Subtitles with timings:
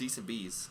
[0.00, 0.70] decent bees.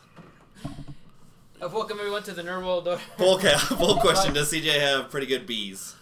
[1.60, 2.88] Welcome everyone to the Nerd World.
[2.88, 3.00] Order.
[3.16, 5.94] Poll, ca- poll question: Does CJ have pretty good bees?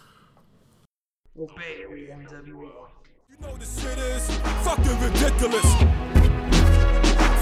[1.37, 1.47] You
[3.43, 4.31] know this shit is
[4.65, 5.69] fucking ridiculous.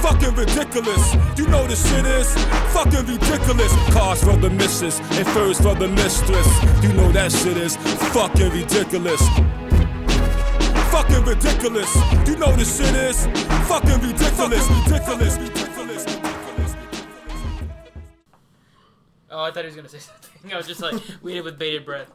[0.02, 1.14] Fucking ridiculous.
[1.38, 2.34] You know this shit is
[2.74, 3.72] fucking ridiculous.
[3.92, 6.48] Cars for the missus and furs for the mistress.
[6.82, 7.76] You know that shit is
[8.12, 9.22] fucking ridiculous.
[10.90, 11.94] Fucking ridiculous.
[12.26, 13.26] You know this shit is
[13.68, 14.68] fucking ridiculous.
[14.68, 15.38] Ridiculous.
[15.38, 15.38] Ridiculous.
[15.38, 15.75] Ridiculous.
[19.46, 20.52] I thought he was gonna say something.
[20.52, 22.10] I was just like waiting with bated breath.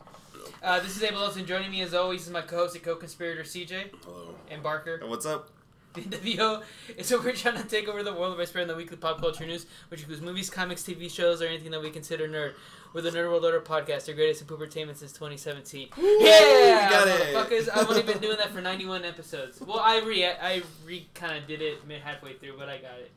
[0.64, 1.46] Uh, this is Abel Loza.
[1.46, 4.36] Joining me as always is my co-host and co-conspirator CJ Hello.
[4.50, 4.96] and Barker.
[5.02, 5.50] And what's up?
[5.94, 6.64] The NWO
[6.98, 9.46] is so we're trying to take over the world by spreading the weekly pop culture
[9.46, 12.54] news, which includes movies, comics, TV shows, or anything that we consider nerd.
[12.94, 15.90] We're the Nerd World Order podcast, the greatest in poopertainment since 2017.
[15.98, 17.36] yeah, we got it.
[17.36, 17.70] motherfuckers!
[17.74, 19.60] I've only been doing that for 91 episodes.
[19.60, 23.00] Well, I re I re kind of did it mid halfway through, but I got
[23.00, 23.12] it.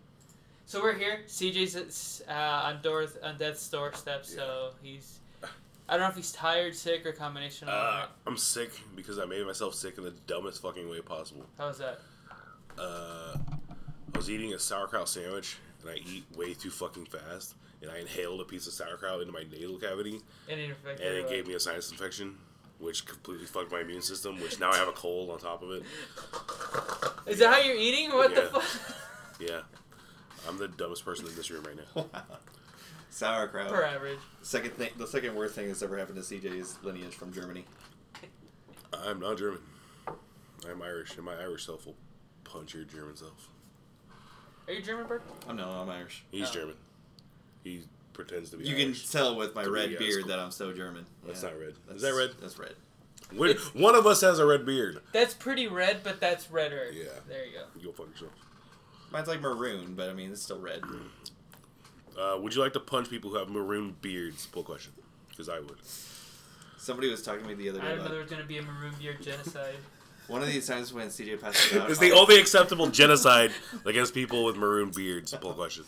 [0.66, 1.20] So we're here.
[1.27, 5.18] CJ's uh, on door on death's doorstep, so he's.
[5.87, 7.74] I don't know if he's tired, sick, or a combination of.
[7.74, 8.09] Uh, it.
[8.26, 11.45] I'm sick because I made myself sick in the dumbest fucking way possible.
[11.59, 12.01] How was that?
[12.79, 13.37] Uh,
[14.15, 17.98] I was eating a sauerkraut sandwich and I eat way too fucking fast, and I
[17.98, 20.98] inhaled a piece of sauerkraut into my nasal cavity, Any effect?
[21.01, 22.37] and it gave me a sinus infection,
[22.79, 24.40] which completely fucked my immune system.
[24.40, 25.82] Which now I have a cold on top of it.
[27.26, 28.12] Is that how you're eating?
[28.12, 28.65] What the fuck?
[29.38, 29.60] Yeah,
[30.48, 32.06] I'm the dumbest person in this room right now.
[33.10, 33.68] Sauerkraut.
[33.70, 34.18] Per average.
[34.42, 37.64] Second thing, the second worst thing that's ever happened to CJ's lineage from Germany.
[38.92, 39.60] I'm not German.
[40.68, 41.96] I'm Irish, and my Irish self will
[42.45, 43.48] punch your German self.
[44.66, 45.23] Are you German, Bert?
[45.48, 46.24] Oh no, I'm Irish.
[46.30, 46.52] He's Oh.
[46.52, 46.74] German.
[47.62, 48.64] He pretends to be.
[48.66, 49.02] You Irish.
[49.02, 50.29] can tell with my To red be, uh, beard school.
[50.29, 51.06] that I'm so German.
[51.26, 51.51] That's Yeah.
[51.51, 51.74] not red.
[51.95, 52.30] Is that red?
[52.40, 52.74] That's red.
[53.32, 55.01] When- one of us has a red beard.
[55.12, 56.90] That's pretty red, but that's redder.
[56.92, 57.04] Yeah.
[57.29, 57.64] There you go.
[57.79, 58.32] You go fuck yourself.
[59.15, 60.82] Mine's like maroon, but I mean it's still red.
[62.18, 64.47] Uh, would you like to punch people who have maroon beards?
[64.47, 64.93] Pull question.
[65.28, 65.76] Because I would.
[66.76, 68.58] Somebody was talking to me the other I day didn't know there was gonna be
[68.58, 69.76] a maroon beard genocide.
[70.26, 71.88] one of these times when CJ passes out.
[71.88, 73.52] It's the I'll- only acceptable genocide
[73.86, 75.32] against people with maroon beards.
[75.32, 75.84] Pull question.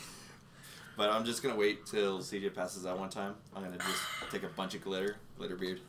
[0.97, 3.35] But I'm just gonna wait till CJ passes out one time.
[3.57, 5.81] I'm gonna just take a bunch of glitter, glitter beard.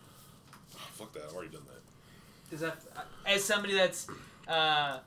[0.94, 1.26] fuck that.
[1.30, 2.54] I've already done that.
[2.56, 2.80] Is that
[3.28, 4.08] as somebody that's
[4.48, 5.00] uh,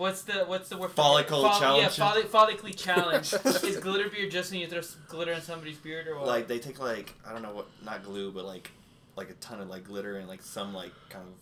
[0.00, 0.88] what's the what's the word?
[0.88, 1.04] for it?
[1.04, 1.96] Follicle Yeah, challenge?
[1.96, 3.34] folli- follically challenged.
[3.64, 6.26] Is glitter beard just when you throw glitter on somebody's beard or what?
[6.26, 8.70] Like they take like I don't know what, not glue, but like
[9.16, 11.34] like a ton of like glitter and like some like kind of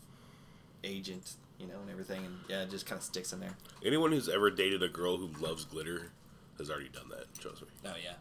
[0.84, 3.56] agent, you know, and everything, and yeah, it just kind of sticks in there.
[3.84, 6.10] Anyone who's ever dated a girl who loves glitter
[6.58, 7.32] has already done that.
[7.38, 7.68] Trust me.
[7.86, 8.14] Oh yeah.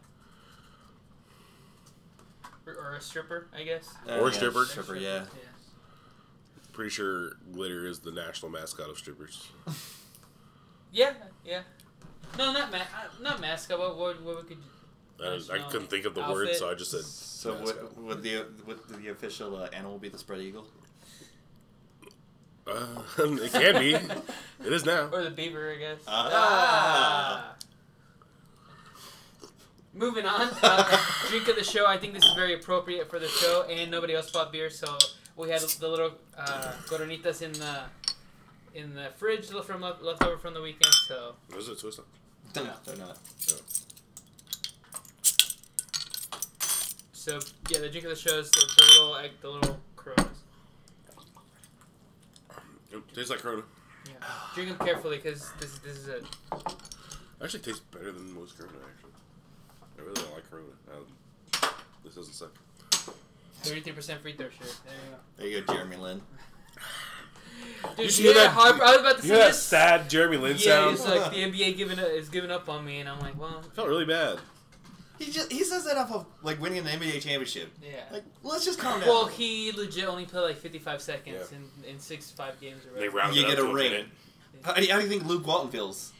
[2.66, 3.92] or, or a stripper, I guess.
[4.08, 4.64] Uh, or a stripper.
[4.64, 5.24] Stripper, yeah.
[6.72, 9.48] Pretty sure glitter is the national mascot of strippers.
[10.92, 11.12] Yeah,
[11.44, 11.62] yeah.
[12.36, 13.78] No, not ma- uh, not mascot.
[13.78, 14.58] What what what could?
[15.20, 17.02] You, I, I couldn't think of the word, so I just said.
[17.04, 17.96] So mascot.
[17.96, 20.66] would, would the would the official uh, animal be the spread eagle?
[22.66, 22.86] Uh,
[23.18, 23.94] it can be.
[23.94, 25.08] It is now.
[25.12, 25.98] or the beaver, I guess.
[26.06, 27.54] Ah.
[29.94, 31.86] Moving on, uh, drink of the show.
[31.86, 34.96] I think this is very appropriate for the show, and nobody else bought beer, so
[35.34, 37.80] we had the little uh, coronitas in the
[38.78, 40.94] in the fridge from left, left over from the weekend.
[41.08, 42.00] So Was it Swiss?
[42.54, 42.84] They're not.
[42.84, 43.18] They're not.
[47.12, 50.38] so yeah, the drink of the show is the, the little egg, the little coronas.
[52.90, 53.62] It tastes like Corona.
[54.06, 54.12] Yeah.
[54.54, 56.24] Drink them carefully because this this is it.
[57.42, 58.76] Actually, tastes better than most Corona.
[58.94, 59.10] Actually,
[59.98, 60.68] I really don't like Corona.
[60.94, 61.70] Um,
[62.02, 62.54] this doesn't suck.
[63.62, 64.74] Thirty-three percent free throw shirt.
[64.86, 65.18] There you go.
[65.36, 66.22] There you go, Jeremy Lin.
[67.96, 69.62] Dude, You see yeah, that- Harper, I was about to You say hear that this.
[69.62, 70.94] sad Jeremy Lin Yeah, sound?
[70.94, 73.62] it's like the NBA giving up, is giving up on me, and I'm like, well,
[73.64, 74.38] I felt really bad.
[75.18, 77.72] He just he says that off of like winning an NBA championship.
[77.82, 78.02] yeah.
[78.12, 79.08] Like let's just calm down.
[79.08, 81.58] Well, he legit only played like 55 seconds Yeah.
[81.84, 83.16] in, in six five games or They whatever.
[83.18, 83.90] rounded You get a to ring.
[83.90, 84.06] minute.
[84.62, 86.12] how, do you, how do you think Luke Walton feels?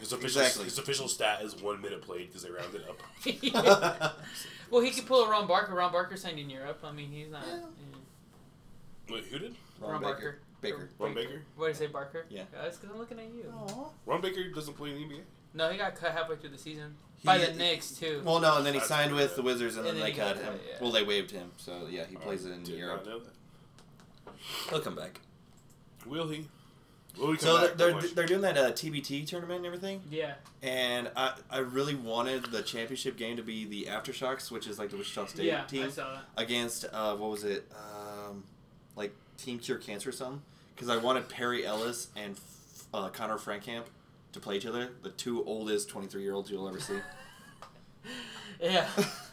[0.00, 0.64] His official, Exactly.
[0.64, 3.00] his official stat is one minute played because they rounded up.
[3.42, 4.10] Yeah.
[4.70, 5.74] Well, he could pull a Ron Barker.
[5.74, 6.80] Ron Barker signed in Europe.
[6.82, 7.44] I mean, he's not.
[7.46, 7.56] Yeah.
[7.56, 9.14] yeah.
[9.14, 9.54] Wait, who did?
[9.80, 10.16] Ron, Barker.
[10.16, 10.38] Baker.
[10.98, 11.42] Ron Baker?
[11.56, 12.26] What did I say, Barker?
[12.28, 12.42] Yeah.
[12.52, 13.52] That's because I'm looking at you.
[13.54, 13.88] Aww.
[14.06, 15.20] Ron Baker doesn't play in the NBA.
[15.54, 18.22] No, he got cut halfway through the season by He- the Knicks too.
[18.24, 20.18] Well, no, and then he That's signed with the Wizards, and, And then then they
[20.18, 20.44] cut him.
[20.46, 20.76] cut, yeah.
[20.80, 23.04] Well, they waived him, so yeah, he plays I in did Europe.
[23.04, 23.32] not know that.
[24.70, 25.20] He'll come back.
[26.06, 26.48] Will he?
[27.18, 27.76] Will he come So back?
[27.76, 30.34] they're they're doing that uh, TBT tournament and everything, yeah.
[30.62, 34.90] and I I really wanted the championship game to be the AfterShocks, which is like
[34.90, 36.24] the Wichita State Yeah, I team saw that.
[36.36, 38.42] against uh, what was it, um,
[38.96, 40.42] like Team Cure Cancer or something,
[40.74, 42.38] because I wanted Perry Ellis and
[42.92, 43.84] uh, Conner Frankamp
[44.32, 44.90] to play each other.
[45.02, 46.98] The two oldest 23 year olds you'll ever see.
[48.60, 48.86] Yeah.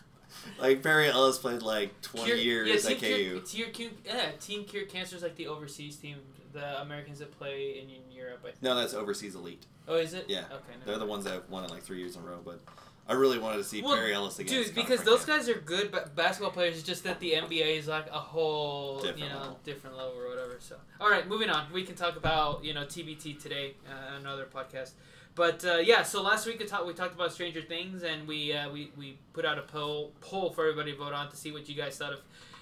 [0.60, 3.06] like Perry Ellis played like 20 Cure- years yeah, at KU.
[3.06, 6.18] Cure, Team Cure, yeah, Team Cure Cancer is like the overseas team,
[6.54, 8.40] the Americans that play in, Europe.
[8.44, 8.62] I think.
[8.62, 9.66] No, that's overseas elite.
[9.88, 10.26] Oh, is it?
[10.28, 10.46] Yeah.
[10.52, 10.74] Okay.
[10.86, 11.10] They're the mind.
[11.10, 12.40] ones that have won it like three years in a row.
[12.44, 12.60] But
[13.08, 14.54] I really wanted to see Well, Perry Ellis against.
[14.54, 16.78] Dude, Conner because those guys are good ba- basketball players.
[16.78, 19.60] It's just that the NBA is like a whole, Different you know, level.
[19.64, 20.58] different level or whatever.
[20.60, 21.72] So, all right, moving on.
[21.74, 24.92] We can talk about you know TBT today, uh, another podcast.
[25.34, 28.54] But uh, yeah, so last week we talked we talked about Stranger Things, and we
[28.54, 31.52] uh, we we put out a poll poll for everybody to vote on to see
[31.52, 32.20] what you guys thought of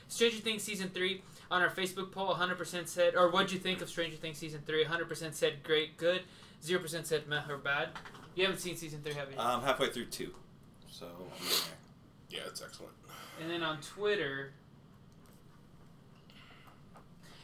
[0.08, 1.22] Stranger Things season three.
[1.52, 4.86] On our Facebook poll, 100% said, or what'd you think of Stranger Things season three?
[4.86, 6.22] 100% said great, good.
[6.64, 7.90] 0% said meh or bad.
[8.40, 9.36] You haven't seen season three, have you?
[9.38, 10.34] I'm halfway through two,
[10.90, 11.58] so I'm getting
[12.30, 12.40] there.
[12.40, 12.94] Yeah, it's excellent.
[13.42, 14.54] And then on Twitter,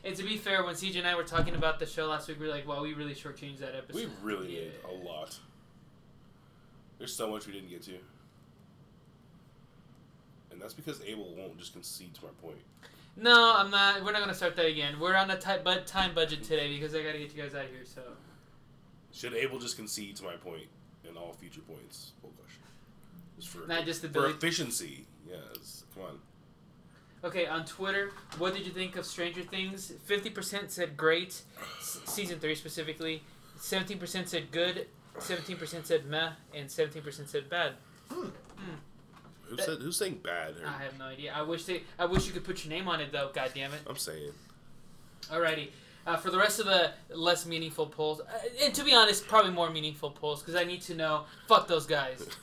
[0.06, 2.39] and to be fair, when CJ and I were talking about the show last week,
[2.39, 4.71] we were like, "Well, we really shortchanged that episode." We really Yeah.
[4.71, 5.38] did a lot.
[6.97, 8.00] There's so much we didn't get to.
[10.50, 12.62] And that's because Abel won't just concede to my point.
[13.18, 14.01] No, I'm not.
[14.01, 14.97] We're not gonna start that again.
[15.01, 17.65] We're on a tight but time budget today because I gotta get you guys out
[17.65, 17.83] of here.
[17.83, 18.15] So
[19.12, 20.68] Should Abel just concede to my point
[21.10, 22.12] in all future points?
[22.22, 22.62] Full question.
[23.38, 25.06] Just for, Not just the for ability- efficiency.
[25.30, 25.84] Yes.
[25.94, 26.19] Come on.
[27.24, 29.92] okay, on Twitter, what did you think of Stranger Things?
[30.06, 31.42] Fifty percent said great,
[31.80, 33.24] s- season three specifically.
[33.57, 34.88] Seventeen percent said good.
[35.19, 37.74] Seventeen percent said meh, and seventeen percent said bad.
[38.12, 38.28] Hmm.
[39.48, 40.56] Who said who's saying bad?
[40.62, 41.31] Or, I have no idea.
[41.34, 41.84] I wish they.
[42.00, 43.30] I wish you could put your name on it though.
[43.34, 43.81] God damn it.
[43.88, 44.31] I'm saying.
[45.30, 45.69] Alrighty.
[46.06, 48.25] Uh, for the rest of the less meaningful polls, uh,
[48.63, 51.24] and to be honest, probably more meaningful polls because I need to know.
[51.48, 52.28] Fuck those guys.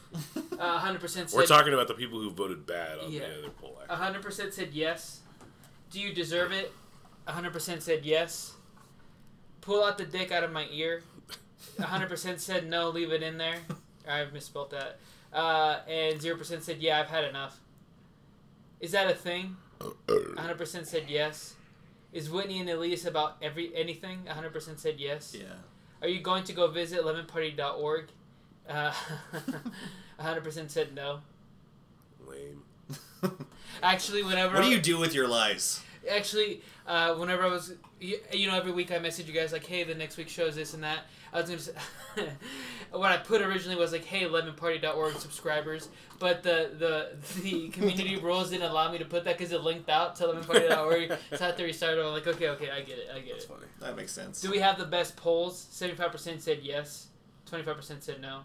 [0.59, 1.33] Uh, 100% said.
[1.35, 3.21] We're talking about the people who voted bad on Yeah.
[3.21, 3.81] the other poll.
[3.91, 5.21] 100% said yes.
[5.91, 6.71] Do you deserve it?
[7.27, 8.53] 100% said yes.
[9.61, 11.03] Pull out the dick out of my ear.
[11.81, 13.57] 100% said no, leave it in there.
[14.07, 14.99] I've misspelled that.
[15.33, 17.59] Uh, and 0% said yeah, I've had enough.
[18.79, 19.57] Is that a thing?
[19.81, 21.55] 100% said yes.
[22.13, 24.25] Is Whitney and Elise about every anything?
[24.29, 25.35] 100% said yes.
[25.39, 25.47] Yeah.
[26.03, 28.09] Are you going to go visit lemonparty.org?
[28.69, 28.93] Uh,
[30.21, 31.21] 100% said no.
[32.27, 32.63] Lame.
[33.83, 35.83] Actually, whenever what do you do with your lives?
[36.11, 39.67] actually, uh, whenever I was, you, you know, every week I message you guys like,
[39.67, 41.01] hey, the next week shows this and that.
[41.33, 41.73] I was gonna say,
[42.91, 45.89] what I put originally was like, hey, lemonparty.org subscribers,
[46.19, 49.89] but the the the community rules didn't allow me to put that because it linked
[49.89, 51.09] out to lemonparty.org.
[51.35, 52.03] so I had to restart it.
[52.05, 53.49] I'm like, okay, okay, I get it, I get That's it.
[53.49, 53.67] funny.
[53.81, 54.41] That makes sense.
[54.43, 55.67] Do we have the best polls?
[55.71, 57.07] Seventy-five percent said yes.
[57.47, 58.41] Twenty-five percent said no.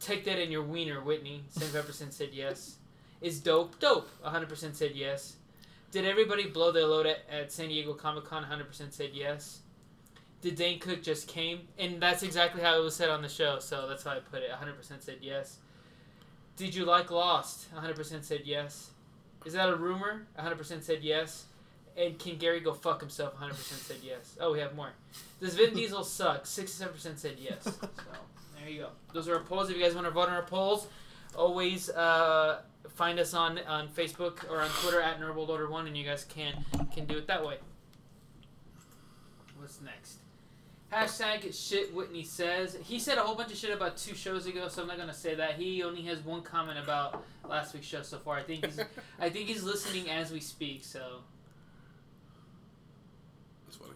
[0.00, 1.44] Take that in your wiener, Whitney.
[1.50, 2.76] Seventy-five percent said yes.
[3.20, 4.08] Is dope dope?
[4.22, 5.36] hundred percent said yes.
[5.90, 8.42] Did everybody blow their load at, at San Diego Comic Con?
[8.42, 9.58] Hundred percent said yes.
[10.42, 11.60] Did Dane Cook just came?
[11.78, 14.42] And that's exactly how it was said on the show, so that's how I put
[14.42, 14.50] it.
[14.50, 15.58] hundred percent said yes.
[16.56, 17.68] Did you like Lost?
[17.74, 18.90] hundred percent said yes.
[19.46, 20.26] Is that a rumor?
[20.36, 21.44] hundred percent said yes.
[21.96, 23.34] And can Gary go fuck himself?
[23.36, 24.36] hundred percent said yes.
[24.40, 24.90] Oh, we have more.
[25.40, 26.44] Does Vin Diesel suck?
[26.44, 27.62] Sixty-seven percent said yes.
[28.54, 28.88] So there you go.
[29.12, 29.70] Those are our polls.
[29.70, 30.86] If you guys want to vote on our polls,
[31.36, 32.60] always uh,
[32.90, 36.24] find us on on Facebook or on Twitter at Nerdworld Order One, and you guys
[36.24, 36.64] can
[36.94, 37.58] can do it that way.
[39.56, 40.18] What's next?
[40.92, 42.76] Hashtag shit Whitney says.
[42.82, 45.14] He said a whole bunch of shit about two shows ago, so I'm not gonna
[45.14, 45.54] say that.
[45.54, 48.36] He only has one comment about last week's show so far.
[48.36, 48.78] I think he's
[49.18, 51.20] I think he's listening as we speak, so
[53.64, 53.92] That's funny.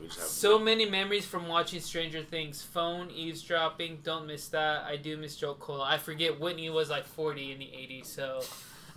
[0.00, 2.60] We just have So many memories from watching Stranger Things.
[2.62, 4.82] Phone, eavesdropping, don't miss that.
[4.84, 5.82] I do miss Joe Cole.
[5.82, 8.42] I forget Whitney was like 40 in the 80s, so.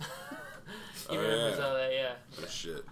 [1.08, 1.64] he Oh, remembers yeah.
[1.64, 2.12] all that, yeah.
[2.42, 2.84] oh, shit.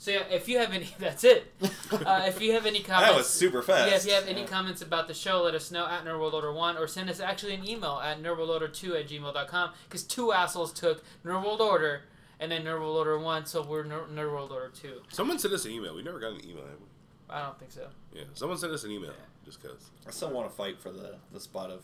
[0.00, 0.88] So, yeah, if you have any.
[0.98, 1.52] That's it.
[1.92, 3.10] Uh, if you have any comments.
[3.10, 3.90] that was super fast.
[3.90, 6.86] Yeah, if you have any comments about the show, let us know at NerdWorldOrder1 or
[6.86, 12.02] send us actually an email at NerdWorldOrder2 at gmail.com because two assholes took Nerdworld Order
[12.38, 15.02] and then Nerdworld Order 1, so we're Ner- Nerdworld Order 2.
[15.08, 15.96] Someone sent us an email.
[15.96, 16.62] We never got an email.
[16.64, 16.86] Have we?
[17.30, 17.88] I don't think so.
[18.14, 18.22] Yeah.
[18.34, 19.12] Someone sent us an email.
[19.44, 19.90] Just cause.
[20.06, 21.82] I still want to fight for the, the spot of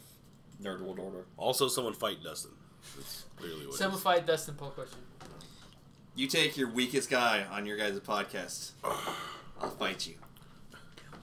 [0.63, 1.25] Nerd World Order.
[1.37, 2.53] Also, someone fight Dustin.
[2.97, 3.75] That's clearly what.
[3.75, 4.99] it Someone fight Dustin Poll question.
[6.17, 8.71] You take your weakest guy on your guys' podcast.
[9.61, 10.15] I'll fight you.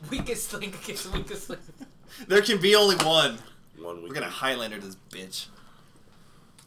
[0.09, 1.61] Weakest link against weakest link.
[2.27, 3.37] There can be only one.
[3.79, 4.09] One week.
[4.09, 5.45] We're gonna Highlander this bitch.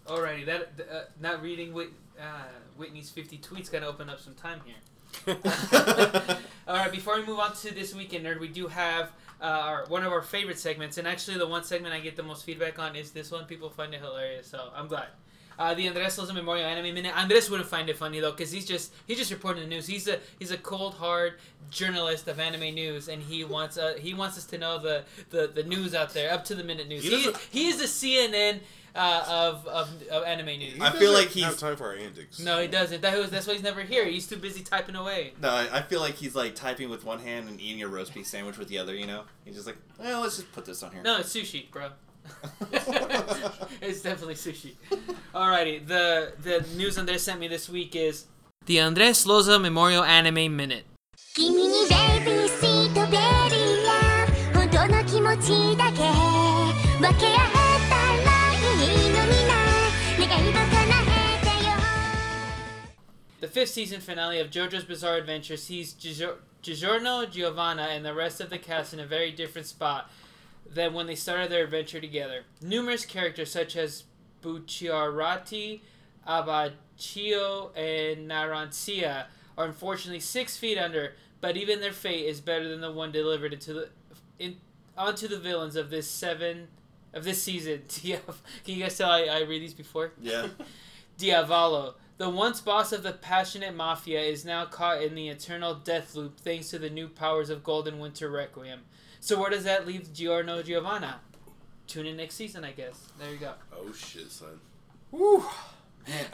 [0.07, 4.61] Alrighty, that uh, not reading Whit, uh, Whitney's 50 tweets gonna open up some time
[4.65, 4.77] here.
[6.67, 9.85] All right, before we move on to this weekend nerd, we do have uh, our
[9.89, 12.79] one of our favorite segments, and actually the one segment I get the most feedback
[12.79, 13.45] on is this one.
[13.45, 15.09] People find it hilarious, so I'm glad.
[15.59, 17.17] Uh, the Andres Loza Memorial Anime Minute.
[17.17, 19.87] Andres wouldn't find it funny though, because he's just he's just reporting the news.
[19.87, 21.35] He's a he's a cold hard
[21.71, 25.47] journalist of anime news, and he wants uh, he wants us to know the, the,
[25.55, 27.03] the news out there, up to the minute news.
[27.05, 28.61] He He, doesn't- he is the CNN
[28.97, 30.81] uh, of, of of anime news.
[30.81, 32.39] I feel doesn't like have he's- time for our antics.
[32.39, 33.01] No, he doesn't.
[33.03, 34.05] That was, that's why he's never here.
[34.07, 35.33] He's too busy typing away.
[35.41, 38.15] No, I I feel like he's like typing with one hand and eating a roast
[38.15, 38.95] beef sandwich with the other.
[38.95, 41.03] You know, he's just like, well, let's just put this on here.
[41.03, 41.91] No, it's sushi, bro.
[43.81, 44.75] it's definitely sushi.
[45.35, 48.27] Alrighty, the the news Andres sent me this week is
[48.67, 50.85] the Andres Loza Memorial Anime Minute.
[63.41, 65.93] The fifth season finale of JoJo's Bizarre Adventure sees
[66.63, 70.11] Giorno, Giovanna, and the rest of the cast in a very different spot
[70.69, 72.45] than when they started their adventure together.
[72.63, 74.05] Numerous characters such as
[74.43, 75.81] Bucciarati,
[76.27, 82.81] Abbacchio, and Narancia are unfortunately six feet under, but even their fate is better than
[82.81, 83.89] the one delivered into the
[84.39, 84.57] in,
[84.97, 86.69] onto the villains of this seven
[87.13, 87.83] of this season.
[88.03, 88.21] Can
[88.65, 90.13] you guys tell I, I read these before?
[90.21, 90.49] Yeah.
[91.19, 91.95] Diavolo.
[92.17, 96.39] The once boss of the passionate mafia is now caught in the eternal death loop
[96.39, 98.83] thanks to the new powers of Golden Winter Requiem.
[99.25, 101.19] So where does that leave Giorno Giovanna?
[101.87, 103.09] Tune in next season, I guess.
[103.19, 103.53] There you go.
[103.75, 104.61] Oh shit, son.
[105.11, 105.43] Woo.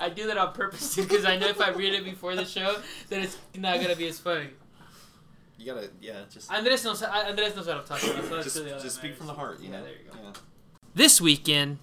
[0.00, 2.44] I do that on purpose too, because I know if I read it before the
[2.44, 2.78] show,
[3.08, 4.48] then it's not gonna be as funny.
[5.56, 7.00] You gotta, yeah, just Andres knows.
[7.04, 8.24] Andres knows what I'm talking about.
[8.24, 9.18] So let's just, do the other just speak matters.
[9.18, 9.60] from the heart.
[9.60, 9.84] You Yeah, know.
[9.84, 10.18] there you go.
[10.24, 10.32] Yeah.
[10.96, 11.78] this weekend.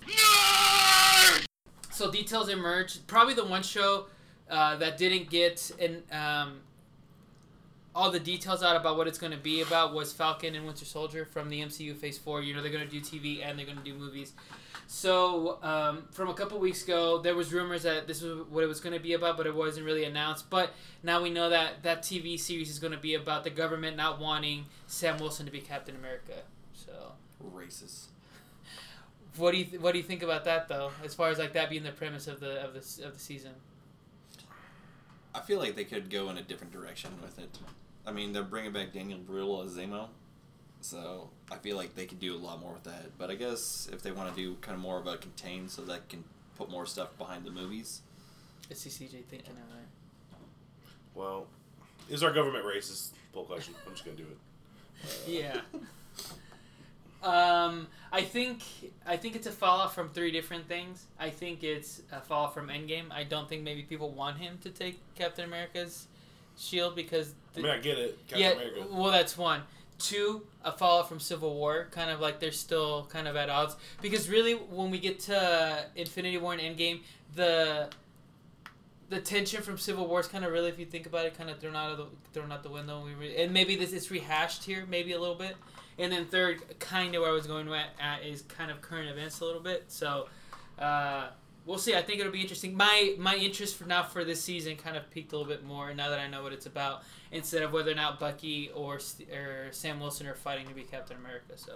[1.89, 3.07] So details emerged.
[3.07, 4.07] Probably the one show
[4.49, 6.59] uh, that didn't get an um,
[7.97, 10.85] all the details out about what it's going to be about was Falcon and Winter
[10.85, 12.43] Soldier from the MCU Phase Four.
[12.43, 14.33] You know they're going to do TV and they're going to do movies.
[14.85, 18.67] So um, from a couple weeks ago, there was rumors that this was what it
[18.67, 20.47] was going to be about, but it wasn't really announced.
[20.51, 20.69] But
[21.01, 24.19] now we know that that TV series is going to be about the government not
[24.21, 26.43] wanting Sam Wilson to be Captain America.
[26.73, 27.13] So
[27.51, 28.05] Racist.
[29.37, 30.91] what do you th- what do you think about that though?
[31.03, 33.19] As far as like that being the premise of the of the s- of the
[33.19, 33.53] season.
[35.33, 37.57] I feel like they could go in a different direction with it.
[38.07, 40.07] I mean, they're bringing back Daniel Brühl as Zemo,
[40.79, 43.17] so I feel like they could do a lot more with that.
[43.17, 45.81] But I guess if they want to do kind of more of a contained, so
[45.83, 46.23] that can
[46.57, 48.01] put more stuff behind the movies.
[48.69, 49.87] It's CCJ thinking of it.
[51.13, 51.47] Well,
[52.09, 53.09] is our government racist?
[53.33, 53.75] Poll question.
[53.85, 54.37] I'm just gonna do it.
[55.27, 55.59] Yeah.
[57.23, 58.63] Um, I think
[59.05, 61.05] I think it's a fallout from three different things.
[61.19, 63.11] I think it's a fallout from Endgame.
[63.11, 66.07] I don't think maybe people want him to take Captain America's
[66.57, 68.17] shield because I mean, I get it.
[68.27, 68.85] Captain yeah, America.
[68.91, 69.61] well, that's one.
[69.99, 73.75] Two, a fallout from Civil War, kind of like they're still kind of at odds.
[74.01, 77.01] Because really, when we get to Infinity War and Endgame,
[77.35, 77.89] the
[79.09, 81.49] the tension from Civil War is kind of really, if you think about it, kind
[81.49, 83.03] of thrown out of the thrown out the window.
[83.03, 85.55] We re- and maybe this is rehashed here, maybe a little bit.
[85.99, 89.09] And then third, kind of where I was going at, at is kind of current
[89.09, 89.85] events a little bit.
[89.87, 90.27] So.
[90.77, 91.29] Uh,
[91.67, 91.93] We'll see.
[91.95, 92.75] I think it'll be interesting.
[92.75, 95.93] My my interest for now for this season kind of peaked a little bit more
[95.93, 98.95] now that I know what it's about instead of whether or not Bucky or
[99.33, 101.57] or Sam Wilson are fighting to be Captain America.
[101.57, 101.73] So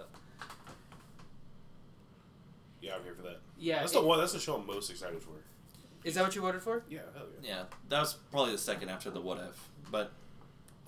[2.80, 3.40] Yeah, I'm here for that.
[3.58, 4.18] yeah, That's it- the one.
[4.18, 5.32] That's the show I'm most excited for.
[6.04, 6.82] is that what you voted for?
[6.88, 7.48] Yeah, hell yeah.
[7.48, 10.10] Yeah, that was probably the second after the What If, but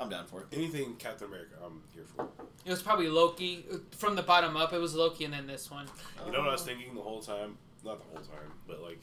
[0.00, 0.46] I'm down for it.
[0.52, 2.26] Anything Captain America, I'm here for.
[2.64, 4.72] It was probably Loki uh, from the bottom up.
[4.72, 5.86] It was Loki and then this one.
[6.26, 7.58] You know what I was thinking the whole time?
[7.84, 9.00] Not the whole time, but like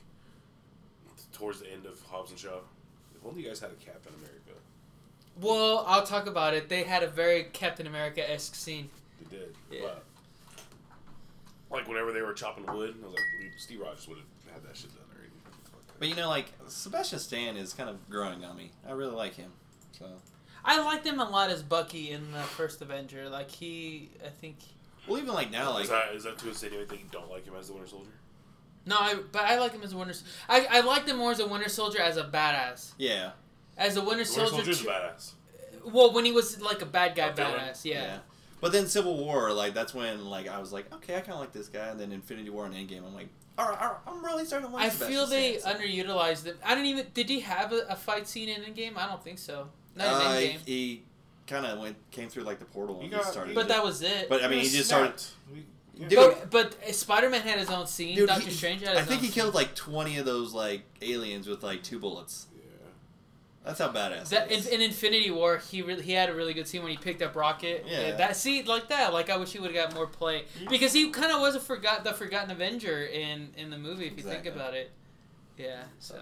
[1.32, 2.60] towards the end of Hobbs and Shaw.
[3.16, 4.60] If only you guys had a Captain America.
[5.40, 6.68] Well, I'll talk about it.
[6.70, 8.90] They had a very Captain America esque scene.
[9.20, 9.56] They did.
[9.72, 9.80] Yeah.
[9.84, 10.04] But,
[11.72, 14.76] like whenever they were chopping wood, I was like, Steve Rogers would have had that
[14.76, 15.32] shit done already.
[16.00, 18.72] But you know, like Sebastian Stan is kind of growing on me.
[18.88, 19.52] I really like him.
[19.98, 20.06] So
[20.66, 23.30] I liked him a lot as Bucky in the first Avenger.
[23.30, 24.58] Like he, I think.
[25.08, 27.46] well, even like now, like is that is that to insinuate that you don't like
[27.46, 28.10] him as the Winter Soldier?
[28.86, 30.16] No, I but I like him as a Winter.
[30.50, 32.92] I I liked him more as a Winter Soldier as a badass.
[32.98, 33.32] yeah,
[33.78, 35.32] As a Winter The Winter Soldier's too- badass.
[35.84, 37.54] Well, when he was like a bad guy A villain.
[37.60, 38.02] badass, yeah.
[38.04, 38.18] yeah.
[38.60, 41.40] But then Civil War, like that's when like I was like, okay, I kind of
[41.40, 41.88] like this guy.
[41.88, 44.70] And then Infinity War and Endgame, I'm like, all right, all right, I'm really starting
[44.70, 44.86] to like.
[44.86, 45.82] I Sebastian feel they Stan, so.
[45.84, 46.58] underutilized it.
[46.64, 47.08] I don't even.
[47.14, 48.98] Did he have a, a fight scene in Endgame?
[48.98, 49.70] I don't think so.
[49.96, 50.66] Not in Uh, Endgame.
[50.68, 51.04] he
[51.48, 53.56] kind of went came through like the portal He and got- just started.
[53.56, 54.30] But that was it.
[54.30, 55.20] But I mean, he just started.
[55.20, 55.34] Snapped.
[55.52, 55.64] We- yeah.
[55.98, 58.16] Dude, but but Spider Man had his own scene.
[58.16, 60.54] Dude, Doctor he- Strange had his I think own he killed like 20 of those
[60.54, 62.48] like aliens with like two bullets.
[62.56, 62.62] Yeah.
[63.66, 64.30] That's how badass.
[64.30, 66.98] That in, in Infinity War, he really he had a really good scene when he
[66.98, 67.86] picked up Rocket.
[67.88, 68.16] Yeah.
[68.16, 69.14] that scene like that.
[69.14, 71.60] Like I wish he would have got more play because he kind of was a
[71.60, 74.92] forgot the forgotten Avenger in in the movie if you think about it.
[75.58, 75.84] Yeah.
[76.00, 76.16] So,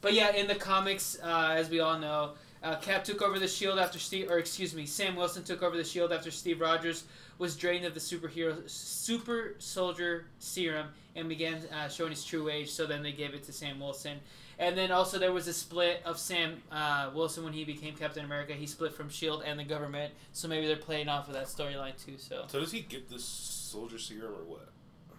[0.00, 3.48] but yeah, in the comics, uh, as we all know, uh, Cap took over the
[3.48, 7.04] Shield after Steve, or excuse me, Sam Wilson took over the Shield after Steve Rogers
[7.38, 12.70] was drained of the superhero super soldier serum and began uh, showing his true age.
[12.70, 14.18] So then they gave it to Sam Wilson.
[14.58, 18.26] And then also there was a split of Sam uh, Wilson when he became Captain
[18.26, 18.52] America.
[18.52, 20.12] He split from Shield and the government.
[20.34, 22.18] So maybe they're playing off of that storyline too.
[22.18, 24.68] So So does he get this soldier serum or what?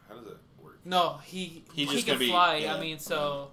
[0.07, 0.79] How does that work?
[0.85, 2.57] no, he He's he just can gonna be- fly.
[2.57, 2.75] yeah.
[2.75, 3.51] I mean, so Okay.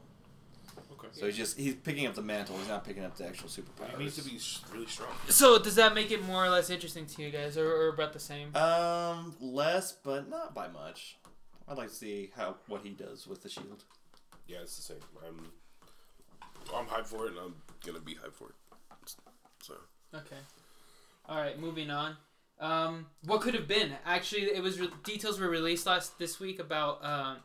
[1.12, 2.56] So he's just he's picking up the mantle.
[2.58, 3.96] He's not picking up the actual superpowers.
[3.96, 4.38] He needs to be
[4.76, 5.10] really strong.
[5.28, 8.12] so does that make it more or less interesting to you guys, or, or about
[8.12, 8.54] the same?
[8.56, 11.16] Um, less, but not by much.
[11.68, 13.84] I'd like to see how what he does with the shield.
[14.46, 15.00] Yeah, it's the same.
[15.26, 15.50] I'm
[16.74, 18.54] I'm hyped for it, and I'm gonna be hyped for it.
[19.62, 19.74] So
[20.14, 20.36] Okay.
[21.28, 22.16] All right, moving on.
[22.60, 23.92] Um, what could have been?
[24.04, 27.36] Actually, it was re- details were released last this week about um,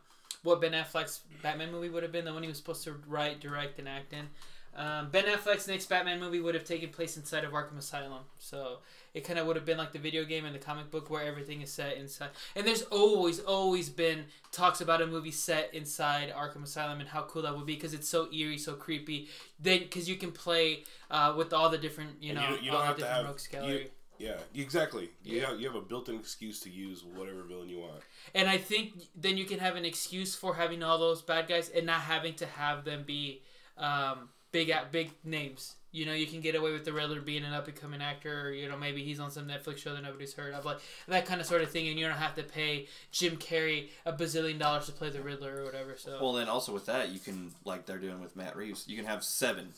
[0.43, 3.39] what Ben Affleck's Batman movie would have been, the one he was supposed to write,
[3.39, 4.27] direct, and act in.
[4.75, 8.79] Um, ben Affleck's next Batman movie would have taken place inside of Arkham Asylum, so
[9.13, 11.21] it kind of would have been like the video game and the comic book where
[11.23, 12.29] everything is set inside.
[12.55, 17.21] And there's always, always been talks about a movie set inside Arkham Asylum and how
[17.21, 19.29] cool that would be because it's so eerie, so creepy.
[19.59, 22.71] Then, because you can play uh, with all the different, you know, you don't- you
[22.71, 23.91] all don't the have to different have- rogues you- gallery.
[24.23, 25.09] Yeah, exactly.
[25.23, 25.49] You Yeah.
[25.49, 28.01] have, you have a built-in excuse to use whatever villain you want.
[28.33, 31.69] And I think then you can have an excuse for having all those bad guys
[31.69, 33.41] and not having to have them be
[33.77, 35.75] um, big at big names.
[35.91, 38.47] You know, you can get away with the Riddler being an up and coming actor,
[38.47, 41.27] or you know, maybe he's on some Netflix show that nobody's heard of, like that
[41.27, 44.57] kind of sort of thing, and you don't have to pay Jim Carrey a bazillion
[44.57, 45.95] dollars to play the Riddler or whatever.
[45.97, 48.87] So Well, then also with that, you can like they're doing with Matt Reeves.
[48.87, 49.73] You can have seven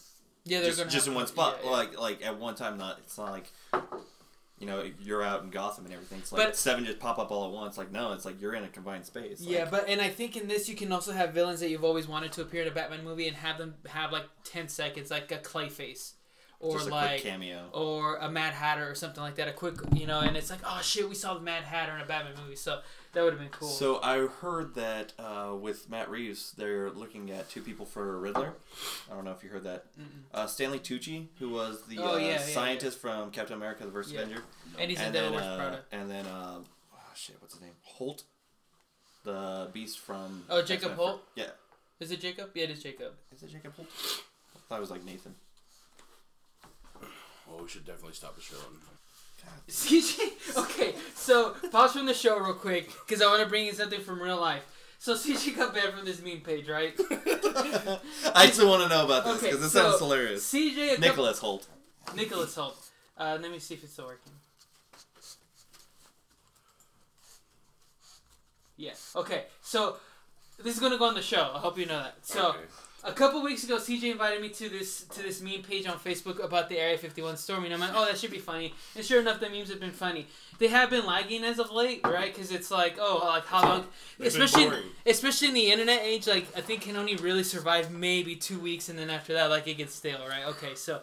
[0.45, 1.57] yeah, they're just, gonna just have in one spot.
[1.63, 1.75] yeah, yeah.
[1.75, 3.51] Like like at one time, not it's not like
[4.59, 6.19] you know you're out in Gotham and everything.
[6.19, 7.77] It's like But- seven just pop up all at once.
[7.77, 9.41] Like no, it's like you're in a confined space.
[9.41, 11.83] Like, Yeah, but and I think in this you can also have villains that you've
[11.83, 15.11] always wanted to appear in a Batman movie and have them have like ten seconds,
[15.11, 16.13] like a Clayface,
[16.59, 17.69] or like cameo.
[17.73, 19.47] or a Mad Hatter or something like that.
[19.47, 22.01] A quick, you know, and it's like, oh shit, we saw the Mad Hatter in
[22.01, 22.79] a Batman movie, so
[23.13, 23.67] that would have been cool.
[23.69, 28.53] So I heard that uh, with Matt Reeves, they're looking at two people for Riddler.
[29.11, 29.85] I don't know if you heard that.
[30.33, 33.91] Uh, Stanley Tucci, who was the Oh, uh, yeah, yeah, scientist from Captain America: The
[33.91, 34.21] First Yeah.
[34.21, 34.43] Avenger,
[34.79, 36.55] and he's in and Devil then uh, and then uh,
[36.93, 37.71] oh, shit, what's his name?
[37.99, 38.23] Hoult,
[39.23, 40.43] the Beast from.
[40.49, 41.07] Oh, Jacob X-Men.
[41.07, 41.19] Hoult?
[41.35, 41.45] Yeah,
[41.99, 42.49] Is it Jacob?
[42.53, 43.13] Yeah, it is Jacob.
[43.31, 43.87] is it Jacob Hoult?
[44.55, 45.35] I thought it was like Nathan.
[47.47, 48.55] Well, we should definitely stop the show.
[49.69, 53.75] CJ, okay, so pause from the show real quick because I want to bring in
[53.75, 54.63] something from real life.
[54.97, 56.93] So CJ got banned from this meme page, right?
[58.35, 60.51] I still want to know about this Okay, because it so sounds hilarious.
[60.51, 61.67] CJ, Nicholas Hoult.
[62.15, 62.75] Nicholas Hoult.
[63.17, 64.31] Uh, let me see if it's still working.
[68.77, 68.93] Yeah.
[69.15, 69.43] Okay.
[69.61, 69.97] So
[70.63, 71.51] this is gonna go on the show.
[71.55, 72.15] I hope you know that.
[72.23, 72.59] So Okay.
[73.05, 76.43] A couple weeks ago, CJ invited me to this to this meme page on Facebook
[76.43, 77.71] about the Area 51 storming.
[77.71, 78.73] I'm like, oh, that should be funny.
[78.95, 80.27] And sure enough, the memes have been funny.
[80.57, 82.33] They have been lagging as of late, right?
[82.33, 83.85] Because it's like, oh, like how long?
[84.19, 84.69] Especially,
[85.05, 88.89] especially in the internet age, like I think can only really survive maybe two weeks,
[88.89, 90.45] and then after that, like it gets stale, right?
[90.47, 90.99] Okay, so,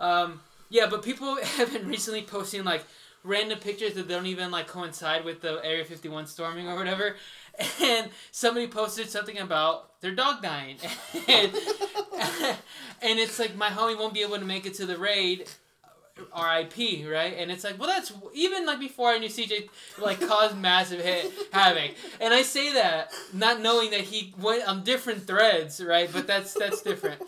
[0.00, 2.84] um, yeah, but people have been recently posting like
[3.22, 7.16] random pictures that don't even like coincide with the Area 51 storming or whatever.
[7.82, 10.76] And somebody posted something about their dog dying.
[11.28, 11.52] and,
[13.02, 15.48] and it's like my homie won't be able to make it to the raid.
[15.84, 17.34] Uh, RIP, right?
[17.38, 21.30] And it's like, well, that's even like before I knew CJ like caused massive hit
[21.52, 26.10] havoc, and I say that not knowing that he went on different threads, right?
[26.10, 27.20] But that's that's different.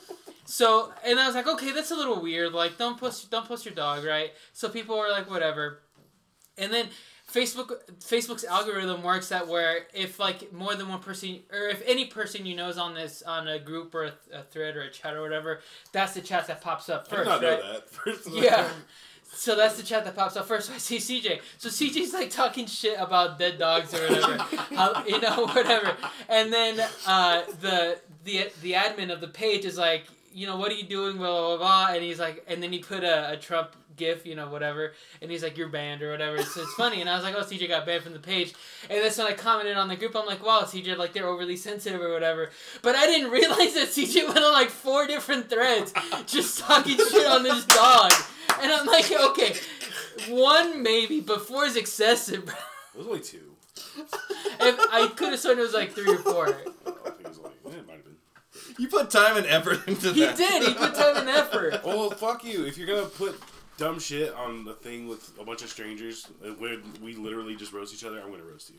[0.46, 2.54] So, and I was like, okay, that's a little weird.
[2.54, 4.32] Like, don't post don't post your dog, right?
[4.54, 5.80] So people were like, whatever.
[6.56, 6.88] And then
[7.32, 12.06] Facebook Facebook's algorithm works that where if like more than one person or if any
[12.06, 14.90] person you know is on this on a group or a, a thread or a
[14.90, 15.60] chat or whatever,
[15.92, 17.28] that's the chat that pops up first.
[17.28, 17.60] I did not right?
[17.60, 17.90] know that.
[17.90, 18.28] First.
[18.32, 18.68] Yeah.
[19.30, 20.68] So that's the chat that pops up first.
[20.68, 21.40] So I see CJ.
[21.58, 24.36] So CJ's like talking shit about dead dogs or whatever,
[24.74, 25.96] How, you know, whatever.
[26.28, 30.70] And then uh, the the the admin of the page is like, you know, what
[30.70, 33.36] are you doing, blah blah blah, and he's like, and then he put a, a
[33.36, 36.40] Trump gif, you know, whatever, and he's like, you're banned or whatever.
[36.42, 38.54] So it's funny, and I was like, oh, CJ got banned from the page,
[38.88, 40.14] and that's when I commented on the group.
[40.16, 42.50] I'm like, wow, CJ, like they're overly sensitive or whatever.
[42.82, 45.92] But I didn't realize that CJ went on like four different threads
[46.26, 48.12] just talking shit on this dog.
[48.62, 49.54] And I'm like, okay,
[50.28, 52.44] one maybe, but four is excessive.
[52.46, 52.54] bro.
[52.94, 53.54] It was only two.
[53.96, 56.48] if I could have sworn it was like three or four.
[56.48, 56.66] I think
[57.20, 57.50] it was only.
[57.66, 58.16] eh, It might have been.
[58.78, 60.38] You put time and effort into He that.
[60.38, 60.62] He did.
[60.68, 61.80] He put time and effort.
[61.84, 62.64] Well, fuck you.
[62.64, 63.38] If you're gonna put
[63.76, 67.72] dumb shit on the thing with a bunch of strangers, uh, where we literally just
[67.72, 68.76] roast each other, I'm gonna roast you.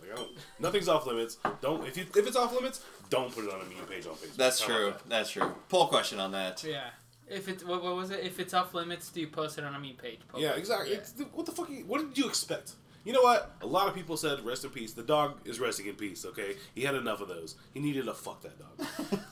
[0.00, 0.30] Like I don't.
[0.60, 1.38] Nothing's off limits.
[1.60, 4.14] Don't if you if it's off limits, don't put it on a meme page on
[4.14, 4.36] Facebook.
[4.36, 4.86] That's How true.
[4.90, 5.08] that?
[5.08, 5.52] That's true.
[5.68, 6.62] Poll question on that.
[6.64, 6.90] Yeah.
[7.30, 8.20] If it's what, what was it?
[8.24, 10.20] If it's off limits, do you post it on a meme page?
[10.28, 10.92] Post Yeah, exactly.
[10.92, 10.98] Yeah.
[10.98, 11.68] It's, what the fuck?
[11.68, 12.72] you- What did you expect?
[13.04, 13.54] You know what?
[13.62, 14.92] A lot of people said rest in peace.
[14.92, 16.24] The dog is resting in peace.
[16.24, 17.56] Okay, he had enough of those.
[17.74, 19.20] He needed to fuck that dog.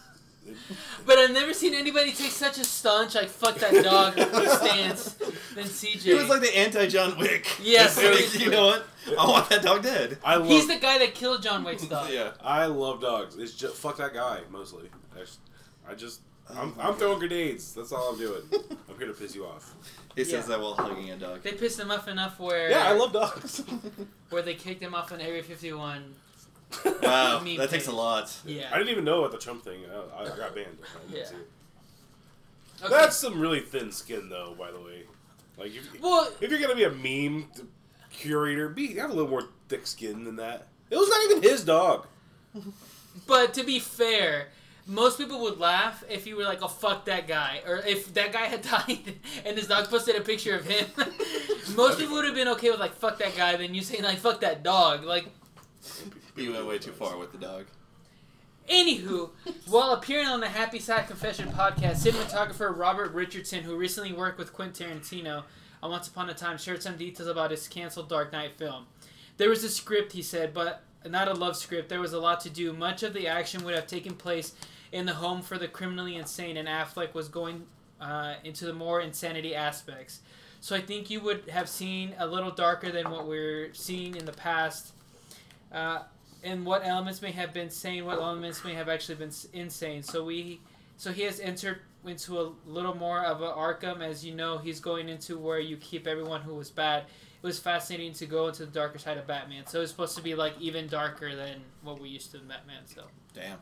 [1.05, 5.12] But I've never seen anybody take such a staunch like "fuck that dog" stance
[5.55, 6.01] than CJ.
[6.01, 7.47] He was like the anti John Wick.
[7.62, 8.45] Yes, It's like, seriously.
[8.45, 8.87] you know what?
[9.19, 10.19] I want that dog dead.
[10.25, 10.49] I love.
[10.49, 12.11] He's the guy that killed John Wick's dog.
[12.12, 12.33] Yeah.
[12.42, 13.37] I love dogs.
[13.37, 14.88] It's just fuck that guy mostly.
[15.14, 15.38] I just,
[15.88, 17.75] I just I'm, Oh I'm throwing grenades.
[17.75, 18.42] That's all I'm doing.
[18.88, 19.75] I'm here to piss you off.
[20.14, 20.57] He says Yeah.
[20.57, 21.42] that while hugging a dog.
[21.42, 23.62] They pissed him off enough where Yeah, I love dogs.
[24.31, 26.14] where they kicked him off on Area 51.
[27.02, 28.35] Wow, Meme that takes a lot.
[28.44, 28.68] Yeah.
[28.72, 29.81] I didn't even know about the Trump thing.
[29.87, 30.76] Uh, I, I got banned.
[30.83, 31.24] I didn't Yeah.
[31.26, 31.48] see it.
[32.85, 32.94] Okay.
[32.94, 34.55] That's some really thin skin, though.
[34.59, 35.05] By the way,
[35.57, 37.46] like if, well, if you're gonna be a meme
[38.11, 40.66] curator, be have a little more thick skin than that.
[40.90, 42.07] It was not even his dog.
[43.26, 44.48] but to be fair,
[44.87, 48.33] most people would laugh if you were like, "Oh fuck that guy," or if that
[48.33, 49.14] guy had died
[49.46, 50.87] and his dog posted a picture of him.
[51.76, 54.18] most people would have been okay with like, "Fuck that guy," than you saying like,
[54.18, 55.26] "Fuck that dog." Like,
[56.37, 57.64] You went way too far with the dog.
[58.68, 59.31] Anywho,
[59.68, 64.53] while appearing on the Happy Sad Confused podcast, cinematographer Robert Richardson, who recently worked with
[64.53, 65.44] Quentin Tarantino
[65.83, 68.87] on Once Upon a Time, shared some details about his canceled Dark Knight film.
[69.37, 71.88] There was a script, he said, but not a love script.
[71.88, 72.72] There was a lot to do.
[72.72, 74.53] Much of the action would have taken place
[74.92, 77.64] in the home for the criminally insane, and Affleck was going
[78.01, 80.20] uh, into the more insanity aspects.
[80.61, 84.25] So I think you would have seen a little darker than what we're seeing in
[84.25, 84.92] the past.
[85.72, 86.01] Uh,
[86.44, 90.03] and what elements may have been sane, what elements may have actually been insane.
[90.03, 90.61] So we,
[90.96, 94.79] so he has entered into a little more of a Arkham, as you know, he's
[94.81, 97.05] going into where you keep everyone who was bad.
[97.42, 99.66] It was fascinating to go into the darker side of Batman.
[99.66, 102.83] So it's supposed to be like even darker than what we used to in Batman.
[102.87, 103.03] So
[103.35, 103.59] Damn,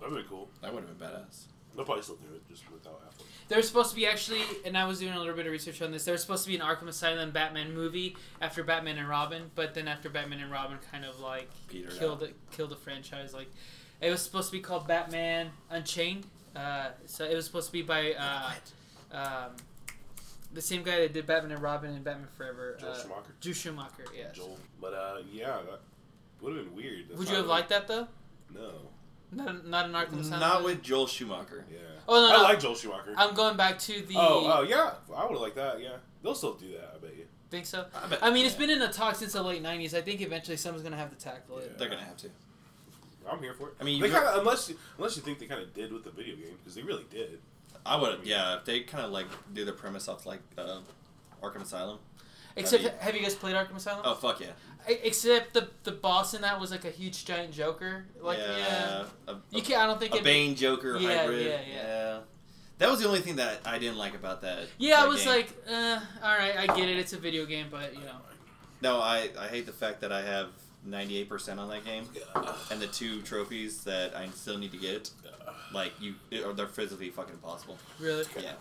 [0.00, 0.48] That'd be cool.
[0.62, 1.44] that would have been badass.
[1.74, 3.09] They'll probably still do it just without Affleck.
[3.50, 5.90] There's supposed to be actually, and I was doing a little bit of research on
[5.90, 6.04] this.
[6.04, 9.88] There's supposed to be an Arkham Asylum Batman movie after Batman and Robin, but then
[9.88, 13.34] after Batman and Robin kind of like Petered killed it, killed the franchise.
[13.34, 13.50] Like
[14.00, 16.26] it was supposed to be called Batman Unchained.
[16.54, 18.52] Uh, so it was supposed to be by uh,
[19.12, 19.56] um,
[20.54, 22.76] the same guy that did Batman and Robin and Batman Forever.
[22.80, 23.34] Joel uh, Schumacher.
[23.40, 24.04] Drew Schumacher.
[24.16, 24.36] Yes.
[24.36, 24.58] Joel.
[24.80, 25.80] But uh, yeah, that
[26.40, 27.08] would have been weird.
[27.08, 28.06] That's Would you have liked that though?
[28.54, 28.70] No.
[29.32, 30.40] Not, not an Arkham Asylum.
[30.40, 30.74] Not movie?
[30.74, 31.64] with Joel Schumacher.
[31.70, 31.78] Yeah.
[32.08, 33.14] Oh, no, I like Joel Schumacher.
[33.16, 34.14] I'm going back to the.
[34.16, 34.92] oh, oh yeah.
[35.14, 35.80] I would have liked that.
[35.80, 35.96] Yeah.
[36.22, 36.94] They'll still do that.
[36.96, 37.24] I bet you.
[37.50, 37.86] Think so?
[37.94, 39.94] I, bet- I mean, it's been in the talk since the late '90s.
[39.94, 41.78] I think eventually someone's gonna have to tackle it.
[41.78, 42.28] They're gonna have to.
[43.30, 43.74] I'm here for it.
[43.80, 46.04] I mean, they kind of unless you, unless you think they kind of did with
[46.04, 47.40] the video game because they really did.
[47.84, 48.20] I would.
[48.24, 50.78] Yeah, if they kind of like do the premise off like uh,
[51.42, 51.98] Arkham Asylum.
[52.56, 54.02] Except, That'd have you guys played Arkham Asylum?
[54.04, 54.48] Oh fuck yeah.
[54.88, 58.04] E- Except the the boss in that was like a huge giant Joker.
[58.20, 59.80] Like yeah, A, you can't.
[59.82, 60.24] I don't think a it.
[60.24, 61.46] Bane Joker Yeah, hybrid.
[61.46, 61.74] yeah, yeah.
[61.76, 62.18] yeah.
[62.78, 64.60] That was the only thing that I didn't like about that.
[64.78, 65.34] Yeah, I was game.
[65.36, 66.96] like, uh, all right, I get it.
[66.98, 68.16] It's a video game, but you know,
[68.80, 70.48] No, I, I hate the fact that I have
[70.88, 72.04] 98% on that game,
[72.70, 75.10] and the two trophies that I still need to get,
[75.74, 77.76] like you, or they're physically fucking impossible.
[77.98, 78.24] really.
[78.40, 78.52] Yeah.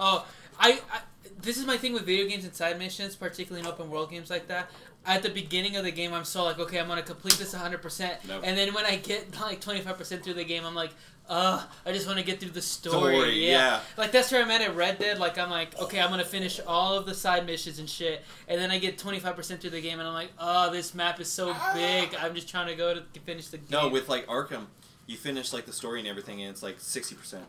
[0.00, 0.26] Oh,
[0.58, 1.00] I, I
[1.40, 4.30] this is my thing with video games and side missions, particularly in open world games
[4.30, 4.70] like that.
[5.04, 7.82] At the beginning of the game, I'm so like, okay, I'm gonna complete this 100,
[7.82, 8.42] percent Nope.
[8.44, 10.92] and then when I get like 25 percent through the game, I'm like,
[11.28, 13.14] uh, I just want to get through the story.
[13.14, 13.50] Story, yeah.
[13.50, 13.80] yeah.
[13.96, 15.18] Like that's where I'm at at Red Dead.
[15.18, 18.60] Like I'm like, okay, I'm gonna finish all of the side missions and shit, and
[18.60, 21.30] then I get 25 percent through the game, and I'm like, oh, this map is
[21.30, 22.14] so big.
[22.14, 23.66] I'm just trying to go to finish the game.
[23.70, 24.66] No, with like Arkham,
[25.06, 27.40] you finish like the story and everything, and it's like 60%.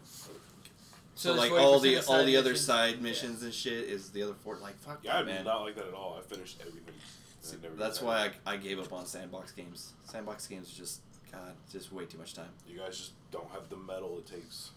[1.15, 2.65] So, there's like all the all side the other missions.
[2.65, 4.57] side missions and shit is the other four.
[4.61, 5.45] Like fuck Yeah, I that, man.
[5.45, 6.17] not like that at all.
[6.19, 6.93] I finished everything.
[7.41, 8.31] See, I That's why.
[8.45, 9.93] I, I gave up on sandbox games.
[10.05, 12.49] Sandbox games are just God, just way too much time.
[12.67, 14.71] you guys just don't have the metal it takes.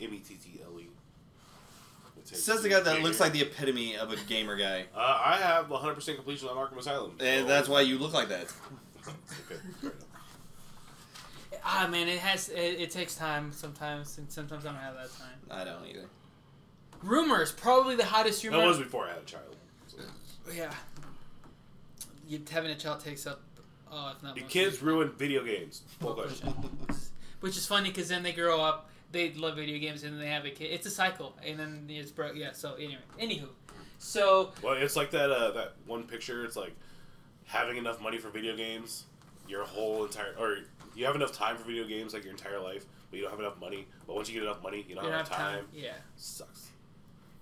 [0.00, 0.86] M e t t l e.
[2.24, 5.36] Says the guy that a looks like the epitome of a gamer guy, Uh, I
[5.38, 7.12] have 100% completion on Arkham Asylum.
[7.20, 8.42] and so- that's why you look like that.
[9.08, 9.14] okay,
[9.48, 9.94] fair enough.
[11.64, 15.10] Ah man, it has it, it takes time sometimes, and sometimes I don't have that
[15.18, 15.38] time.
[15.50, 16.06] I don't either.
[17.02, 18.58] Rumors, probably the hottest rumor.
[18.58, 19.56] That was before I had a child.
[19.86, 19.98] So.
[20.52, 20.72] yeah.
[22.26, 23.40] You, having a child takes up,
[23.90, 25.82] oh, if not Your most kids of ruin video games.
[26.00, 26.52] Full Full question.
[27.40, 30.28] Which is funny because then they grow up, they love video games, and then they
[30.28, 30.66] have a kid.
[30.72, 32.34] It's a cycle, and then it's broke.
[32.36, 32.52] Yeah.
[32.52, 33.48] So anyway, anywho,
[33.98, 36.44] so Well, it's like that uh, that one picture.
[36.44, 36.74] It's like
[37.46, 39.04] having enough money for video games,
[39.48, 40.58] your whole entire, or
[40.98, 43.40] you have enough time for video games like your entire life, but you don't have
[43.40, 43.86] enough money.
[44.06, 45.58] But once you get enough money, you don't you have enough time.
[45.58, 45.66] time.
[45.72, 46.68] Yeah, Sucks.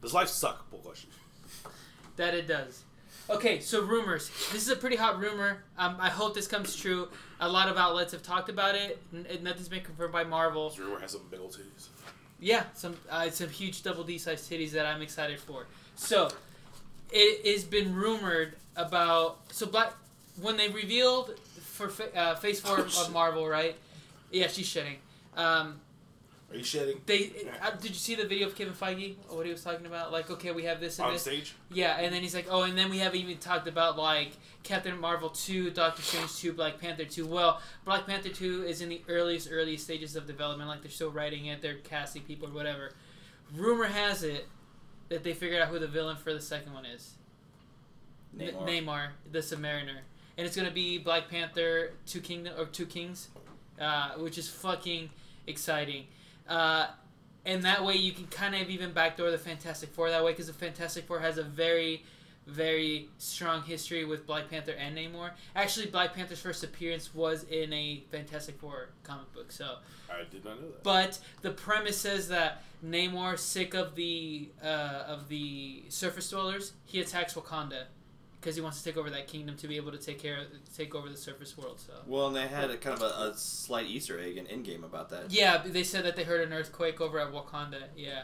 [0.03, 0.69] Does life suck?
[0.71, 1.09] Full question.
[2.17, 2.85] that it does.
[3.31, 4.29] Okay, so rumors.
[4.53, 5.65] This is a pretty hot rumor.
[5.79, 7.09] Um, I hope this comes true.
[7.41, 9.03] A lot of outlets have talked about it.
[9.13, 10.69] N- nothing's been confirmed by Marvel.
[10.69, 11.89] This rumor has some big old titties.
[12.39, 15.67] Yeah, some uh, some huge double D sized titties that I'm excited for.
[15.97, 16.29] So,
[17.11, 19.95] it has been rumored about so black
[20.41, 21.41] when they revealed
[21.77, 23.77] for fa- uh, Phase Four of Marvel, right?
[24.31, 24.97] Yeah, she's shitting.
[25.37, 25.81] Um,
[26.51, 26.99] Are you shitting?
[27.07, 27.31] they
[27.63, 29.15] uh, did you see the video of Kevin Feige?
[29.29, 30.11] What he was talking about?
[30.13, 31.23] Like, okay, we have this and On this.
[31.23, 31.55] stage?
[31.73, 34.99] Yeah, and then he's like, oh, and then we haven't even talked about like Captain
[34.99, 37.27] Marvel two, Doctor Strange two, Black Panther two.
[37.27, 40.69] Well, Black Panther two is in the earliest earliest stages of development.
[40.69, 42.93] Like they're still writing it, they're casting people or whatever.
[43.55, 44.49] Rumor has it
[45.09, 47.13] that they figured out who the villain for the second one is.
[48.39, 48.67] N- Namor.
[48.67, 49.99] Namor, the Submariner,
[50.37, 53.29] and it's gonna be Black Panther two kingdom or two kings,
[53.81, 55.11] uh, which is fucking
[55.47, 56.07] exciting.
[56.49, 56.89] Uh,
[57.45, 60.49] and that way you can kind of even backdoor the Fantastic Four that way because
[60.49, 62.05] the Fantastic Four has a very,
[62.47, 65.31] very strong history with Black Panther and Namor.
[65.55, 69.53] Actually, Black Panther's first appearance was in a Fantastic Four comic book.
[69.53, 69.77] So,
[70.11, 70.83] I did not know that.
[70.83, 77.01] but the premise says that Namor, sick of the uh, of the surface dwellers, he
[77.01, 77.85] attacks Wakanda
[78.47, 80.47] because he wants to take over that kingdom to be able to take care of,
[80.77, 81.81] take over the surface world.
[81.81, 81.93] So.
[82.07, 85.09] Well, and they had a kind of a, a slight Easter egg in Endgame about
[85.11, 85.33] that.
[85.33, 87.83] Yeah, they said that they heard an earthquake over at Wakanda.
[87.97, 88.23] Yeah,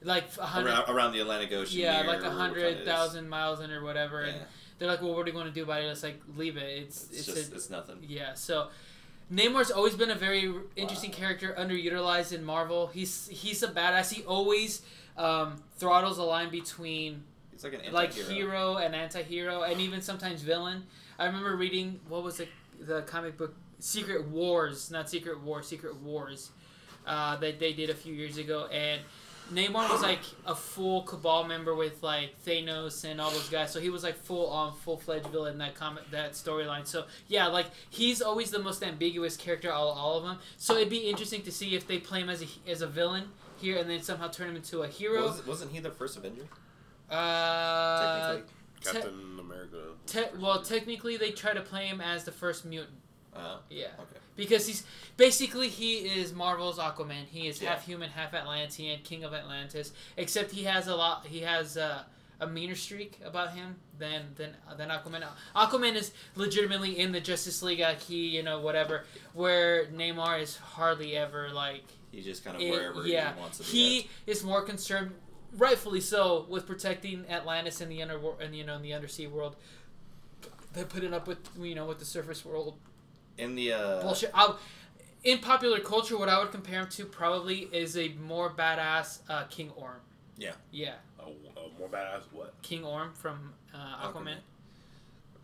[0.00, 0.70] like a hundred.
[0.70, 1.80] Around, around the Atlantic Ocean.
[1.80, 4.28] Yeah, like a hundred thousand miles in or whatever, Yeah.
[4.28, 4.42] and
[4.78, 6.84] they're like, "Well, what are you going to do about it?" It's like, leave it.
[6.84, 7.96] It's It's, it's, just a, it's nothing.
[8.06, 8.34] yeah.
[8.34, 8.68] So,
[9.28, 12.86] Namor's always been a very interesting character, underutilized in Marvel.
[12.86, 14.12] He's he's a badass.
[14.12, 14.82] He always
[15.16, 17.24] um, throttles a line between
[17.62, 20.84] Like an like hero and anti-hero and even sometimes villain
[21.18, 22.48] i remember reading what was it
[22.80, 26.50] the comic book secret wars not secret war secret wars
[27.06, 29.00] uh, that they did a few years ago and
[29.52, 33.80] Namor was like a full cabal member with like Thanos and all those guys, so
[33.80, 36.86] he was like full on, full fledged villain in that comic, that storyline.
[36.86, 40.38] So yeah, like he's always the most ambiguous character out of all of them.
[40.58, 43.30] So it'd be interesting to see if they play him as a as a villain
[43.58, 45.22] here and then somehow turn him into a hero.
[45.22, 46.44] Was, wasn't he the first Avenger?
[47.10, 48.42] Uh, Technically.
[48.82, 49.76] te- Captain America.
[50.06, 52.96] Te- well, technically, they try to play him as the first mutant.
[53.34, 54.18] Uh, Yeah, okay.
[54.36, 54.82] because he's
[55.16, 57.24] basically he is Marvel's Aquaman.
[57.30, 57.70] He is Yeah.
[57.70, 59.92] half human, half Atlantean, king of Atlantis.
[60.16, 61.26] Except he has a lot.
[61.26, 62.02] He has uh,
[62.40, 65.24] a meaner streak about him than than than Aquaman.
[65.54, 67.80] Aquaman is legitimately in the Justice League.
[67.80, 69.04] Like he, you know, whatever.
[69.34, 71.84] Where Namor is hardly ever like.
[72.10, 73.70] He's just kind of it- wherever yeah, he wants to be.
[73.70, 75.12] he is more concerned,
[75.56, 79.56] rightfully so, with protecting Atlantis in the under and you know in the undersea world.
[80.74, 82.78] They're putting up with you know with the surface world
[83.38, 84.30] in the uh, bullshit.
[84.34, 84.54] I,
[85.24, 89.44] in popular culture, what I would compare him to probably is a more badass uh,
[89.44, 89.96] King Orm.
[90.36, 90.52] Yeah.
[90.70, 92.54] Yeah, A, a more badass what?
[92.62, 94.36] King Orm from uh, Aquaman.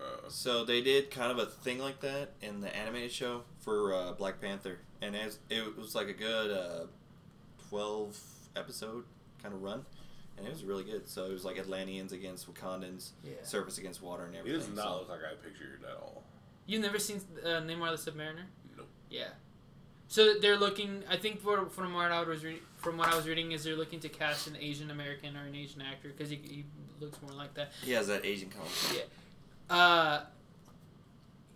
[0.01, 3.93] Uh, So they did kind of a thing like that in the animated show for
[3.95, 6.87] uh, Black Panther, and as it was like a good uh,
[7.69, 8.17] twelve
[8.55, 9.05] episode
[9.45, 9.85] kind of run,
[10.37, 11.07] and it was really good.
[11.09, 13.33] So it was like Atlanteans against Wakandans, Yeah.
[13.45, 14.61] surface against water, and he everything.
[14.61, 16.25] does not so- look like I pictured at all.
[16.67, 18.47] You've never seen uh, Namor the Submariner?
[18.77, 18.89] Nope.
[19.11, 19.29] Yeah.
[20.09, 21.03] So they're looking.
[21.11, 23.77] I think for, from what I was re- from what I was reading is they're
[23.77, 26.65] looking to cast an Asian American or an Asian actor because he, he
[27.01, 27.73] looks more like that.
[27.83, 28.65] He has that Asian color.
[28.95, 29.75] Yeah.
[29.77, 30.21] Uh.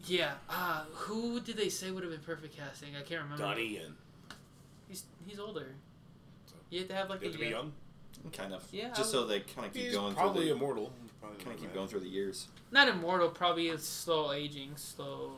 [0.06, 0.32] Yeah.
[0.48, 2.96] Uh, who did they say would have been perfect casting?
[2.96, 3.44] I can't remember.
[3.44, 3.94] Donnie Yen.
[4.88, 5.74] He's he's older.
[6.70, 7.72] You have to have like You a have to be young.
[8.32, 8.64] Kind of.
[8.72, 10.92] Yeah, Just I so they kind of keep He's going probably through the immortal.
[11.20, 12.48] Probably kind of keep not going through the years.
[12.70, 15.32] Not immortal, probably a slow aging, slow.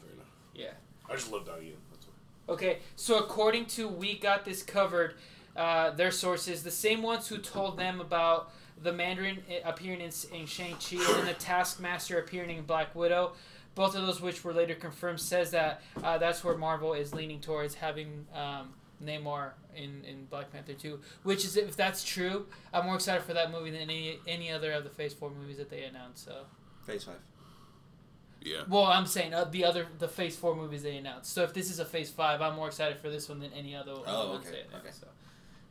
[0.00, 0.26] Fair enough.
[0.54, 0.72] Yeah.
[1.08, 1.76] I just love Donnie Yen.
[1.90, 2.54] That's why.
[2.54, 5.14] Okay, so according to We Got This Covered,
[5.56, 8.50] uh, their sources, the same ones who told them about
[8.82, 13.32] the Mandarin uh, appearing in, in Shang-Chi and then the Taskmaster appearing in Black Widow,
[13.74, 17.40] both of those which were later confirmed, says that uh, that's where Marvel is leaning
[17.40, 18.74] towards having um,
[19.04, 21.00] Namor in, in Black Panther 2.
[21.22, 24.72] Which is, if that's true, I'm more excited for that movie than any any other
[24.72, 26.44] of the Phase 4 movies that they announced, so...
[26.86, 27.16] Phase five.
[28.44, 28.62] Yeah.
[28.68, 31.32] Well, I'm saying uh, the other the Phase Four movies they announced.
[31.32, 33.74] So if this is a Phase Five, I'm more excited for this one than any
[33.74, 33.92] other.
[34.06, 34.94] Oh, ones okay, they announced, okay.
[35.00, 35.06] So,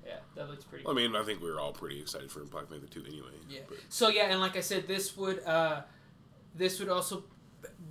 [0.05, 0.83] yeah, that looks pretty.
[0.83, 3.27] Well, I mean, I think we were all pretty excited for Black Panther 2 anyway.
[3.47, 3.59] Yeah.
[3.69, 5.81] But So yeah, and like I said, this would uh,
[6.55, 7.25] this would also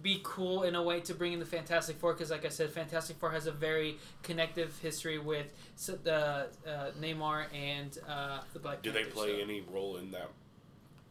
[0.02, 2.70] be cool in a way to bring in the Fantastic Four because, like I said,
[2.70, 5.52] Fantastic Four has a very connective history with
[6.04, 8.82] the uh, Namor and uh, the Black.
[8.82, 8.98] Panther.
[8.98, 10.30] Do they play so any role in that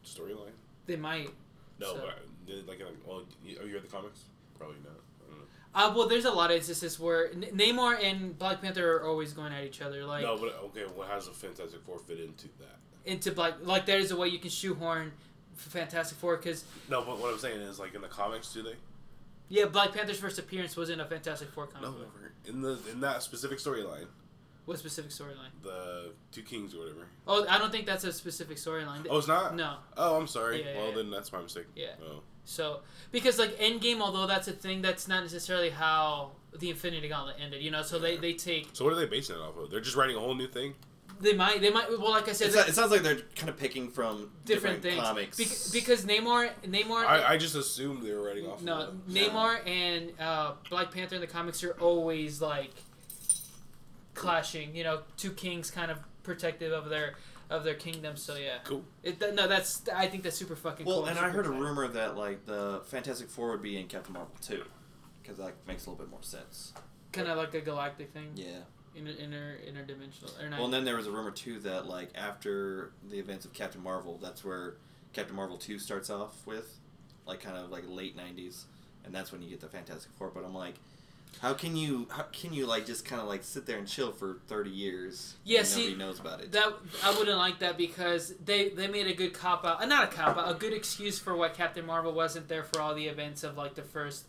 [0.06, 0.52] storyline?
[0.86, 1.30] They might.
[1.80, 2.02] No, So-
[2.46, 3.24] but like, well,
[3.62, 4.26] are you at the comics?
[4.58, 4.92] Probably not.
[5.26, 5.46] I don't know.
[5.74, 9.32] Uh, well, there's a lot of instances where N- Namor and Black Panther are always
[9.32, 10.06] going at each other.
[10.06, 10.84] Like no, but okay.
[10.96, 12.78] Well, how does the Fantastic Four fit into that?
[13.04, 15.12] into Black like there's a way you can shoehorn
[15.70, 18.76] Fantastic Four because No, but what I'm saying is, like in the comics, do they?
[19.50, 21.84] yeah, Black Panther's first appearance was in a Fantastic Four comic.
[21.90, 22.08] No, book.
[22.16, 22.32] never.
[22.46, 24.08] In the in that specific storyline,
[24.66, 25.52] What specific storyline?
[25.64, 27.08] the two kings or whatever.
[27.28, 29.06] Oh, I don't think that's a specific storyline.
[29.10, 29.56] Oh, it's not.
[29.56, 29.76] No.
[29.98, 30.62] Oh, I'm sorry.
[30.64, 30.96] Yeah, yeah, well, yeah.
[30.96, 31.66] then that's my mistake.
[31.76, 31.90] Yeah.
[32.04, 32.22] Oh.
[32.44, 32.80] So
[33.12, 37.62] because like Endgame, although that's a thing, that's not necessarily how the Infinity Gauntlet ended.
[37.62, 39.70] You know, so they they take So what are they basing it off of?
[39.70, 40.74] They're just writing a whole new thing.
[41.22, 43.90] They might they might well like I said it sounds like they're kind of picking
[43.90, 45.38] from different, different, things comics.
[45.38, 48.62] Bec- because Namor Namor I, I just assumed they were writing off.
[48.62, 49.32] no Of that.
[49.32, 52.72] Namor and uh, Black Panther in the comics are always like
[54.14, 54.76] clashing.
[54.76, 57.16] You know, two kings kind of protective of their
[57.50, 58.16] of their kingdom.
[58.16, 58.84] So yeah, Cool.
[59.04, 60.94] It, th- no, that's I think that's super fucking cool.
[60.94, 61.10] well, cool.
[61.10, 64.36] and I heard a rumor that like the Fantastic Four would be in Captain Marvel
[64.42, 64.64] too,
[65.22, 66.74] because that makes a little bit more sense.
[67.12, 68.60] kind of like a galactic thing, Yeah.
[68.96, 70.58] Inter inter interdimensional or not.
[70.58, 73.82] Well, and then there was a rumor too that like after the events of Captain
[73.82, 74.76] Marvel, that's where
[75.14, 76.78] Captain Marvel two starts off with,
[77.26, 78.64] like kind of like late '90s,
[79.06, 80.32] and that's when you get the Fantastic Four.
[80.34, 80.76] But I'm like,
[81.40, 84.12] how can you how can you like just kind of like sit there and chill
[84.12, 85.36] for 30 years?
[85.44, 86.52] Yeah, see, nobody knows about it.
[86.52, 86.74] That
[87.04, 90.08] I wouldn't like that because they they made a good cop out, uh, not a
[90.08, 93.44] cop out, a good excuse for why Captain Marvel wasn't there for all the events
[93.44, 94.26] of like the first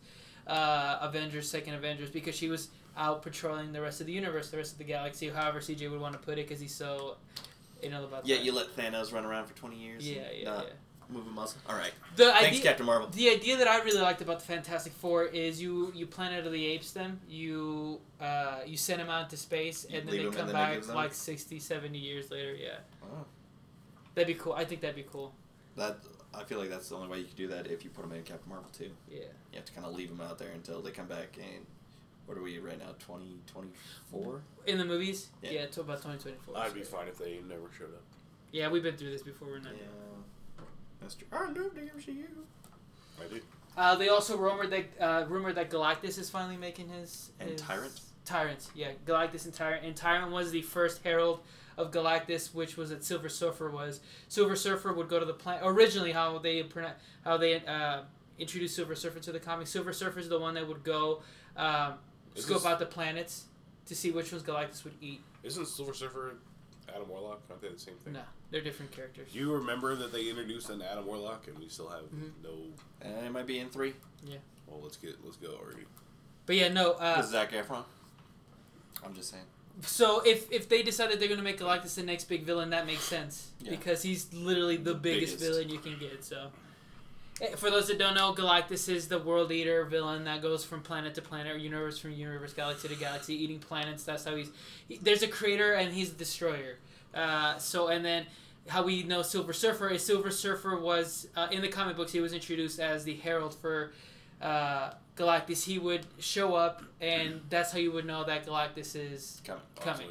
[0.47, 4.57] uh, Avengers, second Avengers, because she was out patrolling the rest of the universe, the
[4.59, 5.29] rest of the galaxy.
[5.29, 7.17] However, CJ would want to put it because he's so
[7.83, 8.45] you know about yeah, that.
[8.45, 10.09] you let Thanos run around for 20 years.
[10.09, 10.73] yeah, yeah, not yeah.
[11.09, 11.61] Move a muscle.
[11.69, 11.93] All right.
[12.17, 13.09] The Thanks, idea, Captain Marvel.
[13.09, 16.53] the idea that I really liked about the Fantastic Four is you you Planet of
[16.53, 20.23] the Apes them, you uh, you send them out into space, You and then they
[20.25, 20.95] come then back them?
[20.95, 22.55] like 60, 70 years later.
[22.55, 23.27] Yeah, Oh,
[24.15, 24.55] that'd be cool.
[24.55, 25.35] I think that'd be cool.
[25.77, 25.99] that
[26.33, 28.13] I feel like that's the only way you could do that if you put them
[28.13, 28.91] in Captain Marvel too.
[29.11, 29.19] Yeah.
[29.51, 31.67] You have to kind of leave them out there until they come back and.
[32.27, 32.95] What are we right now?
[33.01, 34.43] 2024?
[34.67, 35.29] In the movies?
[35.43, 35.51] Yeah.
[35.51, 36.57] Yeah, to about 2024.
[36.57, 38.03] I'd be fine if they never showed up.
[38.53, 39.49] Yeah, we've been through this before.
[39.49, 39.73] We're not.
[39.73, 40.65] Yeah.
[41.01, 41.27] That's true.
[41.33, 42.25] I love the MCU.
[43.21, 43.41] I do.
[43.77, 47.61] Uh, they also rumored that uh, rumored that Galactus is finally making his, And his
[47.61, 48.01] Tyrant?
[48.25, 49.85] Tyrant, yeah, Galactus and Tyrant.
[49.85, 51.41] And Tyrant was the first herald
[51.77, 54.01] of Galactus, which was that Silver Surfer was.
[54.29, 55.63] Silver Surfer would go to the planet.
[55.65, 56.63] Originally, how they
[57.25, 58.03] how they uh,
[58.39, 59.67] introduced Silver Surfer to the comic.
[59.67, 61.23] Silver Surfer is the one that would go
[61.57, 61.95] um,
[62.35, 63.45] Is scope this- out the planets
[63.87, 65.21] to see which ones Galactus would eat.
[65.43, 66.37] Isn't Silver Surfer
[66.89, 67.43] Adam Warlock?
[67.51, 68.13] Aren't they the same thing?
[68.15, 69.33] No, they're different characters.
[69.33, 72.33] Do you remember that they introduced an Adam Warlock and we still have Mhm.
[72.43, 72.73] no?
[73.01, 73.95] And it might be in three.
[74.25, 74.39] Yeah.
[74.67, 75.85] Well, let's get let's go already.
[76.47, 76.93] But yeah, no.
[76.93, 77.85] Uh, With Zac Efron.
[79.05, 79.45] I'm just saying.
[79.81, 83.03] So if if they decided they're gonna make Galactus the next big villain, that makes
[83.03, 83.71] sense Yeah.
[83.71, 85.51] because he's literally the, The biggest, biggest.
[85.51, 86.23] villain you can get.
[86.25, 86.53] So,
[87.57, 91.15] for those that don't know, Galactus is the world eater villain that goes from planet
[91.17, 94.05] to planet, or universe from universe, galaxy to galaxy, eating planets.
[94.05, 94.51] That's how he's.
[94.89, 96.79] He, there's a creator and he's a destroyer.
[97.15, 98.27] Uh, so and then.
[98.69, 102.13] How we know Silver Surfer is Silver Surfer was uh, in the comic books.
[102.13, 103.93] He was introduced as the herald for
[104.41, 105.65] uh, Galactus.
[105.65, 109.63] He would show up, and that's how you would know that Galactus is Coming.
[109.81, 110.07] Coming.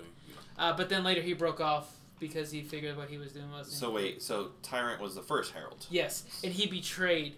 [0.58, 3.70] Uh, but then later he broke off because he figured what he was doing was
[3.70, 5.86] So wait, so Tyrant was the first Herald.
[5.90, 7.34] yes, and he betrayed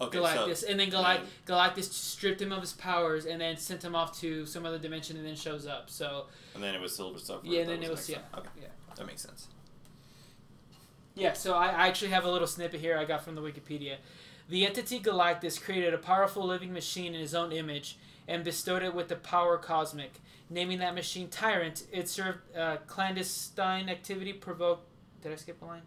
[0.00, 3.82] Okay, Galactus, so and then Gal- Galactus stripped him of his powers and then sent
[3.84, 5.90] him off to some other dimension, and then shows up.
[5.90, 7.40] So and then it was Silver Surfer.
[7.44, 8.18] yeah, and then it was yeah.
[8.36, 9.48] Okay, yeah, that makes sense.
[11.14, 11.32] yeah.
[11.32, 13.96] So I, I actually have a little snippet here I got from the Wikipedia.
[14.48, 17.98] The entity Galactus created a powerful living machine in his own image
[18.30, 20.14] and bestowed it with the power cosmic.
[20.48, 24.86] Naming that machine Tyrant, it served uh, clandestine activity provoked.
[25.22, 25.82] Did I skip a line?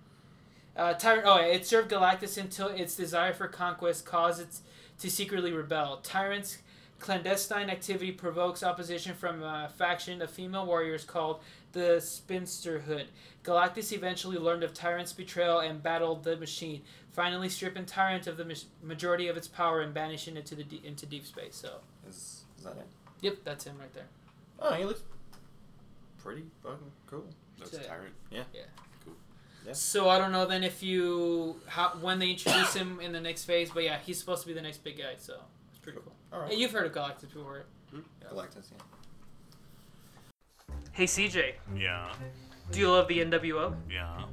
[0.76, 1.24] Uh, Tyrant.
[1.26, 4.60] Oh, it served Galactus until its desire for conquest caused it
[5.00, 6.00] to secretly rebel.
[6.04, 6.60] Tyrant's
[7.00, 11.42] clandestine activity provokes opposition from a faction of female warriors called
[11.74, 13.06] the Spinsterhood.
[13.44, 18.46] Galactus eventually learned of Tyrant's betrayal and battled the machine, finally stripping Tyrant of the
[18.46, 21.56] ma- majority of its power and banishing it to the into deep space.
[21.56, 21.82] So,
[22.64, 22.88] Is, is that it?
[23.22, 24.06] yep, that's him right there.
[24.60, 25.02] Oh, he looks
[26.22, 27.26] pretty fucking cool.
[27.60, 28.14] That's So- Tyrant.
[28.32, 28.44] Yeah.
[28.54, 28.62] Yeah.
[29.04, 29.74] Cool.
[29.74, 33.46] So I don't know then if you how when they introduce him in the next
[33.46, 35.16] phase, but yeah, he's supposed to be the next big guy.
[35.18, 35.36] So
[35.70, 36.14] it's pretty cool.
[36.32, 36.58] All Hey, right.
[36.58, 37.64] you've heard of Galactus before.
[37.92, 38.00] Hmm?
[38.32, 38.78] Galactus, yeah.
[40.92, 42.14] Hey CJ, Yeah,
[42.72, 43.76] do you love the NWO?
[43.90, 44.24] yeah.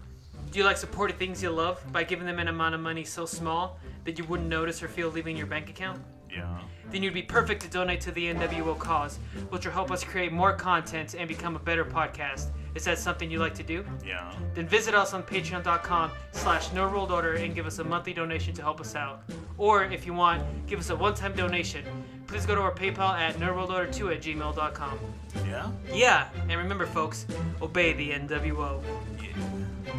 [0.51, 3.25] Do you like supporting things you love by giving them an amount of money so
[3.25, 6.03] small that you wouldn't notice or feel leaving your bank account?
[6.33, 6.61] Yeah.
[6.91, 9.19] Then you'd be perfect to donate to the NWO cause,
[9.51, 12.49] which will help us create more content and become a better podcast.
[12.75, 13.85] Is that something you'd like to do?
[14.07, 14.33] Yeah.
[14.55, 18.81] Then visit us on patreon.com slash nerdworldorder and give us a monthly donation to help
[18.81, 19.23] us out.
[19.59, 21.85] Or if you want, give us a one-time donation.
[22.27, 24.99] Please go to our PayPal at nerdworldorder2 at gmail.com.
[25.47, 25.71] Yeah?
[25.93, 27.27] Yeah, and remember folks,
[27.61, 28.83] obey the NWO.
[29.21, 29.93] Yeah.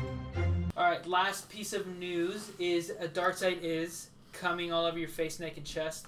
[0.77, 5.39] Alright, last piece of news is a Dark Side is coming all over your face,
[5.39, 6.07] neck, and chest.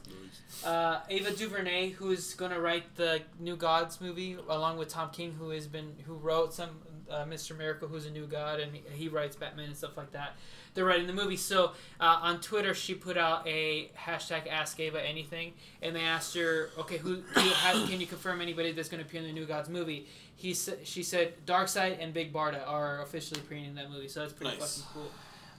[0.66, 5.50] Uh, Ava DuVernay, who's gonna write the New Gods movie, along with Tom King, who
[5.50, 6.70] has been who wrote some
[7.10, 7.56] uh, Mr.
[7.58, 10.36] Miracle, who's a new god, and he, he writes Batman and stuff like that.
[10.74, 11.38] They're writing the movie.
[11.38, 15.54] So uh, on Twitter, she put out a hashtag Ask Ava Anything,
[15.84, 19.04] and they asked her, okay, who do you have, can you confirm anybody that's going
[19.04, 20.08] to appear in the New Gods movie?
[20.36, 24.22] He sa- she said Darkseid and Big Barda are officially appearing in that movie, so
[24.22, 24.82] that's pretty Nice.
[24.82, 25.02] fucking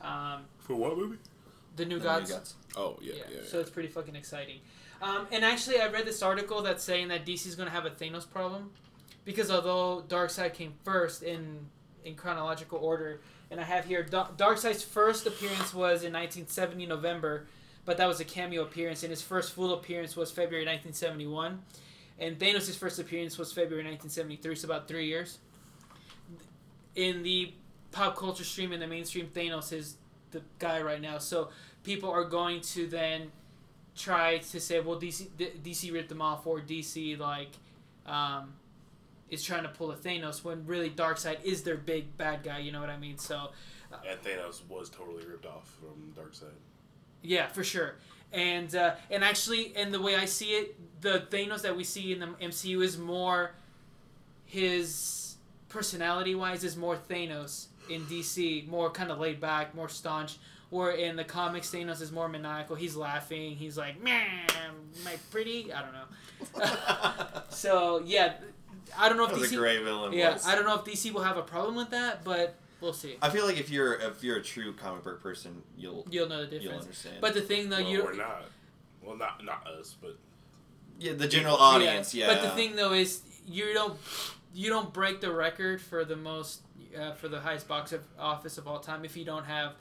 [0.00, 0.08] cool.
[0.10, 1.18] Um, For what movie?
[1.76, 2.30] The New The Gods.
[2.30, 2.54] New Gods.
[2.76, 3.36] Oh yeah, Yeah, yeah.
[3.42, 4.60] yeah, so it's pretty fucking exciting.
[5.02, 7.84] Um, and actually, I read this article that's saying that DC is going to have
[7.84, 8.70] a Thanos problem
[9.24, 11.66] because although Darkseid came first in
[12.04, 13.20] in chronological order,
[13.50, 17.46] and I have here Da- Darkseid's first appearance was in 1970 November,
[17.84, 21.60] but that was a cameo appearance, and his first full appearance was February 1971,
[22.18, 25.38] and Thanos' first appearance was February 1973, so about three years.
[26.94, 27.52] In the
[27.90, 29.96] pop culture stream in the mainstream, Thanos is
[30.34, 31.48] the guy right now, so
[31.82, 33.32] people are going to then
[33.96, 37.52] try to say, well, DC D- DC ripped them off, or DC like
[38.06, 38.52] um,
[39.30, 42.58] is trying to pull a Thanos when really Darkseid is their big bad guy.
[42.58, 43.16] You know what I mean?
[43.18, 43.50] So
[44.08, 46.52] And Thanos was totally ripped off from Darkseid.
[47.22, 47.94] yeah, for sure.
[48.32, 52.12] And uh, and actually, and the way I see it, the Thanos that we see
[52.12, 53.52] in the MCU is more
[54.44, 55.36] his
[55.68, 60.36] personality wise is more Thanos in DC, more kind of laid back, more staunch.
[60.70, 62.74] Where in the comics, Thanos is more maniacal.
[62.74, 63.54] He's laughing.
[63.54, 64.26] He's like, "Man,
[64.66, 66.66] am I pretty?" I don't know.
[67.50, 68.34] so yeah,
[68.98, 69.58] I don't know if That was a DC.
[69.58, 70.12] great villain.
[70.12, 70.46] Yeah, voice.
[70.46, 73.16] I don't know if DC will have a problem with that, but we'll see.
[73.22, 76.40] I feel like if you're if you're a true comic book person, you'll You'll know
[76.40, 76.64] the difference.
[76.64, 77.16] you'll understand.
[77.20, 78.44] But the thing though, well, you we're not.
[79.02, 80.16] Well, not not us, but
[80.98, 82.26] yeah, the general audience, yeah.
[82.26, 83.96] But the thing though is you don't
[84.54, 86.62] you don't break the record for the most
[86.98, 89.72] uh, for the highest box of office of all time if you don't have.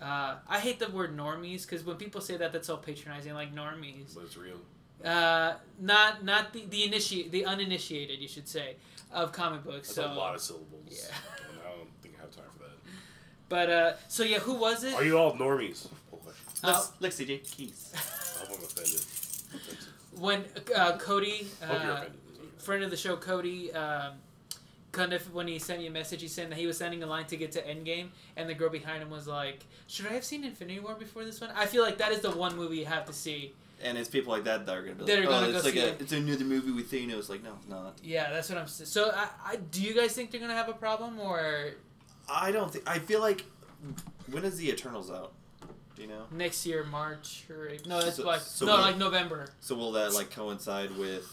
[0.00, 3.32] Uh, I hate the word normies because when people say that, that's so patronizing.
[3.34, 4.58] Like normies, but it's real.
[5.04, 8.76] uh, not not the the initiate the uninitiated, you should say,
[9.10, 9.88] of comic books.
[9.94, 10.84] That's so, a lot of syllables.
[10.90, 11.16] Yeah.
[11.50, 12.78] And I don't think I have time for that.
[13.48, 14.94] but uh, so yeah, who was it?
[14.94, 15.88] Are you all normies?
[16.10, 16.44] Cool question.
[16.62, 17.92] Uh, Look, CJ, keys.
[17.94, 19.00] I hope I'm offended.
[20.18, 20.44] when
[20.76, 22.20] uh, Cody, Hope you're uh, offended.
[22.58, 24.14] friend of the show, Cody, um,
[24.96, 27.06] kind of when he sent me a message, he said that he was sending a
[27.06, 30.24] line to get to Endgame, and the girl behind him was like, "Should I have
[30.24, 32.86] seen Infinity War before this one?" I feel like that is the one movie you
[32.86, 33.52] have to see.
[33.84, 35.76] And it's people like that that are gonna be like, gonna oh, go it's like
[35.76, 36.00] a, it.
[36.00, 37.28] it's another movie with Thanos.
[37.28, 37.98] Like, no, it's not.
[38.02, 38.64] Yeah, that's what I'm.
[38.64, 41.72] s- So, I, I, do you guys think they're gonna have a problem, or
[42.28, 42.88] I don't think.
[42.88, 43.44] I feel like
[44.30, 45.32] when is the Eternals out?
[45.94, 46.24] Do you know?
[46.30, 47.88] next year March or April?
[47.88, 47.98] no?
[47.98, 49.48] It's So- like so no, what- like November.
[49.60, 51.26] So will that like coincide with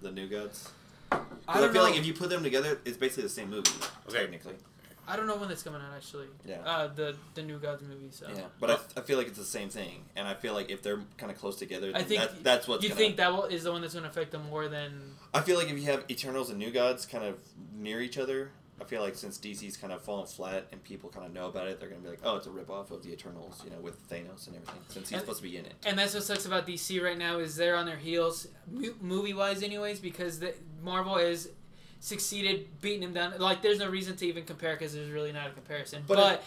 [0.00, 0.70] the New Gods?
[1.10, 1.90] 'Cause I I, don't feel know.
[1.90, 3.70] like if you put them together, it's basically the same movie.
[4.08, 4.20] Okay.
[4.20, 4.54] Technically.
[5.08, 6.28] I don't know when that's coming out actually.
[6.44, 6.58] Yeah.
[6.64, 8.10] Uh, the the New Gods movie.
[8.12, 8.28] So.
[8.32, 10.82] Yeah, but I, I feel like it's the same thing, and I feel like if
[10.82, 12.84] they're kind of close together, I think that, that's what's.
[12.84, 15.16] you gonna, think that will, is the one that's going to affect them more than
[15.34, 17.38] I feel like if you have Eternals and New Gods kind of
[17.74, 21.26] near each other, I feel like since DC's kind of fallen flat and people kind
[21.26, 23.60] of know about it, they're gonna be like, oh, it's a ripoff of the Eternals,
[23.64, 25.74] you know, with Thanos and everything, since he's And- supposed to be in it.
[25.84, 28.48] And that's what sucks about DC right now is they're on their heels,
[29.00, 31.50] movie wise, anyways, because the, Marvel has
[32.00, 33.38] succeeded beating them down.
[33.38, 36.02] Like, there's no reason to even compare because there's really not a comparison.
[36.06, 36.44] But, But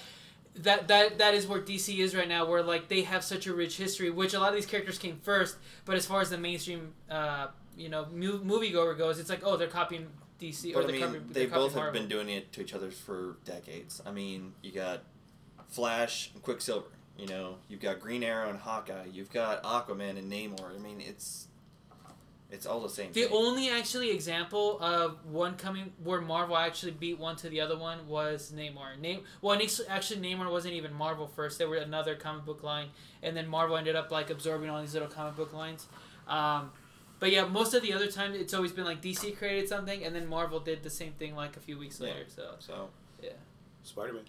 [0.64, 3.54] that that that is where DC is right now, where like they have such a
[3.54, 5.56] rich history, which a lot of these characters came first.
[5.86, 9.68] But as far as the mainstream, uh, you know, moviegoer goes, it's like oh, they're
[9.68, 10.08] copying
[10.40, 12.00] DC or But I they're mean, copying, they they're both have Marvel.
[12.02, 14.02] been doing it to each other for decades.
[14.06, 15.04] I mean, you got
[15.70, 16.88] Flash and Quicksilver.
[17.18, 19.06] You know, you've got Green Arrow and Hawkeye.
[19.12, 20.76] You've got Aquaman and Namor.
[20.76, 21.48] I mean, it's
[22.50, 23.12] it's all the same.
[23.14, 23.34] The thing.
[23.34, 28.08] only actually example of one coming where Marvel actually beat one to the other one
[28.08, 29.00] was Namor.
[29.00, 29.60] Name well,
[29.90, 31.58] actually Namor wasn't even Marvel first.
[31.60, 32.90] They were another comic book line,
[33.24, 35.88] and then Marvel ended up like absorbing all these little comic book lines.
[36.28, 36.72] Um,
[37.24, 40.14] but yeah, most of the other time it's always been like DC created something, and
[40.14, 42.08] then Marvel did the same thing like a few weeks Yeah.
[42.08, 42.26] later.
[42.28, 42.90] So so
[43.84, 44.24] Spider Man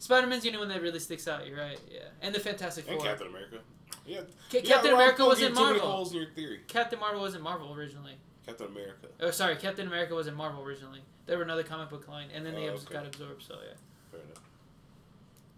[0.00, 1.46] Spider Man's the only one that really sticks out.
[1.46, 1.78] You're right.
[1.88, 3.06] Yeah, and the Fantastic and Four.
[3.06, 3.58] Captain America.
[4.04, 5.92] Yeah, Ca- yeah, Captain Rob America was poking in too many Marvel.
[5.92, 6.60] holes in your theory.
[6.66, 8.14] Captain Marvel wasn't Marvel originally.
[8.44, 9.06] Captain America.
[9.20, 11.02] Oh, sorry, Captain America wasn't Marvel originally.
[11.26, 12.94] They were another comic book line, and then they Oh, okay.
[12.94, 13.44] got absorbed.
[13.44, 13.74] So yeah.
[14.10, 14.42] Fair enough.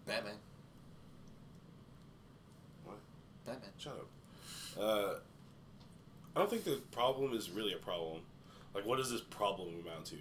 [0.05, 0.35] Batman.
[2.83, 2.97] What?
[3.47, 3.69] Batman.
[3.79, 4.79] Shut up.
[4.79, 5.13] Uh,
[6.35, 8.21] I don't think the problem is really a problem.
[8.73, 10.15] Like, what does this problem amount to?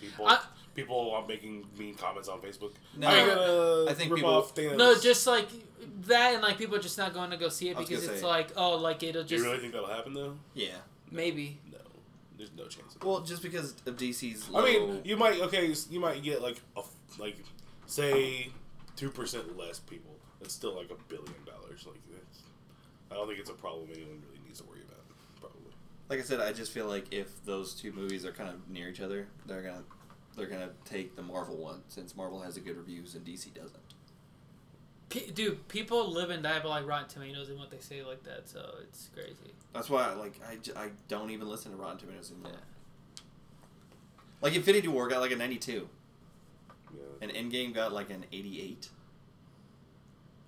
[0.00, 0.40] People, I-
[0.74, 2.72] people are making mean comments on Facebook.
[2.96, 4.76] No, I'm gonna uh, I think rip people- off Thanos.
[4.76, 5.48] No, just like
[6.06, 8.26] that, and like people are just not going to go see it because it's say-
[8.26, 10.36] like, oh, like it'll Do you just really think that'll happen though?
[10.52, 10.68] Yeah.
[11.10, 11.58] maybe.
[11.70, 11.78] No,
[12.36, 12.96] there's no chance.
[12.96, 14.50] Of Well, just because of DC's.
[14.54, 16.82] I mean, you might okay, you might get like a
[17.18, 17.36] like
[17.86, 18.50] say
[18.96, 20.10] two percent less people.
[20.40, 21.86] It's still like a billion dollars.
[21.86, 22.40] Like that's,
[23.10, 24.82] I don't think it's a problem anyone really needs to worry about.
[24.82, 24.83] Probably.
[26.08, 28.88] Like I said, I just feel like if those two movies are kind of near
[28.88, 29.82] each other, they're gonna
[30.36, 33.78] they're gonna take the Marvel one since Marvel has a good reviews and DC doesn't.
[35.08, 38.22] P- dude, people live and die by like Rotten Tomatoes and what they say like
[38.24, 39.54] that, so it's crazy.
[39.72, 42.52] That's why I like I, j- I don't even listen to Rotten Tomatoes anymore.
[42.52, 43.22] Yeah.
[44.40, 45.88] Like Infinity War got like a 92,
[46.94, 47.00] Yeah.
[47.22, 48.88] and Endgame got like an 88.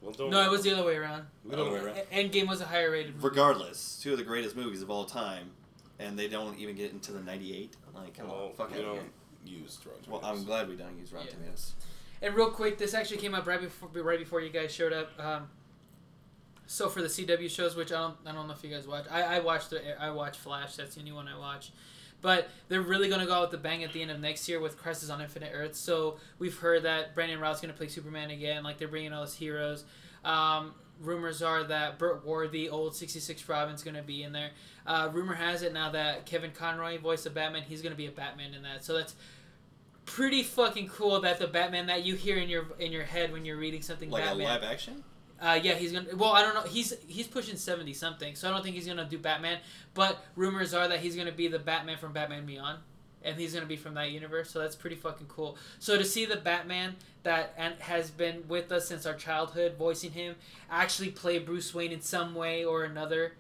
[0.03, 1.27] Well, don't, No, it was the other way around.
[1.45, 1.97] The other way around.
[2.13, 3.15] Endgame was a higher rated.
[3.17, 3.29] movie.
[3.29, 5.51] Regardless, two of the greatest movies of all time,
[5.99, 7.75] and they don't even get into the 98.
[7.95, 8.83] Like, come Well, on, fuck we it.
[8.83, 9.11] don't
[9.45, 11.35] use Rotten Well, I'm glad we don't use Rotten Yeah.
[11.37, 11.75] Tomatoes.
[12.23, 15.11] And real quick, this actually came up right before right before you guys showed up.
[15.19, 15.49] Um,
[16.67, 19.05] so for the CW shows, which I don't I don't know if you guys watch.
[19.11, 20.77] I, I watched the I watch Flash.
[20.77, 21.71] That's the only one I watch.
[22.27, 24.59] But they're really gonna go out with the bang at the end of next year
[24.59, 25.79] with Crisis on Infinite Earths.
[25.79, 28.65] So we've heard that Brandon Routh's gonna play Superman again.
[28.65, 29.85] Like they're bringing all his heroes.
[30.25, 34.51] Um, rumors are that Burt Ward, the old '66 Robin's gonna be in there.
[34.85, 38.11] Uh, rumor has it now that Kevin Conroy, voice of Batman, he's gonna be a
[38.11, 38.85] Batman in that.
[38.85, 39.15] So that's
[40.05, 43.45] pretty fucking cool that the Batman that you hear in your in your head when
[43.45, 44.47] you're reading something Like Batman.
[44.47, 45.05] a live action?
[45.41, 46.17] Uh, yeah, he's gonna.
[46.17, 46.63] Well, I don't know.
[46.63, 49.59] He's he's pushing seventy something, so I don't think he's gonna do Batman.
[49.95, 52.79] But rumors are that he's gonna be the Batman from Batman Beyond,
[53.23, 54.51] and he's gonna be from that universe.
[54.51, 55.59] So that's pretty fucking cool.
[55.79, 60.37] So to see the Batman that has been with us since our childhood, voicing him,
[60.71, 63.33] actually play Bruce Wayne in some way or another,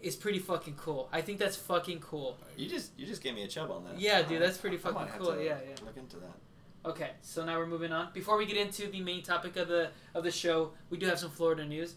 [0.00, 1.08] is pretty fucking cool.
[1.12, 2.38] I think that's fucking cool.
[2.56, 4.00] You just you just gave me a chub on that.
[4.00, 5.36] Yeah, dude, that's pretty I fucking cool.
[5.36, 5.74] Yeah, yeah.
[5.84, 6.32] Look into that.
[6.86, 8.10] Okay, so now we're moving on.
[8.12, 11.18] Before we get into the main topic of the of the show, we do have
[11.18, 11.94] some Florida news.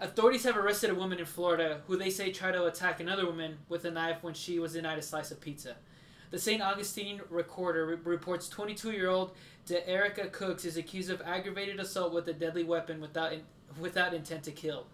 [0.00, 3.58] Authorities have arrested a woman in Florida who they say tried to attack another woman
[3.68, 5.76] with a knife when she was denied a slice of pizza.
[6.30, 6.62] The St.
[6.62, 9.32] Augustine Recorder re- reports 22-year-old
[9.66, 13.42] De Erica Cooks is accused of aggravated assault with a deadly weapon without in,
[13.78, 14.86] without intent to kill.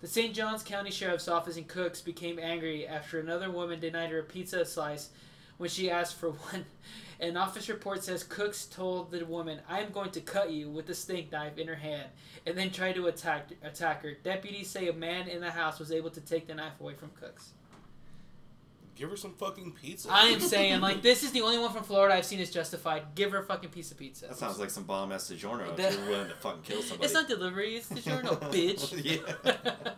[0.00, 0.32] The St.
[0.32, 4.64] Johns County Sheriff's Office in Cooks became angry after another woman denied her a pizza
[4.64, 5.10] slice
[5.56, 6.64] when she asked for one.
[7.20, 10.88] An office report says Cooks told the woman, "I am going to cut you with
[10.88, 12.08] a steak knife in her hand,"
[12.46, 14.12] and then tried to attack attack her.
[14.14, 17.10] Deputies say a man in the house was able to take the knife away from
[17.20, 17.50] Cooks.
[18.94, 20.08] Give her some fucking pizza.
[20.12, 23.02] I am saying, like, this is the only one from Florida I've seen is justified.
[23.16, 24.26] Give her a fucking piece of pizza.
[24.26, 27.04] That sounds like some bomb ass DiGiorno That- if you're willing to fucking kill somebody.
[27.04, 27.76] It's not delivery.
[27.76, 29.04] It's DiGiorno, bitch.
[29.44, 29.92] Yeah.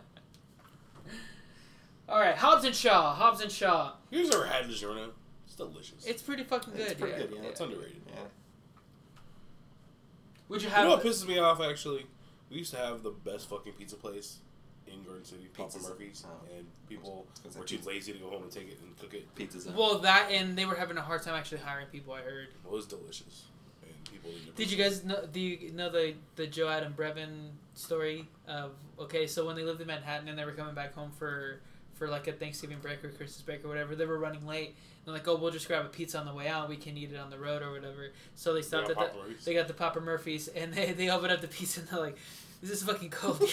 [2.09, 3.13] All right, Hobbs and Shaw.
[3.15, 3.93] Hobbs and Shaw.
[4.09, 5.11] You guys ever had DiGiorno?
[5.51, 6.05] It's delicious.
[6.05, 6.81] It's pretty fucking good.
[6.91, 7.27] It's pretty yeah.
[7.27, 7.49] good, yeah.
[7.49, 8.01] it's underrated.
[8.07, 8.19] yeah.
[10.47, 10.79] Would you have?
[10.83, 12.05] You know what pisses me off actually?
[12.49, 14.37] We used to have the best fucking pizza place
[14.87, 15.89] in Garden City, Papa Pizzas.
[15.89, 16.55] Murphy's, Oh.
[16.57, 19.13] and people I were say too lazy to go home and take it and cook
[19.13, 19.33] it.
[19.35, 19.75] Pizza's in.
[19.75, 22.13] well, that and they were having a hard time actually hiring people.
[22.13, 22.47] I heard.
[22.63, 23.43] It was delicious,
[23.83, 24.31] and people.
[24.31, 25.25] didn't Did you guys know?
[25.33, 29.27] Do you know the the Joe Adam Brevin story of okay?
[29.27, 31.59] So when they lived in Manhattan and they were coming back home for
[32.01, 34.75] for like a Thanksgiving break or Christmas break or whatever, they were running late.
[35.05, 36.67] They're like, oh, we'll just grab a pizza on the way out.
[36.67, 38.09] We can eat it on the road or whatever.
[38.33, 39.45] So they stopped Yeah, at the, Murphy's.
[39.45, 42.17] they got the Papa Murphy's and they they open up the pizza and they're like,
[42.63, 43.39] this is fucking cold?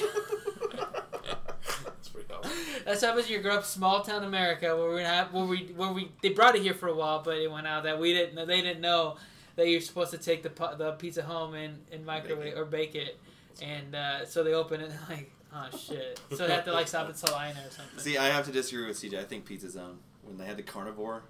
[1.84, 2.50] That's pretty awesome.
[2.86, 5.58] That's how happens when you grow up small town America where we have where we
[5.76, 8.14] where we they brought it here for a while, but it went out that we
[8.14, 9.16] didn't they didn't know
[9.56, 12.58] that you're supposed to take the the pizza home and, and microwave it.
[12.58, 13.18] or bake it,
[13.60, 16.88] and uh, so they open it and like oh shit, so they have to like
[16.88, 17.98] stop at Salina or something.
[17.98, 19.18] See, I have to disagree with CJ.
[19.18, 21.22] I think Pizza Zone when they had the carnivore,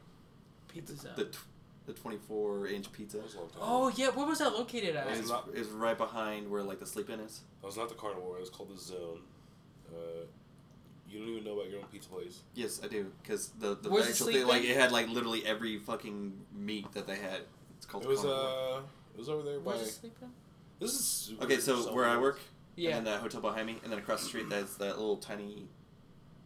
[0.69, 1.13] pizza zone.
[1.17, 1.39] the tw-
[1.87, 3.17] the 24 inch pizza.
[3.19, 5.07] That was a long time Oh yeah, where was that located at?
[5.07, 7.41] It It's was, not- it was right behind where like the Sleep Inn is.
[7.61, 8.37] That was not the carnivore.
[8.37, 9.21] It was called the Zone.
[9.91, 10.27] Uh,
[11.09, 12.41] you don't even know about your own pizza place.
[12.55, 15.47] Yes, I do, because the the Where's actual sleep thing, like it had like literally
[15.47, 17.41] every fucking meat that they had.
[17.79, 18.05] It's called.
[18.05, 18.79] It was carnivore.
[18.79, 18.81] uh,
[19.15, 19.71] it was over there by.
[19.73, 20.29] Where's the Sleep Inn?
[20.81, 22.39] This is super Okay, so where I work,
[22.79, 22.97] Yeah.
[22.97, 25.67] and then that hotel behind me, and then across the street, there's that little tiny,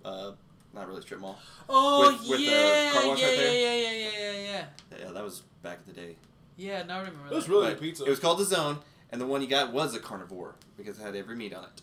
[0.05, 0.33] uh,
[0.75, 1.39] not really strip mall.
[1.69, 3.55] Oh with- with the yeah, car wash yeah, right yeah, there?
[3.55, 4.99] yeah, yeah, yeah, yeah, yeah.
[5.07, 6.17] Yeah, that was back in the day.
[6.57, 8.05] Yeah, now I remember It was really But good pizza.
[8.05, 8.79] It was called the Zone,
[9.11, 11.83] and the one you got was a carnivore because it had every meat on it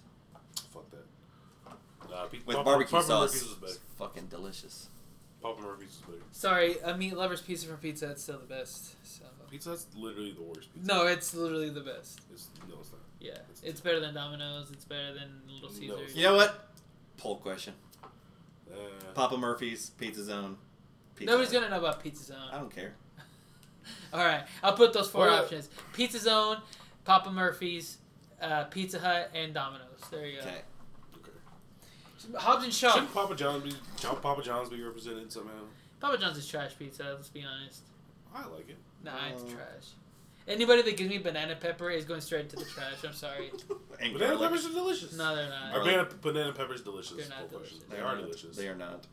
[0.74, 2.10] Fuck that.
[2.10, 3.34] Nah, pe- with Papa, barbecue Papa sauce.
[3.34, 3.74] Murphy's was better.
[3.74, 4.89] It's fucking delicious.
[5.41, 6.18] Papa Murphy's is better.
[6.32, 8.10] Sorry, a meat lover's pizza from pizza.
[8.12, 8.95] It's still the best.
[9.06, 9.24] So.
[9.50, 10.88] Pizza Hut's literally the worst pizza.
[10.88, 12.22] No, it's literally the best.
[12.34, 12.99] It's, no, it's not.
[13.20, 14.72] Yeah, It's it's better than Domino's.
[14.72, 16.15] It's better than Little Caesars.
[16.15, 16.70] You know what?
[17.17, 17.74] Poll question:
[18.72, 18.76] Uh,
[19.13, 20.57] Papa Murphy's Pizza Zone.
[21.15, 21.61] Pizza Nobody's Hut.
[21.63, 22.38] gonna know about Pizza Zone.
[22.51, 22.93] I don't care.
[24.13, 26.57] All right, I'll put those four Well- options: Pizza Zone,
[27.03, 27.97] Papa Murphy's,
[28.41, 29.99] uh, Pizza Hut, and Domino's.
[30.11, 30.47] There you go.
[30.47, 30.61] Okay.
[31.17, 32.38] okay.
[32.38, 32.93] Hobbs and Shaw.
[32.93, 35.53] Shouldn't Papa John's be John, Papa John's be represented somehow?
[35.99, 37.03] Papa John's is trash pizza.
[37.17, 37.82] Let's be honest.
[38.34, 38.78] I like it.
[39.03, 39.88] Nah, it's Uh, trash.
[40.50, 43.04] Anybody that gives me banana pepper is going straight to the trash.
[43.06, 43.52] I'm sorry.
[44.02, 44.50] And Banana garlic.
[44.50, 45.16] peppers are delicious.
[45.16, 45.76] No, they're not.
[45.76, 47.18] Are banana, banana peppers delicious?
[47.18, 47.80] They're not delicious.
[47.88, 48.18] They They're not.
[48.18, 48.58] delicious.
[48.58, 49.06] They are not.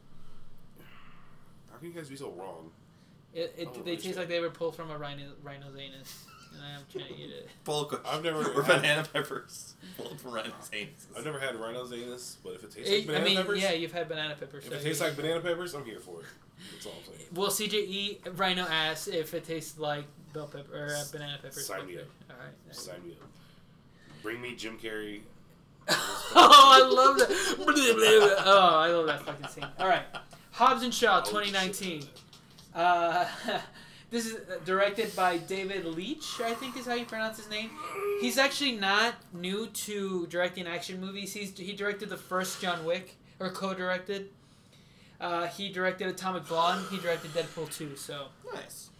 [1.71, 2.71] How can you guys be so wrong?
[3.35, 6.25] It, it, Oh, they taste like they were pulled from a rhino, rhino's anus,
[6.55, 7.51] and I'm trying to eat it.
[7.65, 9.75] Full I've never or had- banana peppers.
[9.99, 11.07] Full from rhino's anus.
[11.17, 13.63] I've never had rhino's anus, but if it tastes It- like banana I mean, peppers,
[13.63, 14.65] yeah, you've had banana peppers.
[14.65, 16.27] if so it tastes like banana peppers, I'm here for it.
[16.73, 17.29] That's all I'm saying.
[17.35, 20.05] Will CJ eat rhino ass if it tastes like
[20.37, 21.67] bell pepper or uh, banana peppers?
[21.67, 22.03] Sign me Okay.
[22.03, 22.09] up.
[22.31, 22.75] All right.
[22.75, 23.29] Sign me up.
[24.23, 25.21] Bring me Jim Carrey.
[25.89, 28.37] oh, I love that.
[28.45, 29.67] oh, I love that fucking scene.
[29.79, 30.03] All right.
[30.53, 32.05] Hobbs and Shaw, Oh, 2019.
[32.75, 33.25] Uh,
[34.11, 37.71] this is uh, directed by David Leitch, I think is how you pronounce his name.
[38.21, 41.33] He's actually not new to directing action movies.
[41.33, 44.31] He's he directed the first John Wick, or co-directed.
[45.21, 46.85] Uh, he directed Atomic Blonde.
[46.91, 47.97] He directed Deadpool 2.
[47.97, 48.91] So Nice.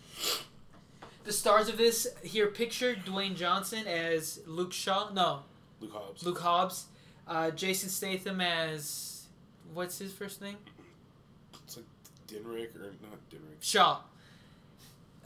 [1.27, 5.11] The stars of this here picture Dwayne Johnson as Luke Shaw.
[5.13, 5.41] No,
[5.81, 6.25] Luke Hobbs.
[6.25, 6.87] Luke Hobbs,
[7.27, 9.27] uh, Jason Statham as
[9.75, 10.57] what's his first name?
[11.65, 11.87] It's like
[12.29, 13.61] Dinrick or not Dinrick.
[13.61, 14.01] Shaw.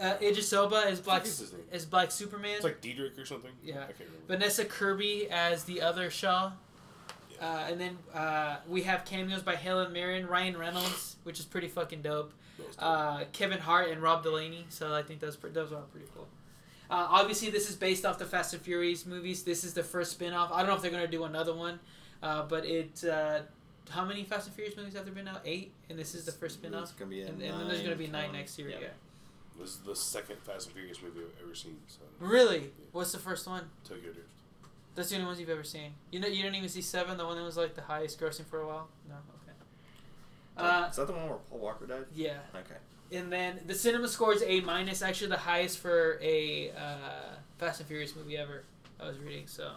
[0.00, 1.60] Uh, Idris Elba as Black What is his name?
[1.72, 2.52] as Black Superman.
[2.54, 3.50] It's like Diedrich or something.
[3.62, 3.82] Yeah.
[3.82, 4.26] I can't remember.
[4.28, 6.52] Vanessa Kirby as the other Shaw.
[7.38, 11.68] Uh, and then uh, we have cameos by Helen Mirren, Ryan Reynolds, which is pretty
[11.68, 12.32] fucking dope.
[12.60, 12.84] That was dope.
[12.84, 14.66] Uh, Kevin Hart and Rob Delaney.
[14.68, 16.28] So I think those those are pretty cool.
[16.90, 19.42] Uh, obviously, this is based off the Fast and Furious movies.
[19.44, 20.50] This is the first spin off.
[20.52, 21.78] I don't know if they're gonna do another one,
[22.22, 23.04] uh, but it.
[23.04, 23.40] Uh,
[23.90, 25.38] how many Fast and Furious movies have there been now?
[25.44, 26.98] Eight, and this is the first spin It's off.
[26.98, 28.32] gonna be a And, and then there's gonna be nine ten.
[28.34, 28.70] next year.
[28.70, 28.88] Yeah.
[29.58, 31.76] This is the second Fast and Furious movie I've ever seen.
[31.86, 32.70] So Really?
[32.92, 33.68] What's the first one?
[33.84, 34.28] Tokyo Drift.
[34.94, 35.92] That's the only ones you've ever seen.
[36.10, 38.46] You know, you didn't even see Seven, the one that was like the highest grossing
[38.46, 38.88] for a while.
[39.08, 39.39] No, okay.
[40.60, 42.04] Uh, is that the one where Paul Walker died?
[42.14, 43.18] yeah, Okay.
[43.18, 47.80] and then the cinema score is A minus, actually the highest for a uh, Fast
[47.80, 48.64] and Furious movie ever.
[49.00, 49.72] I was reading so.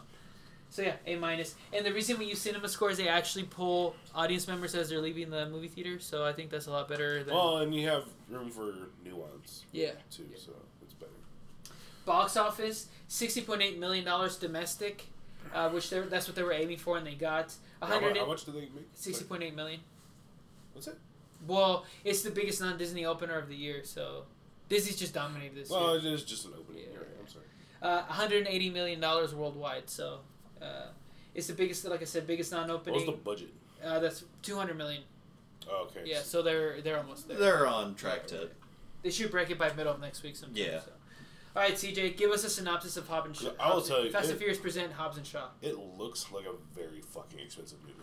[0.69, 1.53] So yeah, A minus.
[1.71, 5.29] And the reason we use cinema scores, they actually pull audience members as they're leaving
[5.29, 5.99] the movie theater.
[5.99, 7.33] So I think that's a lot better than.
[7.35, 8.73] Well, and you have room for
[9.05, 9.91] nuance yeah.
[10.09, 11.11] too, so it's better.
[12.05, 15.05] Box office, sixty point eight million dollars domestic,
[15.53, 17.53] uh, which they that's what they were aiming for, and they got.
[17.79, 18.89] How, hundred mu- how much do they make?
[18.93, 19.79] sixty point eight million.
[20.73, 20.97] What's it?
[21.47, 24.23] Well, it's the biggest non-Disney opener of the year, so
[24.69, 26.11] Disney's just dominated this Well, year.
[26.11, 26.83] it is just an opening.
[26.83, 26.93] Yeah.
[26.93, 27.45] You're I'm sorry.
[27.81, 30.19] Uh, 180 million dollars worldwide, so
[30.61, 30.87] uh,
[31.35, 32.95] it's the biggest, like I said, biggest non-opening.
[33.05, 33.53] What's the budget?
[33.83, 35.01] uh, that's 200 million.
[35.69, 36.01] Oh, okay.
[36.09, 37.37] Yeah, so they're they're almost there.
[37.37, 38.49] They're on track to.
[39.01, 40.55] They should break it by middle of next week sometime.
[40.57, 40.79] Yeah.
[40.79, 40.91] So.
[41.55, 43.49] All right, CJ, give us a synopsis of Hobbs and Shaw.
[43.59, 45.49] I will tell you, Fast it- and Furious present Hobbs and Shaw.
[45.61, 47.93] It looks like a very fucking expensive movie.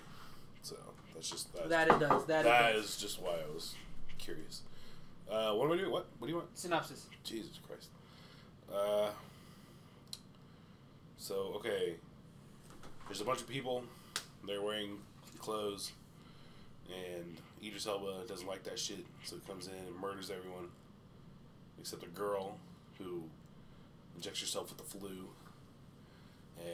[0.63, 0.77] So
[1.21, 2.25] that's just that's, That it does.
[2.25, 2.85] That, that it does.
[2.85, 3.75] is just why I was
[4.19, 4.63] curious.
[5.31, 5.91] Uh, what do I do?
[5.91, 6.07] What?
[6.19, 6.49] What do you want?
[6.59, 7.07] Synopsis.
[7.25, 7.89] Jesus Christ.
[8.75, 9.11] Uh,
[11.19, 11.97] so okay,
[13.07, 13.85] there's a bunch of people.
[14.47, 14.97] They're wearing
[15.39, 15.93] clothes,
[16.89, 20.69] and Idris Elba doesn't like that shit, so he comes in and murders everyone,
[21.79, 22.57] except a girl
[22.97, 23.25] who
[24.17, 25.29] injects herself with the flu,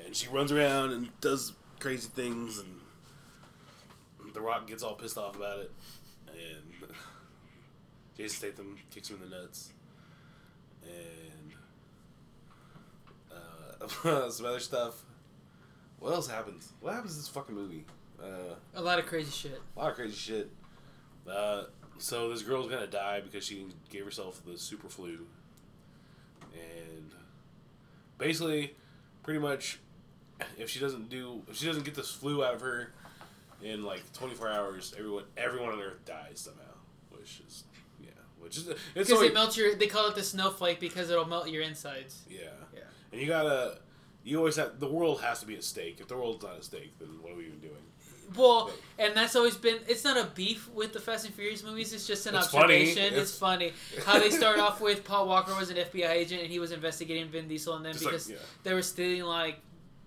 [0.04, 2.80] and she runs around and does crazy things, and
[4.36, 5.70] The Rock gets all pissed off about it,
[6.28, 6.90] and
[8.18, 9.72] Jason Statham kicks him in the nuts,
[10.82, 11.52] and
[14.04, 15.02] uh, some other stuff.
[16.00, 16.70] What else happens?
[16.80, 17.86] What happens in this fucking movie?
[18.22, 19.58] Uh, A lot of crazy shit.
[19.74, 20.50] a lot of crazy shit.
[21.26, 21.62] Uh,
[21.96, 25.20] so this girl's gonna die because she gave herself the super flu,
[26.52, 27.10] and
[28.18, 28.74] basically,
[29.22, 29.78] pretty much,
[30.58, 32.92] if she doesn't do, if she doesn't get this flu out of her
[33.62, 36.62] in like 24 hours, everyone, everyone on Earth dies somehow.
[37.10, 37.64] Which is,
[38.00, 39.74] yeah, which is it's Because it melts your.
[39.74, 42.22] They call it the snowflake because it'll melt your insides.
[42.28, 42.80] yeah, Yeah.
[43.12, 43.78] and you gotta.
[44.22, 45.98] You always have the world has to be at stake.
[46.00, 47.72] If the world's not at stake, then what are we even doing?
[48.36, 49.78] Well, and that's always been.
[49.86, 51.92] It's not a beef with the Fast and Furious movies.
[51.92, 52.64] It's just an It's funny.
[52.74, 53.04] observation.
[53.04, 53.72] It's, It's- funny
[54.04, 57.28] how they start off with Paul Walker was an FBI agent and he was investigating
[57.28, 58.36] Vin Diesel, and then Just like, because yeah.
[58.64, 59.60] they were stealing like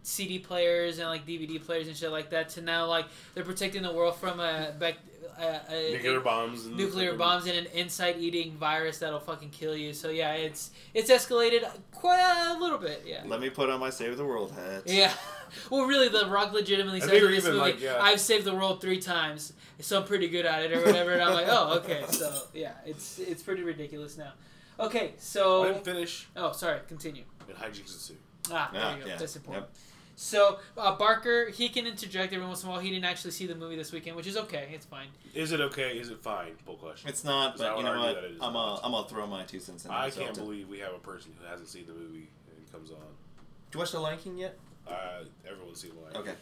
[0.04, 3.84] CD players and like DVD players and shit like that, to now like they're protecting
[3.84, 4.96] the world from a back.
[5.38, 9.52] A, a, nuclear a- bombs, and nuclear fucking- bombs and an inside-eating virus that'll fucking
[9.52, 9.94] kill you.
[9.94, 13.04] So yeah, it's it's escalated quite a little bit.
[13.06, 13.24] Yeah.
[13.26, 14.84] Let me put on my Save the World hat.
[14.86, 15.14] Yeah.
[15.72, 17.98] Well, really, The Rock legitimately I says think in this movie, like, yeah.
[18.00, 21.14] "I've saved the world three times, so I'm pretty good at it," or whatever.
[21.14, 24.34] And I'm like, "Oh, okay." So yeah, it's it's pretty ridiculous now.
[24.80, 27.24] Okay, I so didn't finish oh, sorry, continue.
[27.48, 28.14] in hijinks ensue.
[28.52, 29.08] Ah, there Yeah, you go.
[29.08, 29.66] yeah, That's important.
[29.66, 29.76] yep.
[30.22, 32.82] So uh, Barker, he can interject every once in a while.
[32.82, 34.68] He didn't actually see the movie this weekend, which is okay.
[34.74, 35.08] It's fine.
[35.34, 35.98] Is it okay?
[35.98, 36.56] Is it fine?
[36.66, 37.08] Full question.
[37.08, 38.16] It's not, I but would you know argue what?
[38.16, 39.92] that it is I'm a, I'm gonna throw my two cents in.
[39.92, 42.70] I myself can't to- believe we have a person who hasn't seen the movie and
[42.70, 42.98] comes on.
[42.98, 44.58] Did you watch The Lion King yet?
[44.86, 46.18] Uh, everyone's seen the Lion.
[46.18, 46.36] Okay.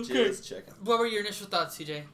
[0.00, 0.30] okay.
[0.30, 0.72] Just checking.
[0.82, 2.04] What were your initial thoughts, CJ?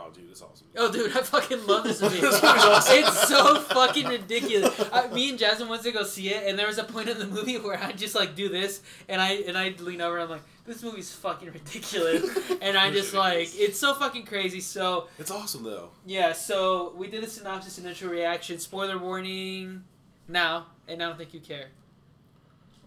[0.00, 0.66] Oh, dude, it's awesome.
[0.76, 2.20] Oh, dude, I fucking love this movie.
[2.20, 2.98] This awesome.
[2.98, 4.78] it's so fucking ridiculous.
[4.92, 7.18] I, me and Jasmine went to go see it, and there was a point in
[7.18, 10.24] the movie where I just like do this, and I and I lean over, and
[10.24, 12.24] I'm like, this movie's fucking ridiculous,
[12.62, 14.60] and I just like, it's so fucking crazy.
[14.60, 15.90] So It's awesome though.
[16.06, 19.84] yeah, so we did a synopsis, and initial reaction, spoiler warning,
[20.28, 21.66] now, and I don't think you care.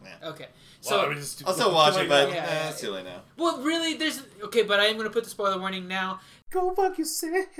[0.03, 0.29] Yeah.
[0.29, 0.47] Okay,
[0.81, 2.29] So so I mean, I'll still watch it, but.
[2.29, 3.21] Yeah, eh, yeah, it's too late now.
[3.37, 6.19] well, really, there's okay, but I am gonna put the spoiler warning now.
[6.51, 7.57] Go fuck yourself if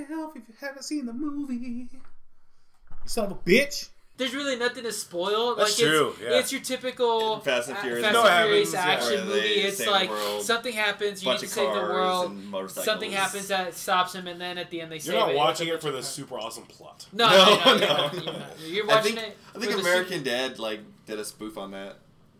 [0.48, 1.56] you haven't seen the movie.
[1.56, 1.88] You
[3.06, 3.90] son of a bitch.
[4.18, 5.56] There's really nothing to spoil.
[5.56, 6.30] That's like true, It's, yeah.
[6.40, 8.04] it's your typical Fast and Furious.
[8.06, 9.16] Fast No, and Furious happens, yeah.
[9.16, 9.48] action Where movie.
[9.48, 12.32] It's like world, something happens, you need bunch to of save the cars world.
[12.32, 12.86] and motorcycles.
[12.86, 15.38] Something happens that stops him, and then at the end they save You're not it.
[15.38, 17.08] watching it for the super awesome plot.
[17.14, 18.92] No, No, no, no, no, you're not, you're no.
[18.94, 19.38] I watching think, it.
[19.56, 21.96] I think for the American Dad like did a spoof on that.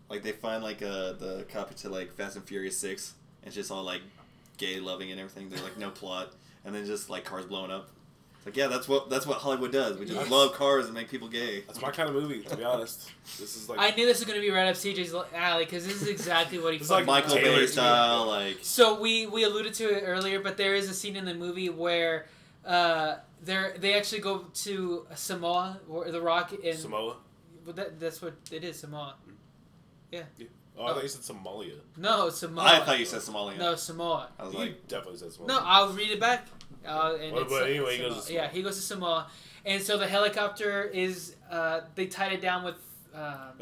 [0.08, 3.56] Like they find like uh, the copy to like Fast and Furious Six, and it's
[3.56, 4.02] just all like
[4.56, 5.48] gay loving and everything.
[5.48, 6.32] They're like no plot,
[6.64, 7.88] and then just like cars blowing up.
[8.36, 9.98] It's like yeah, that's what that's what Hollywood does.
[9.98, 10.30] We just Yes.
[10.30, 11.60] love cars and make people gay.
[11.60, 13.10] That's my kind of movie, to be honest.
[13.38, 16.02] This is like I knew this was gonna be right up CJ's alley because this
[16.02, 16.80] is exactly what he.
[16.80, 20.56] It's fucking like Michael Bay style, like So we we alluded to it earlier, but
[20.56, 22.26] there is a scene in the movie where
[22.66, 27.16] uh, they they actually go to Samoa or the Rock in Samoa.
[27.64, 29.14] But that, that's what it is, Samoa.
[30.78, 31.74] Oh, I thought you said Somalia.
[31.96, 32.64] No, Samoa.
[32.64, 33.58] I thought you said Somalia.
[33.58, 34.28] No, Samoa.
[34.38, 35.48] I was You like, definitely said Somalia.
[35.48, 36.46] No, I'll read it back.
[36.86, 38.42] Uh, and Well, it's, but uh, anyway, he goes to Samoa.
[38.42, 39.26] Yeah, he goes to Samoa,
[39.64, 41.36] and so the helicopter is.
[41.50, 42.76] Uh, they tied it down with.
[43.14, 43.60] Um,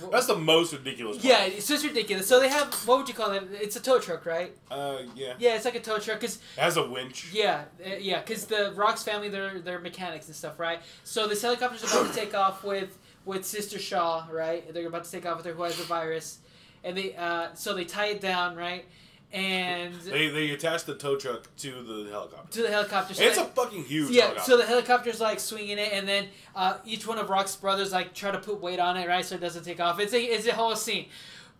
[0.12, 1.16] That's the most ridiculous.
[1.16, 1.24] Part.
[1.26, 2.28] yeah, it's just ridiculous.
[2.28, 3.42] So they have what would you call it?
[3.52, 4.56] It's a tow truck, right?
[4.70, 5.34] Uh, yeah.
[5.40, 6.20] Yeah, it's like a tow truck.
[6.20, 7.30] Cause It has a winch.
[7.32, 10.78] yeah, uh, yeah, cause the Rock's family they're they're mechanics and stuff, right?
[11.02, 14.72] So this helicopter's about to take off with with Sister Shaw, right?
[14.72, 16.38] They're about to take off with her who has the virus,
[16.84, 18.84] and they uh, so they tie it down, right?
[19.32, 22.52] And They they attach the tow truck to the helicopter.
[22.52, 23.14] to the helicopter.
[23.14, 24.50] So it's they- a fucking huge yeah, helicopter.
[24.50, 28.12] so the helicopter's like swinging it, and then uh, each one of Rock's brothers like
[28.12, 29.98] try to put weight on it, right, so it doesn't take off.
[30.00, 31.06] It's a it's a whole scene,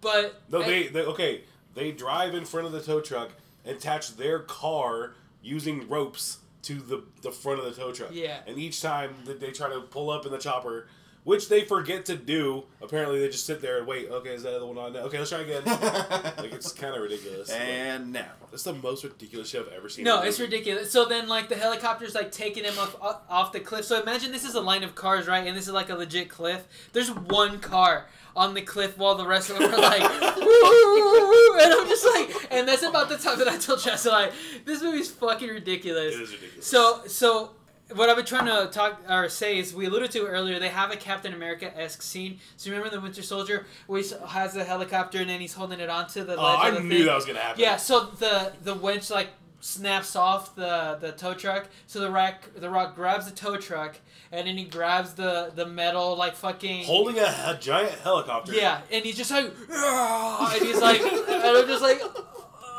[0.03, 1.45] but no, they, they okay.
[1.75, 3.31] They drive in front of the tow truck
[3.65, 8.11] and attach their car using ropes to the the front of the tow truck.
[8.13, 8.41] Yeah.
[8.47, 10.89] And each time that they try to pull up in the chopper,
[11.25, 14.09] which they forget to do, apparently they just sit there and wait.
[14.11, 14.93] Okay, is that the one on?
[14.93, 15.01] Now?
[15.01, 15.63] Okay, let's try again.
[15.67, 17.51] like it's kind of ridiculous.
[17.51, 18.33] and now.
[18.51, 20.05] That's the most ridiculous shit I've ever seen.
[20.05, 20.91] no, it's ridiculous.
[20.91, 23.85] So then like the helicopter's like taking him off off- off the cliff.
[23.85, 26.29] So imagine this is a line of cars, right, and this is like a legit
[26.29, 26.67] cliff.
[26.93, 30.01] There's one car on the cliff while the rest of them are like,
[30.37, 34.33] "Woo!" and I'm just like, and that's about the time that I told Jess like,
[34.65, 36.15] this movie's fucking ridiculous.
[36.15, 36.67] It is ridiculous.
[36.67, 37.51] So so
[37.95, 40.59] what I've been trying to talk or say is we alluded to earlier.
[40.59, 42.39] They have a Captain America esque scene.
[42.57, 45.89] So remember the Winter Soldier where he has a helicopter and then he's holding it
[45.91, 46.37] onto the.
[46.37, 47.07] oh, ledge I of the knew thing?
[47.07, 47.61] that was gonna happen.
[47.61, 47.77] Yeah.
[47.77, 49.29] So the the winch like
[49.61, 51.69] snaps off the the tow truck.
[51.87, 53.97] So the rock the rock grabs the tow truck
[54.33, 56.85] and then he grabs the the metal like fucking.
[56.85, 58.53] Holding a, he- giant helicopter.
[58.55, 62.01] yeah, and he's just like, and he's like, and I'm just like,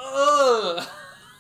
[0.04, 0.84] ugh.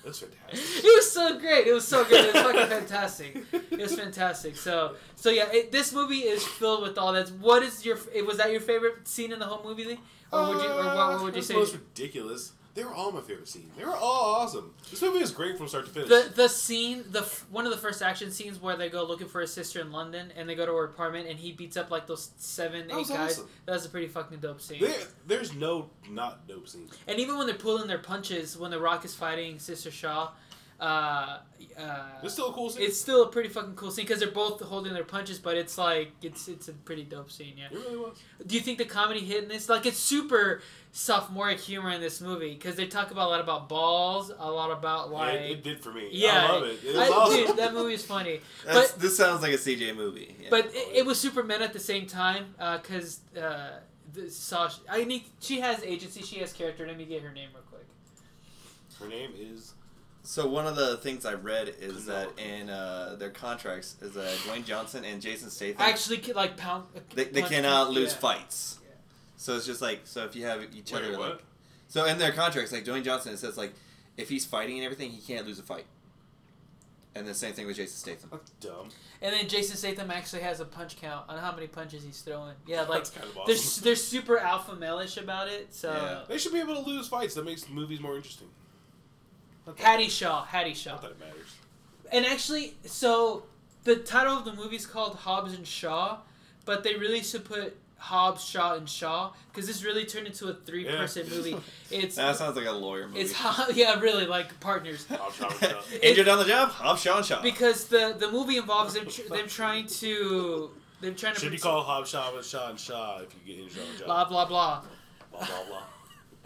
[0.03, 0.83] That's fantastic.
[0.83, 1.67] It was so great.
[1.67, 2.25] It was so good.
[2.25, 3.37] It was fucking fantastic.
[3.71, 4.55] It was fantastic.
[4.57, 7.29] So, so yeah, it, this movie is filled with all that.
[7.39, 7.97] What is your?
[8.25, 9.99] Was that your favorite scene in the whole movie,
[10.31, 10.69] Or would you?
[10.69, 11.53] Or what, what would you uh, say?
[11.53, 12.51] the most ridiculous.
[12.75, 13.71] They were all my favorite scenes.
[13.77, 14.73] They were all awesome.
[14.89, 16.09] This movie is great from start to finish.
[16.09, 19.27] The the scene, the f- one of the first action scenes where they go looking
[19.27, 21.91] for his sister in London, and they go to her apartment, and he beats up
[21.91, 23.31] like those seven, That eight was guys.
[23.33, 23.49] awesome.
[23.67, 24.81] That was a pretty fucking dope scene.
[24.81, 24.95] There,
[25.27, 26.89] there's no not dope scene.
[27.07, 30.31] And even when they're pulling their punches, when the Rock is fighting Sister Shaw,
[30.83, 31.39] uh,
[31.79, 32.83] uh, It's still a cool scene.
[32.83, 35.77] it's still a pretty fucking cool scene because they're both holding their punches, but it's
[35.77, 37.53] like it's it's a pretty dope scene.
[37.57, 37.65] Yeah.
[37.71, 38.17] it really was.
[38.45, 39.69] Do you think the comedy hit in this?
[39.69, 40.61] Like it's super
[40.91, 44.71] sophomoric humor in this movie because they talk about a lot about balls, a lot
[44.71, 46.09] about Yeah, like it, it did for me.
[46.11, 46.79] yeah, I love it.
[46.83, 47.45] It was I- awesome.
[47.47, 48.41] dude, that movie is funny.
[48.65, 50.35] But- this sounds like a CJ movie.
[50.39, 50.47] Yeah.
[50.51, 53.79] But it, it was super men at the same time because uh,
[54.13, 54.81] the Sasha.
[54.89, 55.23] I need.
[55.39, 56.21] She has agency.
[56.21, 56.85] She has character.
[56.85, 57.87] Let me get her name real quick.
[58.99, 59.73] Her name is.
[60.25, 64.29] So one of the things I read is that in uh, their contracts is that
[64.47, 66.85] Dwayne Johnson and Jason Statham Actually, ki- like pound.
[67.13, 68.19] they, they punch- cannot lose yeah.
[68.19, 68.79] fights.
[69.35, 71.29] So it's just like so if you have each Wait, other what?
[71.31, 71.43] like
[71.89, 73.73] so in their contracts like Dwayne Johnson it says like
[74.15, 75.85] if he's fighting and everything he can't lose a fight.
[77.15, 78.29] And the same thing with Jason Statham.
[78.31, 78.89] That's dumb.
[79.21, 82.55] And then Jason Statham actually has a punch count on how many punches he's throwing.
[82.65, 85.75] Yeah, like That's kind of they're they're super alpha male-ish about it.
[85.75, 86.23] So Yeah.
[86.27, 87.35] They should be able to lose fights.
[87.35, 88.47] That makes movies more interesting.
[89.65, 90.91] Not that, Hattie Shaw, Hattie Shaw.
[90.91, 91.55] not that it matters.
[92.11, 93.43] And actually, so
[93.83, 96.17] the title of the movie is called Hobbs and Shaw,
[96.65, 100.53] but they really should put Hobbs, Shaw, and Shaw because this really turned into a
[100.53, 101.55] three-person movie.
[101.91, 103.21] It's That sounds like a lawyer movie.
[103.21, 105.05] it's Hob- yeah, really like partners.
[105.09, 105.77] I'll try with that.
[106.01, 106.69] Injured on the job?
[106.69, 107.41] Hop Shaw and Shaw.
[107.41, 111.57] because the the movie involves them tr- them trying to them trying to Should be
[111.57, 114.05] protect- called Hob Shaw and Shaw and Shaw if you get injured on the job.
[114.07, 114.81] blah blah blah.
[115.31, 115.83] blah blah blah.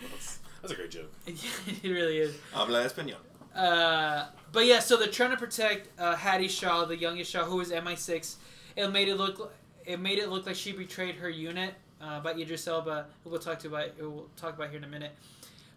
[0.61, 1.11] That's, that's a great joke.
[1.83, 2.35] it really is.
[2.53, 3.17] Habla español.
[3.55, 7.57] Uh, but yeah, so they're trying to protect uh, Hattie Shaw, the youngest Shaw, who
[7.57, 8.35] was MI6.
[8.75, 9.53] It made it look
[9.85, 13.39] it made it look like she betrayed her unit uh, by Idris Elba, who we'll
[13.39, 15.11] talk to about who we'll talk about here in a minute.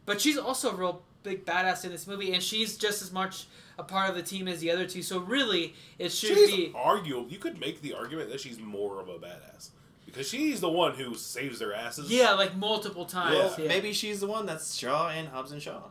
[0.04, 3.46] But she's also a real big badass in this movie, and she's just as much
[3.78, 5.02] a part of the team as the other two.
[5.02, 7.28] So really, it should She's be arguable.
[7.30, 9.70] You could make the argument that she's more of a badass
[10.12, 12.10] because she's the one who saves their asses.
[12.10, 13.36] yeah, like multiple times.
[13.36, 13.68] Well, yeah.
[13.68, 15.90] Maybe she's the one that's Shaw and Hobbs and Shaw.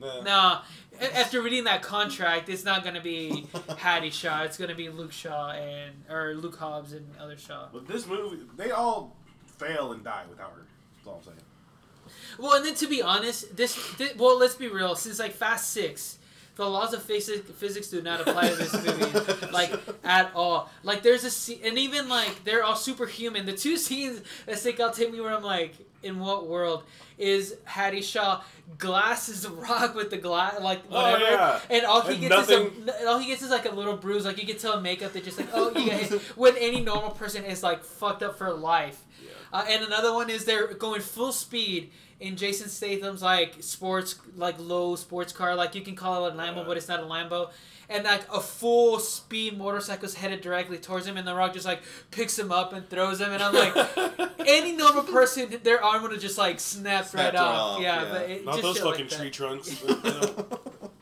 [0.00, 0.20] Nah.
[0.22, 0.58] No,
[1.00, 3.46] a- after reading that contract, it's not going to be
[3.78, 4.42] Hattie Shaw.
[4.42, 7.68] It's going to be Luke Shaw and or Luke Hobbs and other Shaw.
[7.72, 9.16] But this movie, they all
[9.58, 10.66] fail and die without her.
[10.96, 11.36] That's all I'm saying.
[12.38, 14.96] Well, and then to be honest, this, thi- well, let's be real.
[14.96, 16.18] Since like Fast Six,
[16.56, 19.72] the laws of physics physics do not apply to this movie like
[20.04, 20.70] at all.
[20.82, 23.46] Like there's a scene, and even like they're all superhuman.
[23.46, 26.82] The two scenes that stick out to me where I'm like, in what world
[27.18, 28.42] is Hattie Shaw
[28.78, 31.60] glasses rock with the glass like Oh, whatever, yeah.
[31.70, 33.96] and all he And gets is nothing- a, all he gets is like a little
[33.96, 34.24] bruise.
[34.24, 36.20] Like you can tell in makeup, they're just like, oh, you hit.
[36.36, 39.00] When any normal person is like fucked up for life.
[39.52, 41.90] Uh, and another one is they're going full speed
[42.20, 45.54] in Jason Statham's like sports, like low sports car.
[45.54, 46.64] Like you can call it a Lambo, Yeah.
[46.66, 47.50] but it's not a Lambo.
[47.88, 51.66] And like a full speed motorcycle is headed directly towards him, and the Rock just
[51.66, 53.32] like picks him up and throws him.
[53.32, 57.42] And I'm like, any normal person, their arm would have just like snapped Snapped right
[57.42, 57.76] off.
[57.76, 58.10] off, Yeah, yeah.
[58.12, 59.18] but it Not just those shit like fucking that.
[59.18, 59.82] tree trunks.
[59.88, 60.58] you know,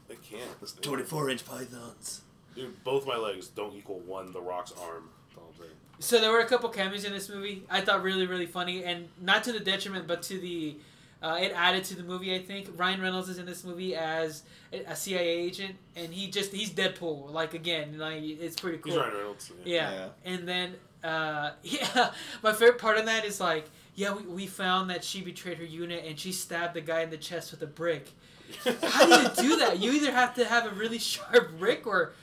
[0.08, 0.82] they can't.
[0.82, 2.22] 24 inch pythons.
[2.56, 5.04] Dude, both my legs don't equal one The Rock's arm.
[5.28, 5.70] That's all I'm saying.
[6.00, 7.62] So there were a couple cameos in this movie.
[7.70, 10.76] I thought really, really funny, and not to the detriment, but to the,
[11.22, 12.34] uh, it added to the movie.
[12.34, 14.42] I think Ryan Reynolds is in this movie as
[14.72, 17.30] a a CIA agent, and he just he's Deadpool.
[17.30, 18.92] Like again, like it's pretty cool.
[18.92, 19.52] He's Ryan Reynolds.
[19.64, 19.90] Yeah.
[19.90, 20.08] Yeah.
[20.24, 22.12] And then, uh, yeah,
[22.42, 25.64] my favorite part of that is like, yeah, we, we found that she betrayed her
[25.64, 28.08] unit and she stabbed the guy in the chest with a brick.
[28.82, 29.78] How do you do that?
[29.78, 32.14] You either have to have a really sharp brick or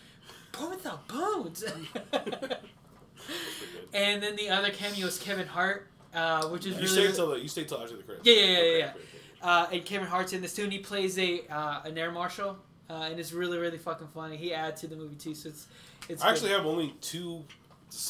[0.52, 1.64] born without bones.
[3.94, 5.88] and then the other cameo is Kevin Hart,
[6.18, 6.88] uh, which is You really.
[6.88, 8.26] stay until the, you stay till after the credits.
[8.28, 8.92] Yeah, yeah, yeah, Okay, yeah,
[9.50, 12.58] uh, and Kevin Hart's in this too, and he plays a uh, an air marshal,
[12.90, 14.38] uh, and it's really really fucking funny.
[14.38, 15.68] He adds to the movie too, so it's
[16.10, 16.22] it's.
[16.22, 16.32] I good.
[16.34, 17.44] actually have only two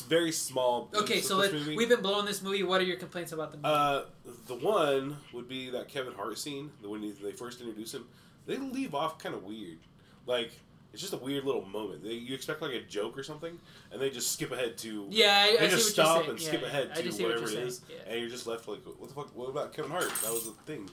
[0.09, 0.89] very small.
[0.93, 2.63] Okay, so let, we've been blowing this movie.
[2.63, 3.69] What are your complaints about the movie?
[3.69, 4.01] Uh,
[4.47, 6.71] the one would be that Kevin Hart scene.
[6.81, 8.05] the- When they first introduce him,
[8.47, 9.77] they leave off kind of weird.
[10.25, 10.51] Like
[10.93, 12.03] it's just a weird little moment.
[12.03, 13.57] They, you expect like a joke or something,
[13.91, 15.07] and they just skip ahead to.
[15.09, 17.47] yeah, I, They I just stop and Yeah, skip yeah, ahead I to what whatever
[17.49, 17.81] it is.
[17.89, 17.95] Yeah.
[18.11, 19.35] and you're just left like, what the fuck?
[19.35, 20.09] What about Kevin Hart?
[20.23, 20.89] That was a thing.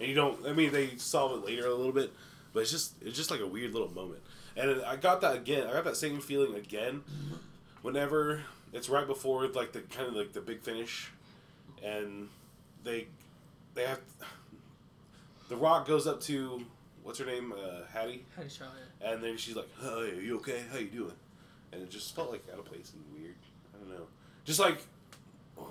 [0.00, 0.46] And you don't.
[0.46, 2.12] I mean, they solve it later a little bit,
[2.52, 4.20] but it's just it's just like a weird little moment.
[4.56, 5.66] And I got that again.
[5.66, 7.02] I got that same feeling again.
[7.82, 11.10] Whenever it's right before like the kind of like the big finish,
[11.82, 12.28] and
[12.82, 13.08] they
[13.74, 14.00] they have
[15.48, 16.64] the Rock goes up to
[17.04, 19.06] what's her name uh, Hattie, you show it?
[19.06, 20.62] and then she's like, "Hey, are you okay?
[20.72, 21.12] How you doing?"
[21.72, 23.36] And it just felt like out of place and weird.
[23.74, 24.06] I don't know,
[24.44, 24.78] just like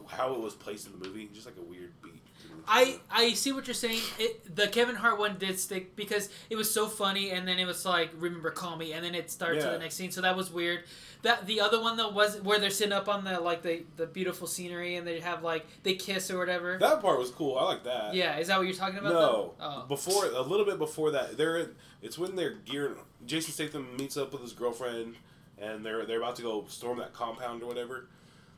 [0.07, 2.22] how it was placed in the movie, just like a weird beat.
[2.67, 4.01] I I see what you're saying.
[4.19, 7.65] It, the Kevin Hart one did stick because it was so funny, and then it
[7.65, 10.11] was like "Remember, call me," and then it starts to the next scene.
[10.11, 10.83] So that was weird.
[11.23, 14.05] That the other one though was where they're sitting up on the like the the
[14.05, 16.77] beautiful scenery, and they have like they kiss or whatever.
[16.79, 17.57] that part was cool.
[17.57, 18.13] I like that.
[18.13, 19.13] yeah, is that what you're talking about?
[19.13, 19.53] No.
[19.59, 19.85] Oh.
[19.87, 21.69] before a little bit before that, they're
[22.01, 22.95] it's when they're gearing.
[23.25, 25.15] Jason Statham meets up with his girlfriend,
[25.57, 28.07] and they're they're about to go storm that compound or whatever.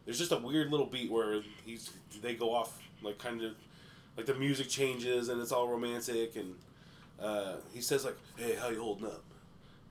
[0.05, 1.91] There's just a weird little beat where he's
[2.21, 3.51] they go off like kind of
[4.17, 6.55] like the music changes and it's all romantic and
[7.19, 9.23] uh, he says like, "Hey, how you holding up?"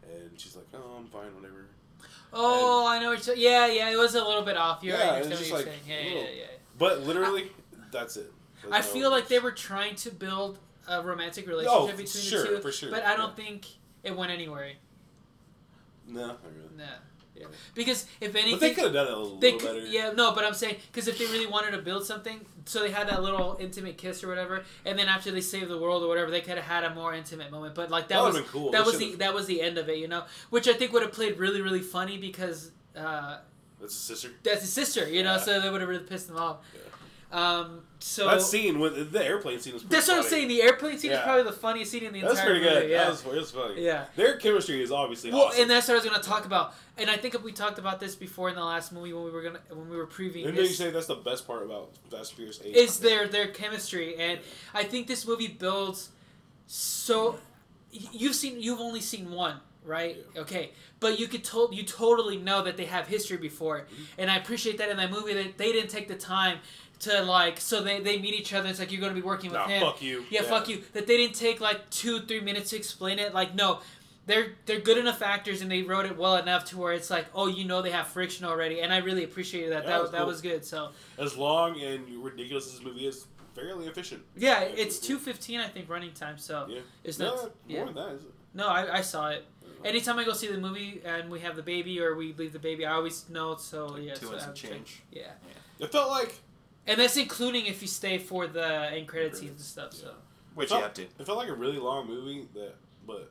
[0.03, 1.67] And she's like, "Oh, I'm fine, whatever."
[2.33, 3.41] Oh, I know what you're saying.
[3.41, 4.83] Yeah, yeah, it was a little bit off.
[4.83, 5.15] You're Yeah, right.
[5.15, 5.79] I it's just what you're like.
[5.87, 6.45] Yeah, yeah, yeah, yeah.
[6.79, 7.51] But literally,
[7.93, 8.31] that's it.
[8.63, 10.59] There's I feel like they were trying to build
[10.89, 13.45] a romantic relationship Oh, between sure, the two, for sure, but I don't yeah.
[13.45, 13.67] think
[14.03, 14.73] it went anywhere.
[16.07, 16.77] no, not really.
[16.77, 16.85] Nah.
[17.37, 17.47] Yeah.
[17.75, 19.87] Because if anything, But they could have done it a little, They little could, better.
[19.93, 22.91] yeah, no, but I'm saying because if they really wanted to build something, so they
[22.93, 26.09] had that little intimate kiss or whatever, and then after they saved the world or
[26.09, 27.75] whatever, they could have had a more intimate moment.
[27.75, 28.71] But like that, That was been cool.
[28.71, 30.75] that They was the should've- that was the end of it, you know, which I
[30.75, 33.39] think would have played really really funny because uh,
[33.81, 34.31] That's his sister.
[34.45, 36.59] that's his sister, you know, so they would have really pissed them off.
[36.73, 36.81] Yeah.
[37.35, 39.83] Um, so that scene with the airplane scene was.
[39.83, 40.31] Pretty that's what I'm funny.
[40.37, 40.49] saying.
[40.49, 42.65] The airplane scene is probably the funniest scene in the That's entire movie.
[42.65, 42.93] That's pretty good.
[42.93, 43.05] Yeah.
[43.05, 43.85] That was, it was funny.
[43.85, 44.05] Yeah.
[44.15, 45.63] Their chemistry is obviously Well, awesome.
[45.63, 46.75] and that's what I was gonna talk about.
[46.97, 49.31] And I think if we talked about this before in the last movie when we
[49.33, 52.31] were gonna when we were previewing Didn't you say that's the best part about Fast
[52.33, 52.77] and Furious 8?
[52.77, 54.39] Is their their chemistry, and
[54.73, 56.11] I think this movie builds
[56.67, 57.39] so.
[57.91, 60.19] You've seen you've only seen one, right?
[60.35, 60.41] Yeah.
[60.43, 60.71] Okay,
[61.01, 64.03] but you could to, you totally know that they have history before, Mm-hmm.
[64.21, 66.59] and I appreciate that in that movie that they didn't take the time
[67.01, 68.69] to like so they, they meet each other.
[68.69, 69.81] It's like you're gonna be working with Nah, him.
[69.83, 70.25] fuck you.
[70.31, 70.83] Yeah, fuck you.
[70.93, 73.35] That they didn't take like two, three minutes to explain it.
[73.35, 73.81] Like, no,
[74.27, 77.27] they're they're good enough actors and they wrote it well enough to where it's like,
[77.35, 79.85] oh, you know, they have friction already, and I really appreciated that.
[79.85, 80.27] Yeah, that was that cool.
[80.29, 80.65] was good.
[80.65, 84.23] So As long and ridiculous as this movie is, fairly efficient.
[84.37, 86.39] yeah, Yeah, it's two fifteen, I think, running time.
[86.39, 86.81] So Yeah.
[87.05, 87.43] it's no, not.
[87.43, 87.85] more yeah.
[87.85, 88.31] than that, is it?
[88.55, 89.45] No, I, I saw it.
[89.85, 92.59] Anytime I go see the movie and we have the baby or we leave the
[92.59, 93.57] baby, I always know.
[93.57, 95.03] So Like yeah, two so and I some would change.
[95.13, 95.33] Yeah,
[95.79, 96.35] It felt like
[96.87, 99.93] and that's including if you stay for the end credit scenes and stuff.
[99.95, 100.13] So
[100.55, 101.03] Which felt, you have to.
[101.03, 102.75] It felt like a really long movie that,
[103.07, 103.31] but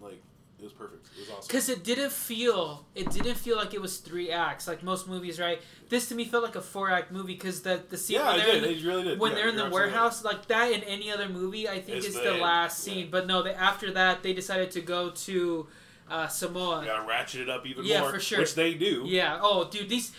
[0.00, 0.20] like
[0.58, 1.08] it was perfect.
[1.16, 1.44] It was awesome.
[1.48, 5.38] Because it didn't feel, it didn't feel like it was three acts like most movies,
[5.40, 5.60] right?
[5.88, 8.40] This to me felt like a four act movie because the the scene yeah, when
[8.40, 8.64] it they're did.
[8.64, 9.18] in the, It really did.
[9.20, 11.80] when Yeah, they're in the you're absolutely warehouse, like that in any other movie, I
[11.80, 12.94] think It's is the the end, last yeah.
[12.94, 13.08] scene.
[13.10, 15.66] But no, they, after that they decided to go to
[16.08, 16.76] uh, Samoa.
[16.76, 16.80] right.
[16.82, 18.38] You gotta ratchet it up even Yeah, more, for sure.
[18.40, 19.04] which they do.
[19.06, 19.38] Yeah.
[19.42, 20.12] Oh, dude, these.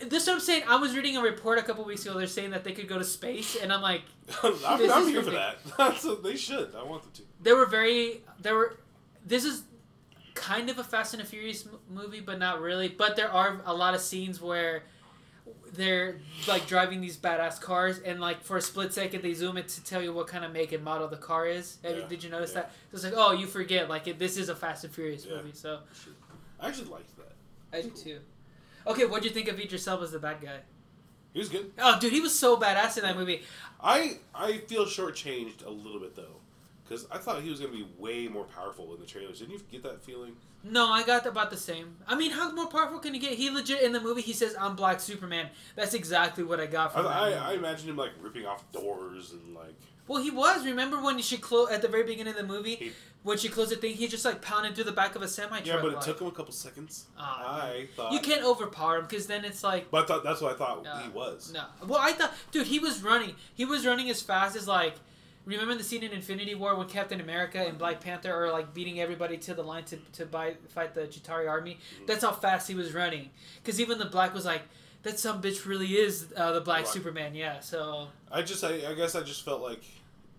[0.00, 0.62] This is what I'm saying.
[0.68, 2.16] I was reading a report a couple weeks ago.
[2.18, 4.02] They're saying that they could go to space, and I'm like,
[4.42, 5.32] I'm, I'm here for ridiculous.
[5.32, 5.58] that.
[5.78, 6.74] That's what they should.
[6.74, 7.22] I want them to.
[7.42, 8.22] they were very.
[8.40, 8.78] They were.
[9.24, 9.62] This is
[10.34, 12.88] kind of a Fast and the Furious m- movie, but not really.
[12.88, 14.82] But there are a lot of scenes where
[15.72, 16.16] they're
[16.48, 19.84] like driving these badass cars, and like for a split second they zoom it to
[19.84, 21.78] tell you what kind of make and model the car is.
[21.84, 22.62] Yeah, Did you notice yeah.
[22.62, 22.72] that?
[22.92, 23.88] It's like, oh, you forget.
[23.88, 25.36] Like it, this is a Fast and Furious Yeah.
[25.36, 25.80] movie, so
[26.60, 27.32] I actually liked that.
[27.76, 28.18] I do too.
[28.86, 30.58] Okay, what'd you think of Idris Elba as the bad guy?
[31.32, 31.72] He was good.
[31.78, 33.42] Oh, dude, he was so badass in that movie.
[33.80, 36.40] I I feel shortchanged a little bit though,
[36.84, 39.40] because I thought he was gonna be way more powerful in the trailers.
[39.40, 40.36] Didn't you get that feeling?
[40.64, 41.96] No, I got about the same.
[42.08, 43.34] I mean, how more powerful can he get?
[43.34, 45.50] He legit in the movie he says I'm Black Superman.
[45.76, 47.10] That's exactly what I got I, from that.
[47.10, 47.36] I, movie.
[47.40, 49.78] I imagine him like ripping off doors and like
[50.08, 50.64] well, he was.
[50.64, 52.92] Remember when she closed at the very beginning of the movie He-
[53.22, 53.94] when she closed the thing?
[53.94, 55.66] He just like pounded through the back of a semi truck.
[55.66, 56.04] yeah, but it like.
[56.04, 57.06] took him a couple seconds.
[57.18, 59.90] Ah, I thought You can't overpower him because then it's like.
[59.90, 61.52] But I thought that's what I thought he was.
[61.52, 61.64] No.
[61.86, 63.34] Well, I thought, dude, he was running.
[63.54, 64.94] He was running as fast as like.
[65.44, 68.98] Remember the scene in Infinity War when Captain America and Black Panther are like beating
[69.00, 71.78] everybody to the line to, to buy, fight the Chitauri army?
[71.94, 72.06] Mm-hmm.
[72.06, 73.30] That's how fast he was running.
[73.62, 74.62] Because even the Black was like,
[75.06, 76.92] that some bitch really is uh, the Black Black.
[76.92, 77.34] Superman.
[77.34, 77.60] Yeah.
[77.60, 78.08] So.
[78.30, 79.82] I just I, I guess I just felt like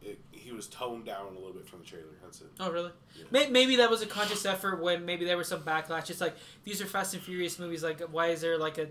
[0.01, 2.05] it, he was toned down a little bit from the trailer.
[2.23, 2.47] That's it.
[2.59, 2.91] Oh really?
[3.15, 3.23] Yeah.
[3.31, 6.09] May- Maybe that was a conscious effort when maybe there was some backlash.
[6.09, 7.83] It's like these are Fast and Furious movies.
[7.83, 8.87] Like, why is there like a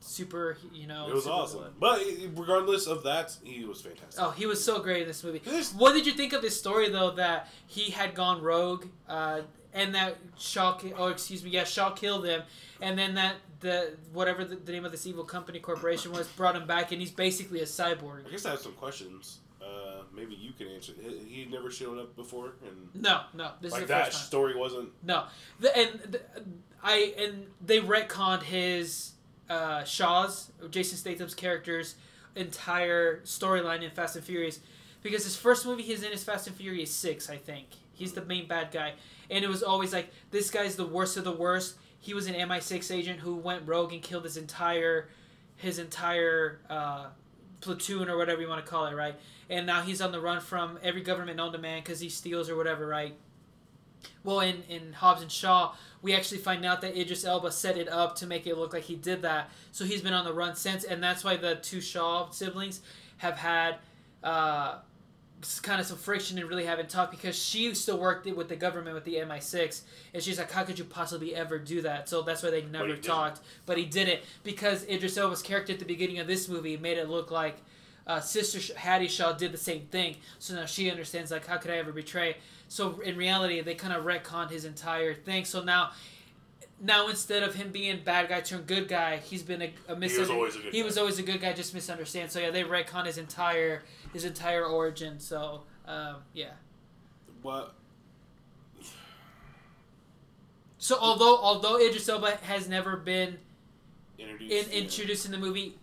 [0.00, 0.58] super?
[0.72, 1.08] You know.
[1.08, 1.60] it was awesome.
[1.60, 1.72] villain?
[1.78, 4.22] But regardless of that, he was fantastic.
[4.22, 5.40] Oh, he was so great in this movie.
[5.44, 7.12] This- What did you think of this story though?
[7.12, 12.26] That he had gone rogue, uh, and that Shaw, oh excuse me, yeah, Shaw killed
[12.26, 12.42] him,
[12.80, 16.56] and then that the whatever the, the name of this evil company corporation was brought
[16.56, 18.26] him back, and he's basically a cyborg.
[18.26, 19.38] I guess I have some questions.
[19.62, 20.92] Uh, maybe you can answer.
[21.00, 24.18] He, he never showed up before, and No, no, this like is the that first
[24.18, 24.26] time.
[24.26, 24.88] story wasn't.
[25.04, 25.24] No,
[25.60, 26.20] the, and the,
[26.82, 29.12] I and they retconned his
[29.50, 31.96] uh, Shaw's Jason Statham's character's
[32.36, 34.60] entire storyline in Fast and Furious
[35.02, 37.66] because his first movie he's in is Fast and Furious six, I think.
[37.92, 38.94] He's the main bad guy,
[39.28, 41.74] and it was always like this guy's the worst of the worst.
[42.00, 45.08] He was an MI6 agent who went rogue and killed his entire
[45.56, 47.08] his entire uh,
[47.60, 49.14] platoon or whatever you want to call it, right?
[49.50, 52.48] And now he's on the run from every government known to man because he steals
[52.48, 53.14] or whatever, right?
[54.24, 57.88] Well, in, in Hobbs and Shaw, we actually find out that Idris Elba set it
[57.88, 59.50] up to make it look like he did that.
[59.72, 62.80] So he's been on the run since, and that's why the two Shaw siblings
[63.18, 63.76] have had
[64.22, 64.78] uh,
[65.62, 68.94] kind of some friction and really haven't talked because she still worked with the government
[68.94, 69.82] with the MI6,
[70.12, 72.88] and she's like, "How could you possibly ever do that?" So that's why they never
[72.88, 73.04] didn't.
[73.04, 73.40] talked.
[73.66, 76.98] But he did it because Idris Elba's character at the beginning of this movie made
[76.98, 77.56] it look like
[78.06, 80.16] uh, Sister Hattie Shaw did the same thing.
[80.38, 82.36] So now she understands like, how could I ever betray?
[82.68, 85.44] So in reality, they kind of retconned his entire thing.
[85.44, 85.90] So now,
[86.80, 90.30] now instead of him being bad guy turned good guy, he's been a, a was
[90.30, 90.84] always a good He guy.
[90.86, 92.30] was always a good guy, just misunderstand.
[92.30, 95.20] So yeah, they retconned his entire his entire origin.
[95.20, 96.52] So um, yeah.
[97.42, 97.74] What?
[100.78, 103.38] So although although Idris Elba has never been
[104.18, 104.52] Introduced.
[104.68, 104.78] in, yeah.
[104.82, 105.76] introduced in the movie,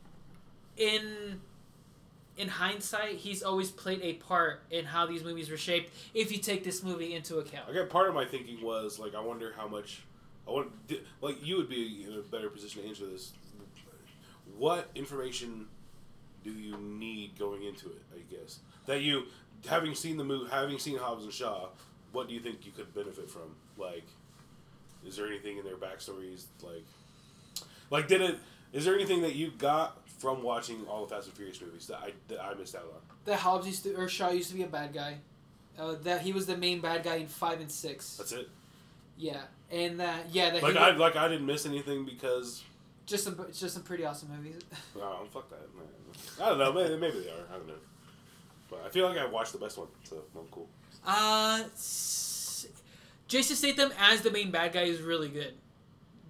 [0.76, 1.42] in
[2.38, 5.92] in hindsight, he's always played a part in how these movies were shaped.
[6.14, 7.68] If you take this movie into account.
[7.70, 10.02] I got part of my thinking was like I wonder how much
[10.48, 10.72] I want
[11.22, 13.34] like you would be in a better position to answer this.
[14.58, 15.68] What information
[16.44, 18.02] do you need going into it?
[18.14, 19.24] I guess that you
[19.68, 21.70] having seen the movie, having seen Hobbs and Shaw,
[22.12, 23.56] what do you think you could benefit from?
[23.78, 24.06] Like,
[25.06, 26.86] is there anything in their backstories like,
[27.90, 28.40] like did it?
[28.74, 31.98] Is there anything that you got from watching all the Fast and Furious movies that
[31.98, 33.02] I that I missed out on?
[33.26, 35.18] That Hobbs used to or Shaw used to be a bad guy.
[35.78, 38.18] Uh, that he was the main bad guy in five and six.
[38.18, 38.50] That's it.
[39.18, 39.42] Yeah,
[39.72, 42.64] and that yeah that Like I like I didn't miss anything because
[43.06, 44.62] just some just some pretty awesome movies.
[44.98, 45.60] oh fuck that.
[45.76, 45.86] Man.
[46.42, 46.72] I don't know.
[46.74, 47.46] Maybe, maybe they are.
[47.50, 47.74] I don't know.
[48.70, 50.68] But I feel like I watched the best one, so I'm cool.
[51.06, 51.64] Uh,
[53.28, 55.54] Jason Statham as the main bad guy is really good,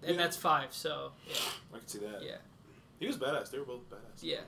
[0.04, 0.22] and Yeah.
[0.22, 0.74] that's five.
[0.74, 1.36] So yeah,
[1.74, 2.22] I can see that.
[2.24, 2.38] yeah.
[3.00, 3.52] He was badass.
[3.52, 4.22] They were both badass.
[4.22, 4.38] Yeah.
[4.38, 4.44] So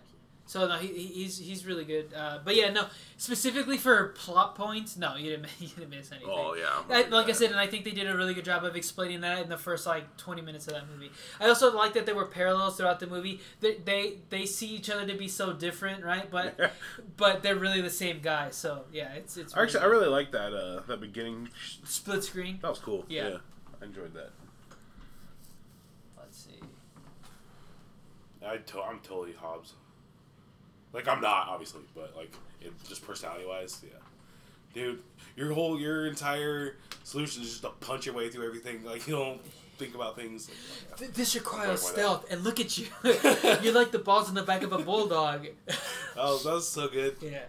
[0.56, 2.12] no, he, he- he's he's really good.
[2.16, 2.88] Uh, but yeah, no,
[3.18, 6.30] specifically for plot points, no, you didn't you didn't miss anything.
[6.32, 6.70] Oh yeah.
[6.86, 8.64] I'm I, okay like I said, and I think they did a really good job
[8.64, 11.12] of explaining that in the first like twenty minutes of that movie.
[11.40, 13.42] I also like that there were parallels throughout the movie.
[13.62, 16.30] They they, they see each other to be so different, right?
[16.32, 16.60] But
[17.18, 18.50] but they're really the same guy.
[18.50, 20.54] So yeah, it's it's Actually, I really like that.
[20.54, 21.50] Uh, that beginning.
[21.84, 22.58] split screen.
[22.64, 23.06] That was cool.
[23.08, 23.38] Yeah.
[23.82, 24.32] I enjoyed that.
[26.18, 26.60] Let's see.
[28.46, 29.74] I to- I'm totally Hobbs.
[30.94, 33.98] Like I'm not obviously, but like it, just personality wise, yeah.
[34.74, 35.00] Dude,
[35.36, 38.84] your whole your entire solution is just to punch your way through everything.
[38.84, 39.42] Like you don't
[39.78, 40.50] think about things.
[40.90, 42.88] Like, Th- This requires stealth, and look at you.
[43.04, 45.48] You're like the balls in the back of a bulldog.
[46.18, 47.16] oh, that was so good.
[47.22, 47.44] yeah.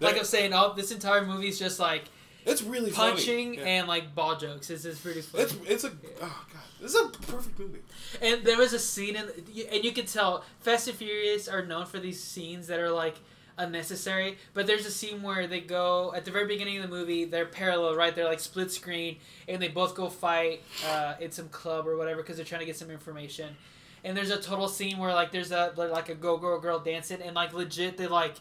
[0.00, 2.04] Like I'm saying, all this entire movie is just like
[2.46, 3.12] It's really funny.
[3.12, 3.64] punching Yeah.
[3.64, 4.70] and like ball jokes.
[4.70, 5.44] It's, it's pretty funny.
[5.44, 7.80] it's it's a oh god, this is a perfect movie.
[8.22, 9.24] And there was a scene, in,
[9.72, 13.16] and you can tell Fast and Furious are known for these scenes that are like
[13.58, 14.38] unnecessary.
[14.54, 17.24] But there's a scene where they go at the very beginning of the movie.
[17.26, 18.14] They're parallel, right?
[18.14, 19.18] They're like split screen,
[19.48, 22.66] and they both go fight uh, in some club or whatever because they're trying to
[22.66, 23.54] get some information.
[24.02, 27.20] And there's a total scene where like there's a like a go go girl dancing,
[27.20, 28.36] and like legit they like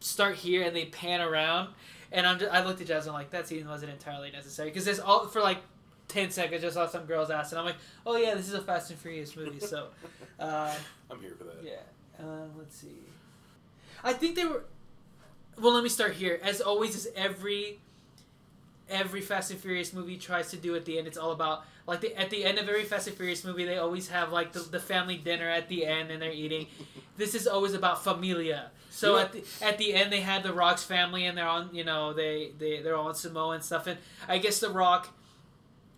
[0.00, 1.68] start here and they pan around.
[2.14, 4.98] And I'm just, I looked at Jasmine like that scene wasn't entirely necessary because this
[5.00, 5.58] all for like
[6.08, 8.62] 10 seconds just saw some girl's ass and I'm like, oh yeah, this is a
[8.62, 9.60] Fast and Furious movie.
[9.60, 9.88] So,
[10.40, 10.72] uh,
[11.10, 11.56] I'm here for that.
[11.62, 11.72] yeah.
[12.18, 13.00] Uh, let's see.
[14.02, 14.64] I think they were.
[15.60, 16.38] Well, let me start here.
[16.42, 17.78] As always, is every
[18.88, 21.06] every Fast and Furious movie tries to do at the end.
[21.06, 23.78] It's all about like the, at the end of every Fast and Furious movie, they
[23.78, 26.66] always have like the, the family dinner at the end and they're eating.
[27.16, 28.72] This is always about familia.
[28.94, 31.82] So at the at the end, they had the Rock's family and they're on you
[31.82, 33.86] know they they they're all on Samoa and stuff.
[33.86, 35.08] And I guess the Rock.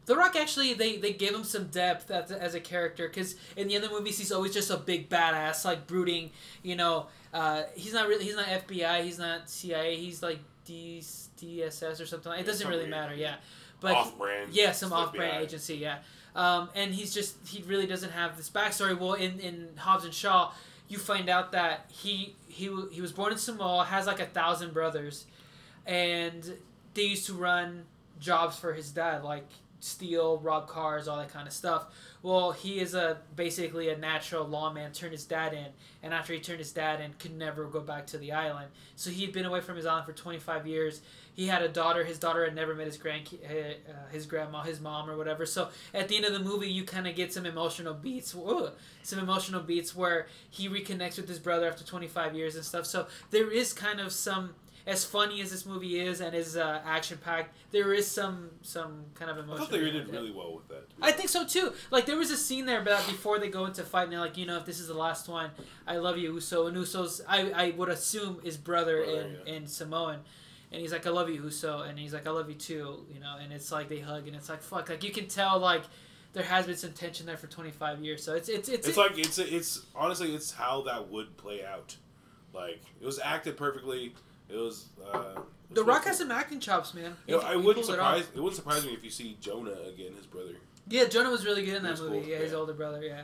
[0.07, 3.67] The Rock actually they, they give him some depth as, as a character because in
[3.67, 6.31] the other movies he's always just a big badass like brooding
[6.63, 11.01] you know uh, he's not really he's not FBI he's not CIA he's like D,
[11.43, 13.35] DSS or something it doesn't really matter yeah
[13.81, 14.55] but Off-brand.
[14.55, 15.43] yeah some off-brand FBI.
[15.43, 15.99] agency yeah
[16.37, 20.15] um, and he's just he really doesn't have this backstory well in, in Hobbs and
[20.15, 20.53] Shaw
[20.89, 24.73] you find out that he he he was born in Samoa has like a thousand
[24.73, 25.27] brothers
[25.85, 26.57] and
[26.95, 27.85] they used to run
[28.19, 29.49] jobs for his dad like
[29.81, 31.87] steal rob cars all that kind of stuff.
[32.23, 35.67] Well he is a basically a natural lawman turned his dad in
[36.03, 38.69] and after he turned his dad in could never go back to the island.
[38.97, 41.03] So he had been away from his island for 25 years.
[41.35, 44.81] He had a daughter his daughter had never met his grand uh, his grandma his
[44.81, 45.47] mom or whatever.
[45.47, 48.35] So at the end of the movie you kind of get some emotional beats
[49.03, 52.87] some emotional beats where he reconnects with his brother after 25 years and stuff.
[52.87, 54.55] So there is kind of some
[54.87, 59.05] as funny as this movie is and is uh, action packed, there is some some
[59.15, 59.55] kind of emotion.
[59.55, 60.09] I thought they did it.
[60.11, 60.87] really well with that.
[61.03, 61.73] I think so too.
[61.91, 64.37] Like there was a scene there, but before they go into fight, and they're like,
[64.37, 65.51] you know, if this is the last one,
[65.87, 66.69] I love you, Uso.
[66.69, 69.55] And Uso's, I, I would assume, is brother, Brother, in, yeah.
[69.55, 70.21] in Samoan.
[70.73, 71.83] And he's like, I love you, Uso.
[71.83, 73.37] And he's like, I love you too, you know.
[73.41, 74.89] And it's like they hug, and it's like, fuck.
[74.89, 75.83] Like you can tell, like
[76.33, 78.23] there has been some tension there for 25 years.
[78.23, 81.97] So it's it's it's, It's like it's it's honestly it's how that would play out.
[82.53, 84.15] Like it was acted perfectly.
[84.49, 84.87] It was.
[85.13, 85.41] Uh,
[85.71, 87.17] The Rock has some acting chops, man.
[87.27, 88.25] You know, I wouldn't pulled it surprise.
[88.35, 90.53] It wouldn't surprise me if you see Jonah again, his brother.
[90.89, 92.21] Yeah, Jonah was really good in that was movie.
[92.21, 92.59] cool, Yeah, his yeah.
[92.59, 93.03] older brother.
[93.03, 93.23] Yeah.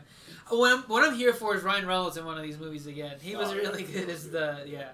[0.49, 3.17] What I'm, what I'm here for is Ryan Reynolds in one of these movies again.
[3.23, 3.61] He was Oh, yeah.
[3.61, 4.89] really good as the yeah.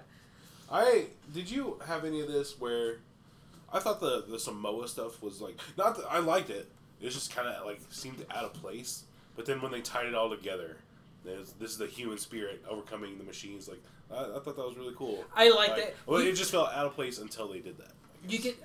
[0.71, 2.97] I did you have any of this where
[3.73, 6.69] I thought the the Samoa stuff was like not that I liked it.
[7.01, 9.03] It was just kind of like seemed out of place.
[9.35, 10.77] But then when they tied it all together,
[11.23, 13.67] there's, this is the human spirit overcoming the machines.
[13.67, 13.81] Like
[14.11, 15.23] I, I thought that was really cool.
[15.35, 15.95] I like Like, that.
[16.05, 17.91] Well, You- it just felt out of place until they did that.
[18.27, 18.55] You could,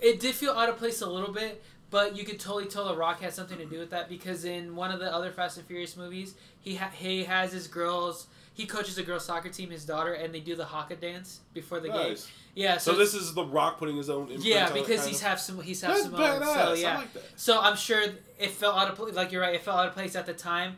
[0.00, 2.96] it did feel out of place a little bit, but you could totally tell The
[2.96, 5.66] Rock had something to do with that because in one of the other Fast and
[5.66, 8.28] Furious movies, he ha- he has his girls.
[8.52, 11.80] He coaches a girls soccer team, his daughter, and they do the haka dance before
[11.80, 12.16] the game.
[12.54, 14.28] Yeah, so, So this is the Rock putting his own.
[14.38, 15.26] yeah because he's of?
[15.26, 16.40] half some he's half That's Samoan.
[16.44, 17.22] So yeah, like that.
[17.34, 18.00] so I'm sure
[18.38, 19.14] it felt out of place.
[19.14, 20.76] Like you're right, it felt out of place at the time.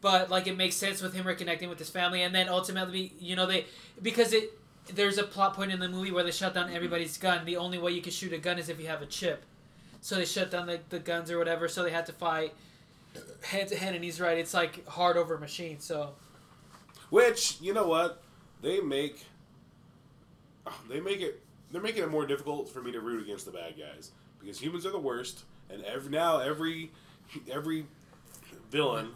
[0.00, 3.36] But like it makes sense with him reconnecting with his family, and then ultimately, you
[3.36, 3.66] know, they
[4.02, 4.52] because it
[4.94, 6.76] there's a plot point in the movie where they shut down mm-hmm.
[6.76, 7.44] everybody's gun.
[7.44, 9.44] The only way you can shoot a gun is if you have a chip.
[10.00, 11.66] So they shut down the, the guns or whatever.
[11.66, 12.54] So they had to fight
[13.42, 14.38] head to head, and he's right.
[14.38, 15.80] It's like hard over machine.
[15.80, 16.14] So
[17.10, 18.22] Which you know what
[18.62, 19.24] they make.
[20.88, 21.40] They make it.
[21.70, 24.86] They're making it more difficult for me to root against the bad guys because humans
[24.86, 26.90] are the worst, and every now every
[27.50, 27.86] every
[28.70, 29.10] villain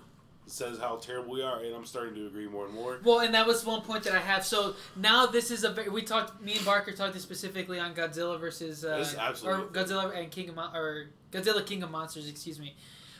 [0.51, 2.99] says how terrible we are, and I'm starting to agree more and more.
[3.03, 4.45] Well, and that was one point that I have.
[4.45, 6.43] So now this is a very, we talked.
[6.43, 10.17] Me and Barker talked this specifically on Godzilla versus uh, This is absolutely or Godzilla
[10.17, 12.29] and King of Mon- or Godzilla King of Monsters.
[12.29, 12.75] Excuse me.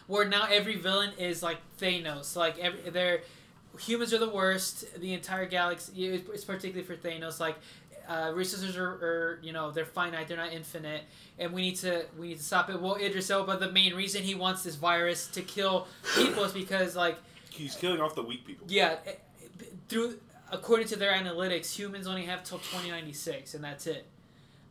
[0.07, 2.37] Where now every villain is like Thanos.
[2.37, 3.23] Like every they're
[3.79, 5.01] humans are the worst.
[5.01, 6.07] The entire galaxy.
[6.07, 7.41] It's particularly for Thanos.
[7.41, 7.57] Like
[8.11, 10.27] uh, resources are, are you know they're finite.
[10.29, 11.03] They're not infinite,
[11.39, 12.81] and we need to we need to stop it.
[12.83, 13.57] Well, Idris Elba.
[13.59, 17.19] The main reason he wants this virus to kill people is because like
[17.51, 18.67] He's killing off the weak people.
[18.69, 20.19] yeah, eh, eh, through
[20.51, 24.07] according to their analytics, humans only have till 2096, and that's it.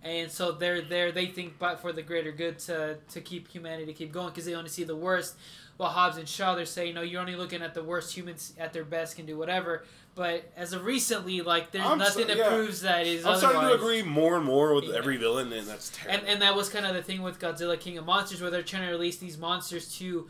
[0.03, 1.11] And so they're there.
[1.11, 4.45] They think, but for the greater good, to to keep humanity to keep going, because
[4.45, 5.35] they only see the worst.
[5.79, 8.13] While Hobbs and Shaw, they're saying, no, you're only looking at the worst.
[8.17, 9.85] Humans at their best can do whatever.
[10.13, 12.49] But as of recently, like there's I'm nothing so- that yeah.
[12.49, 14.95] proves that is I'm starting to agree more and more with Yeah.
[14.97, 16.19] every villain, and that's terrible.
[16.19, 18.61] And and that was kind of the thing with Godzilla King of Monsters, where they're
[18.61, 20.27] trying to release these monsters to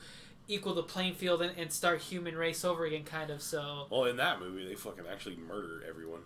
[0.48, 3.42] equal the playing field and, and start human race over again, kind of.
[3.42, 6.20] So well, in that movie, they fucking actually murder everyone.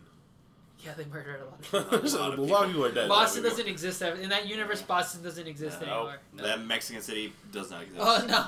[0.83, 2.09] yeah, they murdered a lot of people.
[2.09, 3.07] so, a lot of people are dead.
[3.07, 4.19] Boston doesn't exist ever.
[4.19, 4.81] in that universe.
[4.81, 6.17] Boston doesn't exist No, anymore.
[6.35, 8.01] That Mexican city does not exist.
[8.01, 8.45] Oh no,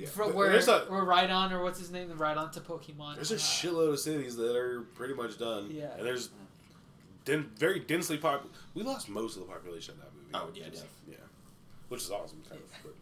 [0.00, 0.08] Yeah.
[0.08, 2.10] For, But we're there's a we're right on or what's his name?
[2.16, 3.16] Right on to Pokemon.
[3.16, 5.70] there's a Uh, shitload of cities that are pretty much done.
[5.70, 5.90] Yeah.
[5.96, 6.30] and there's
[7.24, 8.46] den- very densely pop.
[8.74, 10.30] We lost most of the population of that movie.
[10.34, 10.84] Oh, yeah, def.
[11.08, 11.16] yeah,
[11.88, 12.42] which is awesome.
[12.48, 12.94] Kind of, but.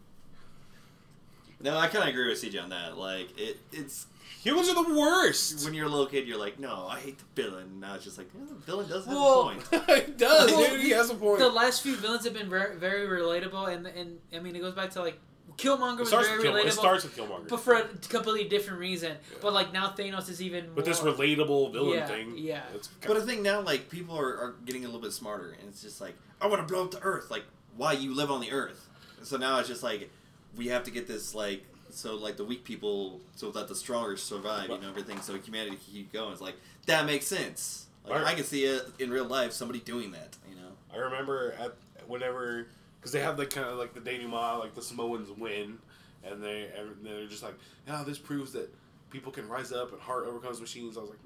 [1.60, 2.96] No, I kind of agree with CJ on that.
[2.96, 4.06] Like, it, it's
[4.42, 5.64] Humans are the worst.
[5.64, 7.80] when you're a little kid, you're like, no, I hate the villain.
[7.80, 9.64] Now it's just like, yeah, the villain does have Well- a point.
[9.88, 10.80] it does, Well, dude.
[10.80, 11.40] He has a point.
[11.40, 14.74] The last few villains have been very, very relatable, and and I mean it goes
[14.74, 15.18] back to like
[15.58, 17.48] Killmonger it was very with Kill- it relatable, starts with Killmonger.
[17.48, 19.16] but for a completely different reason.
[19.42, 20.76] But like now Thanos is even more.
[20.76, 22.38] But this relatable villain Yeah, thing.
[22.38, 22.62] yeah.
[22.74, 25.68] It's But I think now, like, people are, are getting a little bit smarter, and
[25.68, 27.30] it's just like, I want to blow up the Earth.
[27.30, 27.42] Like,
[27.76, 28.88] why you live on the Earth?
[29.24, 30.08] So now it's just like,
[30.56, 34.16] we have to get this like, so like the weak people, so that the stronger
[34.16, 35.20] survive, you know, everything.
[35.20, 36.32] So humanity can keep going.
[36.32, 36.54] It's like
[36.86, 37.86] that makes sense.
[38.04, 38.26] Like, Right.
[38.28, 40.36] I can see it in real life, somebody doing that.
[40.48, 40.68] You know.
[40.94, 41.74] I remember at
[42.06, 42.68] whenever
[42.98, 45.78] because they have like kind of like the denouement, like the Samoans win,
[46.24, 47.54] and they and they're just like,
[47.86, 48.72] yeah, this proves that
[49.10, 50.96] people can rise up and heart overcomes machines.
[50.96, 51.18] I was like,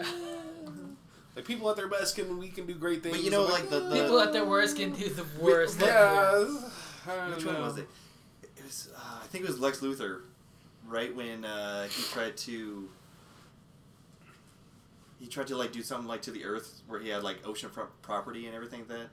[0.00, 0.04] eh.
[1.36, 3.16] like people at their best can we can do great things.
[3.16, 5.80] But you know, I'm like the, the People at their worst can do the worst.
[5.80, 6.44] yeah.
[7.08, 7.88] I don't Which one was it?
[8.42, 8.90] It was.
[8.96, 10.22] Uh, I think it was Lex Luthor,
[10.88, 12.88] right when uh, he tried to.
[15.20, 17.88] He tried to like do something like to the Earth, where he had like oceanfront
[18.02, 18.80] property and everything.
[18.80, 19.08] like That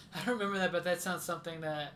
[0.14, 1.92] I don't remember that, but that sounds something that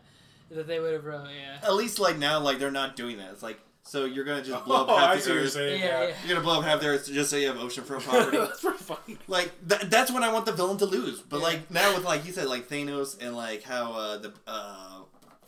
[0.51, 1.27] that they would have wrote.
[1.35, 1.57] Yeah.
[1.67, 3.31] at least like now, like they're not doing that.
[3.31, 5.43] It's like so you're gonna just blow up Oh, half I the see what you're
[5.45, 5.51] Earth.
[5.51, 5.81] saying.
[5.81, 6.13] Yeah, Yeah, yeah.
[6.25, 8.37] You're gonna blow up half the Earth just so you have oceanfront property.
[8.37, 9.17] that's pretty funny.
[9.27, 11.19] like th- that's when I want the villain to lose.
[11.21, 11.43] But Yeah.
[11.43, 14.99] like now with like you said, like Thanos and like how uh, the uh,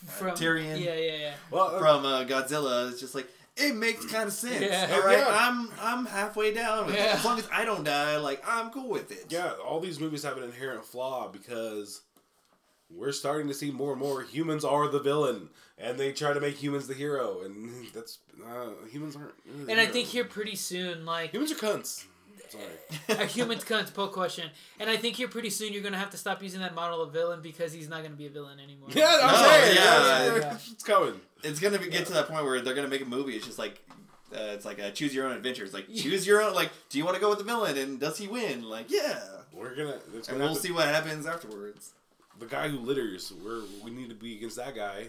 [0.08, 0.80] From Tyrion.
[0.84, 1.34] Yeah, yeah, yeah.
[1.52, 2.90] Well, uh, from uh, Godzilla.
[2.92, 3.28] It's just like
[3.58, 4.60] it makes kind of sense.
[4.62, 4.90] Yeah.
[4.94, 5.28] All right, Yeah.
[5.30, 6.88] I'm I'm halfway down.
[6.88, 7.00] With it.
[7.00, 7.14] Yeah.
[7.18, 9.28] As long as I don't die, like I'm cool with it.
[9.30, 12.02] yeah, all these movies have an inherent flaw because
[12.90, 16.40] we're starting to see more and more humans are the villain, and they try to
[16.40, 19.34] make humans the hero, and that's uh, humans aren't.
[19.46, 19.94] really the And I hero.
[19.94, 22.06] think here pretty soon, like humans are cunts.
[22.48, 23.20] Sorry.
[23.20, 24.50] a human cunt poke question,
[24.80, 27.12] and I think here pretty soon you're gonna have to stop using that model of
[27.12, 28.90] villain because he's not gonna be a villain anymore.
[28.94, 29.76] Yeah, I'm No, saying.
[29.76, 30.36] yeah.
[30.52, 31.20] Yeah, it's coming.
[31.44, 33.34] It's gonna be, get to that point where they're gonna make a movie.
[33.36, 33.82] It's just like.
[34.34, 35.64] Uh, it's like a choose your own adventure.
[35.64, 36.54] It's like choose your own.
[36.56, 38.64] Like, do you want to go with the villain and does he win?
[38.64, 39.20] Like, yeah.
[39.54, 40.00] We're gonna.
[40.16, 41.94] It's And gonna we'll have to- see what happens afterwards.
[42.40, 43.34] The guy who litters.
[43.44, 45.08] We're we need to be against that guy.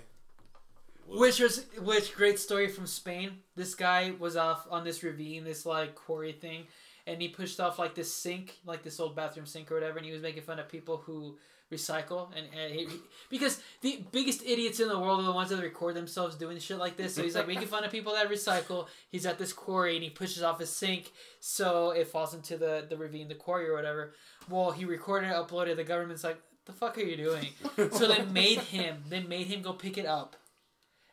[1.09, 3.39] Which was which great story from Spain.
[3.55, 6.67] This guy was off on this ravine, this like quarry thing,
[7.07, 10.07] and he pushed off like this sink, like this old bathroom sink or whatever, and
[10.07, 11.39] he was making fun of people who
[11.73, 12.87] recycle and, and he,
[13.29, 16.79] because the biggest idiots in the world are the ones that record themselves doing shit
[16.79, 17.15] like this.
[17.15, 18.87] So he's like making fun of people that recycle.
[19.11, 22.87] He's at this quarry and he pushes off his sink, so it falls into the
[22.89, 24.15] the ravine, the quarry or whatever.
[24.49, 25.77] Well, he recorded it, uploaded.
[25.77, 27.49] The government's like, "The fuck are you doing?"
[27.93, 29.05] so they made him.
[29.09, 30.37] They made him go pick it up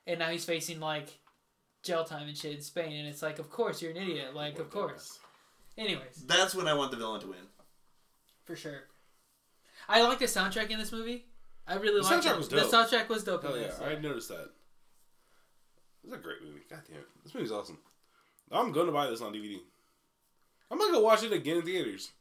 [0.06, 1.20] and now he's facing like
[1.82, 4.60] jail time and shit in Spain, and it's like, of course you're an idiot, like
[4.60, 5.20] of course.
[5.78, 7.38] Anyways, That's when I want the villain to win.
[8.46, 8.84] for sure.
[9.90, 11.26] I like the soundtrack in this movie.
[11.68, 12.38] I really The soundtrack it.
[12.38, 13.44] was The soundtrack was dope.
[13.46, 14.50] In yeah, this, I noticed that.
[16.04, 16.62] It's a great movie.
[16.70, 17.80] God damn it, this movie's awesome.
[18.52, 19.60] I'm gonna buy this on DVD.
[20.70, 22.12] I'm gonna go watch it again in theaters.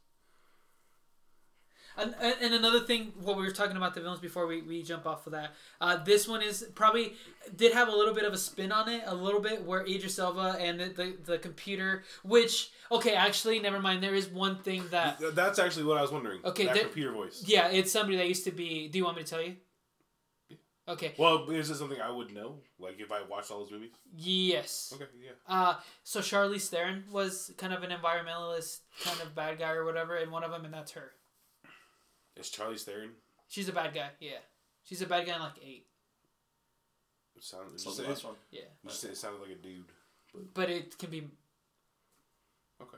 [1.97, 5.05] And, and another thing, what we were talking about the villains before we, we jump
[5.05, 5.51] off of that.
[5.79, 7.13] Uh, this one is probably
[7.55, 10.17] did have a little bit of a spin on it, a little bit where Idris
[10.17, 14.01] Elba and the, the, the computer, which okay, actually, never mind.
[14.01, 16.39] There is one thing that That's actually what I was wondering.
[16.43, 17.43] Okay, that there- computer voice.
[17.45, 18.87] yeah, it's somebody that used to be.
[18.87, 19.57] Do you want me to tell you?
[20.85, 21.13] Okay.
[21.17, 22.55] Well, is this something I would know?
[22.77, 23.91] Like if I watched all those movies?
[24.17, 24.91] Yes.
[24.93, 25.31] Okay, yeah.
[25.47, 30.17] Uh, so Charlize Theron was kind of an environmentalist, kind of bad guy or whatever,
[30.17, 31.11] in one of them, and that's her.
[32.37, 33.11] Is Charlie Theron?
[33.47, 34.09] She's a bad guy.
[34.19, 34.37] Yeah,
[34.83, 35.85] she's a bad guy in like eight.
[37.35, 38.35] It sounded, So you the last one.
[38.51, 39.85] Yeah, you said it sounded like a dude.
[40.53, 41.27] but it can be
[42.81, 42.97] Okay.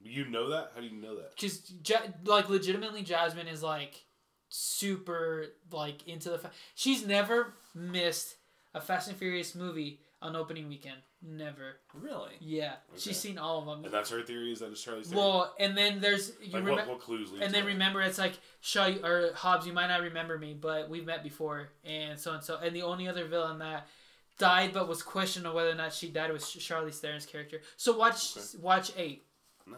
[0.00, 0.72] You know that?
[0.74, 1.36] How do you know that?
[1.36, 4.04] because ja- like legitimately Jasmine is like
[4.48, 6.38] super like into the.
[6.38, 8.36] Fa- She's never missed
[8.74, 10.96] a Fast and Furious movie on opening weekend.
[11.20, 11.76] Never.
[11.94, 12.32] Really?
[12.40, 13.00] Yeah, Okay.
[13.00, 13.84] she's seen all of them.
[13.84, 15.18] And that's her theory is that it's Charlie Theron?
[15.18, 16.72] Well, and then there's you like, remember.
[16.82, 17.72] what, what clues lead and to then that?
[17.72, 19.66] remember, it's like Shaw or Hobbs.
[19.66, 22.56] You might not remember me, but we've met before, and so and so.
[22.58, 23.86] And the only other villain that
[24.38, 27.60] died but was questioned on whether or not she died was Charlize Theron's character.
[27.76, 28.46] So watch Okay.
[28.60, 29.24] watch eight.
[29.66, 29.76] No.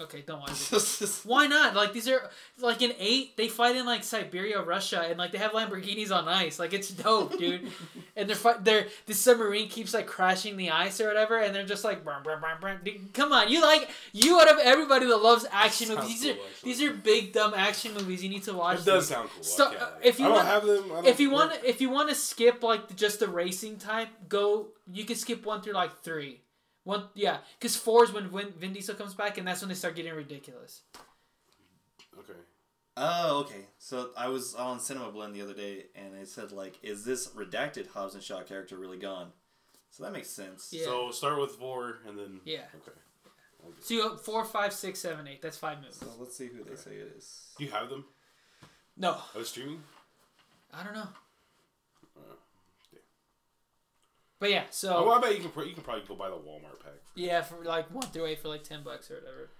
[0.00, 0.72] Okay, don't watch
[1.02, 1.20] it.
[1.24, 1.74] Why not?
[1.74, 2.30] Like these are
[2.60, 6.28] like in eight, they fight in like Siberia, Russia, and like they have Lamborghinis on
[6.28, 6.60] ice.
[6.60, 7.66] Like it's dope, dude.
[8.16, 8.64] and they're fight.
[8.64, 12.20] They're the submarine keeps like crashing the ice or whatever, and they're just like, brr,
[12.22, 12.78] brr, brr, brr.
[12.84, 16.06] Dude, come on, you like you out of everybody that loves action movies.
[16.20, 16.46] These are actually.
[16.72, 18.22] these are big dumb action movies.
[18.22, 18.78] You need to watch.
[18.78, 19.16] It does these.
[19.16, 19.42] sound cool.
[19.42, 20.84] So, uh, if you I want- have them.
[20.84, 24.08] I don't, If you want, if you want to skip like just the racing type,
[24.28, 24.68] go.
[24.92, 26.40] You can skip one through like three.
[26.84, 29.74] One, yeah, because four is when Vin, Vin Diesel comes back, and that's when they
[29.74, 30.82] start getting ridiculous.
[32.18, 32.38] Okay.
[32.96, 33.66] Oh, okay.
[33.78, 37.28] So I was on Cinema Blend the other day, and it said like, "Is this
[37.28, 39.32] redacted Hobbs and Shaw character really gone?"
[39.90, 40.70] So that makes sense.
[40.72, 40.84] Yeah.
[40.84, 42.40] So start with four and then.
[42.44, 42.64] Yeah.
[42.74, 42.96] Okay.
[43.80, 45.42] So you go four, five, six, seven, eight.
[45.42, 45.96] That's five movies.
[45.96, 47.48] So let's see who they say it is.
[47.58, 48.04] Do you have them?
[48.96, 49.82] No, Are they streaming?
[50.72, 51.08] I don't know.
[52.16, 52.34] Uh,
[52.92, 52.98] yeah.
[54.40, 55.50] But yeah, Oh, so well, I bet you can.
[55.50, 56.94] pr- You can probably go buy the Walmart pack.
[57.16, 59.50] yeah, for like one through eight for like ten bucks or whatever.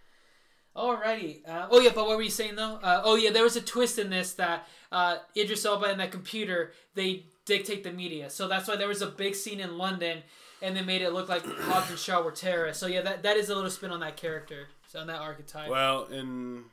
[0.76, 1.48] Alrighty.
[1.48, 2.78] Uh, oh yeah, but what were you saying though?
[2.82, 6.12] Uh, oh yeah, there was a twist in this that uh, Idris Elba and that
[6.12, 8.30] computer they dictate the media.
[8.30, 10.18] So that's why there was a big scene in London,
[10.62, 12.80] and they made it look like Hobbs and Shaw were terrorists.
[12.80, 15.68] So yeah, that that is a little spin on that character, so on that archetype.
[15.68, 16.64] Well, and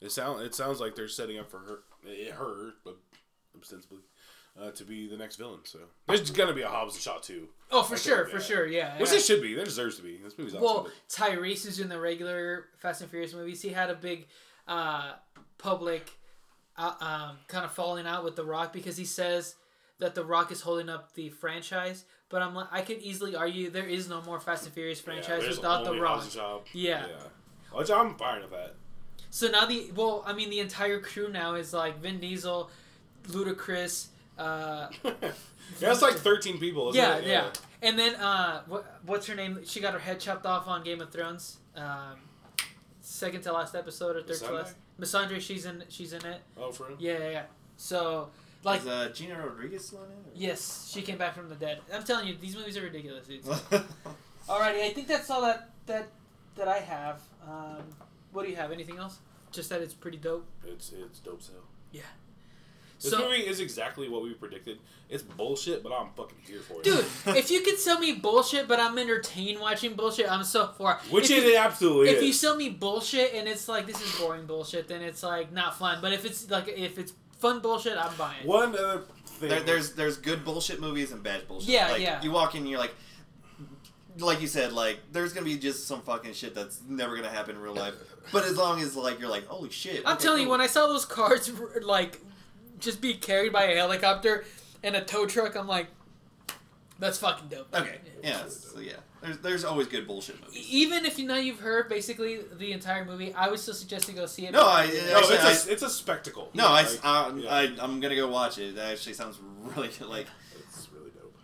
[0.00, 1.78] it sound it sounds like they're setting up for her,
[2.34, 2.98] her, but
[3.60, 3.98] ostensibly,
[4.58, 5.60] uh, to be the next villain.
[5.64, 7.48] So there's gonna be a Hobbs and Shaw too.
[7.70, 8.56] oh, for I sure, think, for yeah.
[8.56, 8.98] sure, yeah.
[8.98, 9.16] Which yeah.
[9.16, 9.54] it should be.
[9.54, 10.18] There deserves to be.
[10.22, 10.64] This movie's awesome.
[10.64, 13.62] Well, Tyrese is in the regular Fast and Furious movies.
[13.62, 14.26] He had a big
[14.66, 15.12] uh,
[15.58, 16.10] public
[16.76, 19.56] uh, um, kind of falling out with The Rock because he says
[19.98, 22.04] that The Rock is holding up the franchise.
[22.28, 25.42] But I'm like, I could easily argue there is no more Fast and Furious franchise
[25.42, 26.20] there's without The Rock.
[26.20, 26.60] Hobbs and Shaw.
[26.72, 27.06] Yeah.
[27.06, 27.76] yeah.
[27.78, 28.74] Which I'm fine with that.
[29.30, 32.70] So now the well, I mean, the entire crew now is like Vin Diesel,
[33.28, 34.08] Ludacris.
[34.40, 34.88] Uh,
[35.78, 36.90] Yeah, it's like 13 people.
[36.90, 37.26] Isn't yeah, it?
[37.26, 37.52] yeah,
[37.82, 39.60] And then uh, what, what's her name?
[39.64, 41.58] She got her head chopped off on Game of Thrones.
[41.76, 42.16] Um,
[43.00, 44.74] second to last episode or third to last.
[45.00, 45.84] Missandei, she's in.
[45.88, 46.40] She's in it.
[46.58, 46.96] Oh, for real?
[46.98, 47.30] Yeah, yeah.
[47.30, 47.42] yeah.
[47.76, 48.30] So
[48.62, 50.14] like, is uh, Gina Rodriguez still in it?
[50.14, 51.80] or- yes, she came back from the dead.
[51.92, 53.26] I'm telling you, these movies are ridiculous.
[53.26, 53.42] Dude.
[54.48, 56.08] Alrighty, I think that's all that that
[56.56, 57.20] that I have.
[57.46, 57.84] Um,
[58.32, 58.72] what do you have?
[58.72, 59.18] Anything else?
[59.52, 60.46] Just that it's pretty dope.
[60.66, 61.64] It's it's dope sale.
[61.92, 62.02] Yeah.
[63.00, 64.78] This So- movie is exactly what we predicted.
[65.08, 66.84] It's bullshit, but I'm fucking here for it.
[66.84, 67.04] Dude,
[67.36, 70.92] if you could sell me bullshit, but I'm entertained watching bullshit, I'm so for.
[70.92, 71.12] it.
[71.12, 72.24] Which if it you, absolutely if is.
[72.24, 75.78] you sell me bullshit and it's like this is boring bullshit, then it's like not
[75.78, 76.00] fun.
[76.02, 78.46] But if it's like if it's fun bullshit, I'm buying.
[78.46, 79.48] One other thing.
[79.48, 81.70] There, there's there's good bullshit movies and bad bullshit.
[81.70, 82.22] Yeah, like, yeah.
[82.22, 82.94] You walk in, and you're like,
[84.18, 87.56] like you said, like there's gonna be just some fucking shit that's never gonna happen
[87.56, 87.94] in real life.
[88.32, 90.02] But as long as like you're like, holy shit.
[90.04, 91.50] I'm okay, telling you, when I saw those cards
[91.82, 92.20] like
[92.80, 94.44] just be carried by a helicopter
[94.82, 95.86] and a tow truck, I'm like,
[96.98, 97.74] that's fucking dope.
[97.74, 98.92] Okay, yeah, so yeah.
[99.22, 100.66] There's there's always good bullshit movies.
[100.70, 104.14] Even if you know you've heard basically the entire movie, I would still suggest you
[104.14, 104.52] go see it.
[104.52, 106.50] No, I- no, actually, it's a, it's a spectacle.
[106.54, 107.54] No, I, Like, uh, yeah.
[107.54, 108.76] I I'm gonna go watch it.
[108.76, 109.38] That actually sounds
[109.76, 110.08] really good.
[110.08, 110.26] Like
[110.68, 111.34] It's really dope.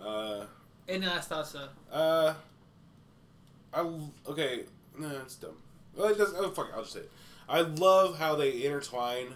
[0.00, 0.06] Yeah.
[0.06, 0.46] Uh,
[0.88, 1.68] Any last thoughts though?
[1.92, 2.34] uh,
[3.74, 3.80] I
[4.28, 4.64] okay.
[4.98, 5.56] Nah, it's dumb.
[5.96, 6.36] Well, it doesn't.
[6.38, 6.68] Oh, fuck.
[6.68, 7.10] it, I'll just say it.
[7.48, 9.34] I love how they intertwine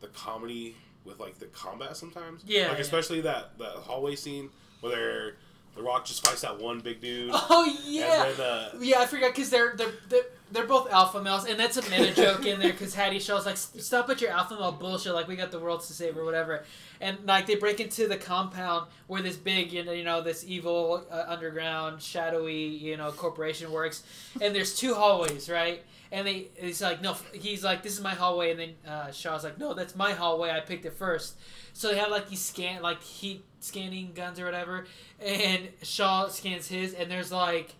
[0.00, 2.42] the comedy with like the combat sometimes.
[2.46, 2.82] Yeah, Like yeah.
[2.82, 4.50] especially that that hallway scene
[4.80, 5.34] where
[5.74, 7.30] the Rock just fights that one big dude.
[7.34, 8.30] Oh yeah.
[8.36, 11.76] Then, uh, Yeah, I forgot because they're, they're they're they're both alpha males, and that's
[11.76, 15.12] a meta joke in there because Hattie Shaw's like, "Stop with your alpha male bullshit!
[15.14, 16.64] Like we got the world to save or whatever."
[17.00, 20.44] And like they break into the compound where this big, you know, you know this
[20.46, 24.02] evil uh, underground, shadowy, you know, corporation works,
[24.40, 25.82] and there's two hallways, right?
[26.10, 29.44] And they, he's like, no, he's like, this is my hallway, and then uh, Shaw's
[29.44, 30.50] like, no, that's my hallway.
[30.50, 31.36] I picked it first.
[31.74, 34.86] So they have like these scan, like heat scanning guns or whatever,
[35.20, 37.74] and Shaw scans his, and there's like.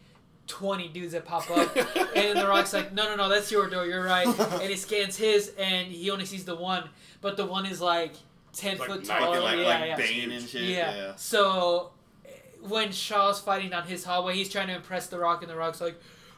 [0.48, 1.76] 20 dudes that pop up
[2.16, 5.16] and the rock's like no no no that's your door you're right and he scans
[5.16, 6.88] his and he only sees the one
[7.20, 8.12] but the one is like
[8.54, 9.96] 10 Like foot tall like yeah, like yeah.
[9.96, 10.62] Bane and shit.
[10.62, 10.96] Yeah.
[10.96, 11.12] Yeah.
[11.16, 11.90] So
[12.62, 15.80] when Shaw's fighting down his hallway, he's trying to impress the Rock, and the Rock's
[15.80, 15.94] like,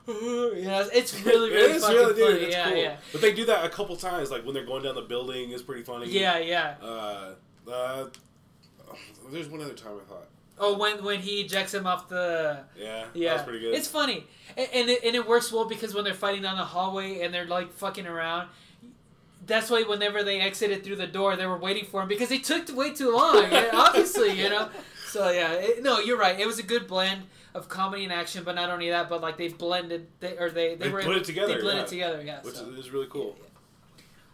[0.06, 2.44] you know, it's really really it is fucking really, dude, funny.
[2.44, 2.76] it's yeah, cool.
[2.76, 5.50] yeah, But they do that a couple times, like when they're going down the building.
[5.52, 6.10] It's pretty funny.
[6.10, 6.74] yeah, yeah.
[6.82, 7.34] Uh,
[7.70, 8.04] uh,
[9.30, 10.26] there's one other time I thought.
[10.62, 13.74] Oh, when when he ejects him off the Yeah, yeah, that's pretty good.
[13.74, 14.26] It's funny,
[14.56, 17.32] and and it, and it works well because when they're fighting down the hallway and
[17.32, 18.48] they're like fucking around.
[19.46, 22.38] That's why whenever they exited through the door, they were waiting for him because they
[22.38, 23.42] took way too long.
[23.50, 24.68] Eh, obviously, you know.
[25.06, 26.38] So yeah, it, no, you're right.
[26.38, 27.22] It was a good blend
[27.54, 30.74] of comedy and action, but not only that, but like they blended, they or they
[30.74, 31.88] they, They were put it together, They blended yeah.
[31.88, 32.42] together, yeah.
[32.42, 32.68] which so.
[32.70, 33.36] is, really cool.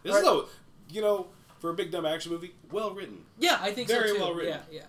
[0.03, 0.11] Yeah.
[0.11, 0.43] This is a,
[0.89, 1.27] you know,
[1.59, 3.23] for a big dumb action movie, well written.
[3.39, 4.59] Yeah, I think Very so well written.
[4.69, 4.85] Yeah, yeah.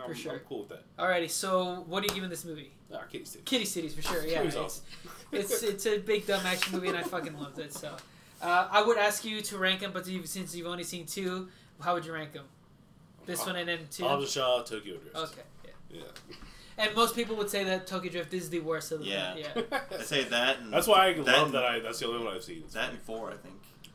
[0.00, 0.32] I'm, For sure.
[0.32, 0.84] I'm cool with that.
[0.96, 2.72] Alrighty, so what are you giving this movie?
[2.92, 3.42] Ah, Kitty City.
[3.44, 4.26] Kitty Cities for sure.
[4.26, 4.84] Yeah, it's, awesome.
[5.32, 7.72] it's it's a big dumb action movie, and I fucking loved it.
[7.72, 7.94] So,
[8.42, 11.48] uh, I would ask you to rank them, but since you've only seen two,
[11.80, 12.44] how would you rank them?
[13.26, 14.04] This one and then two.
[14.04, 15.16] Hobbs and Shaw, Tokyo Drift.
[15.16, 15.42] Okay.
[15.64, 16.00] Yeah.
[16.00, 16.34] Yeah.
[16.78, 19.36] And most people would say that Tokyo Drift is the worst of the Yeah.
[19.36, 19.78] yeah.
[19.98, 20.58] I say that.
[20.58, 21.64] And That's why I that love and- that.
[21.64, 22.64] I that's the only one I've seen.
[22.72, 23.54] That and four, I think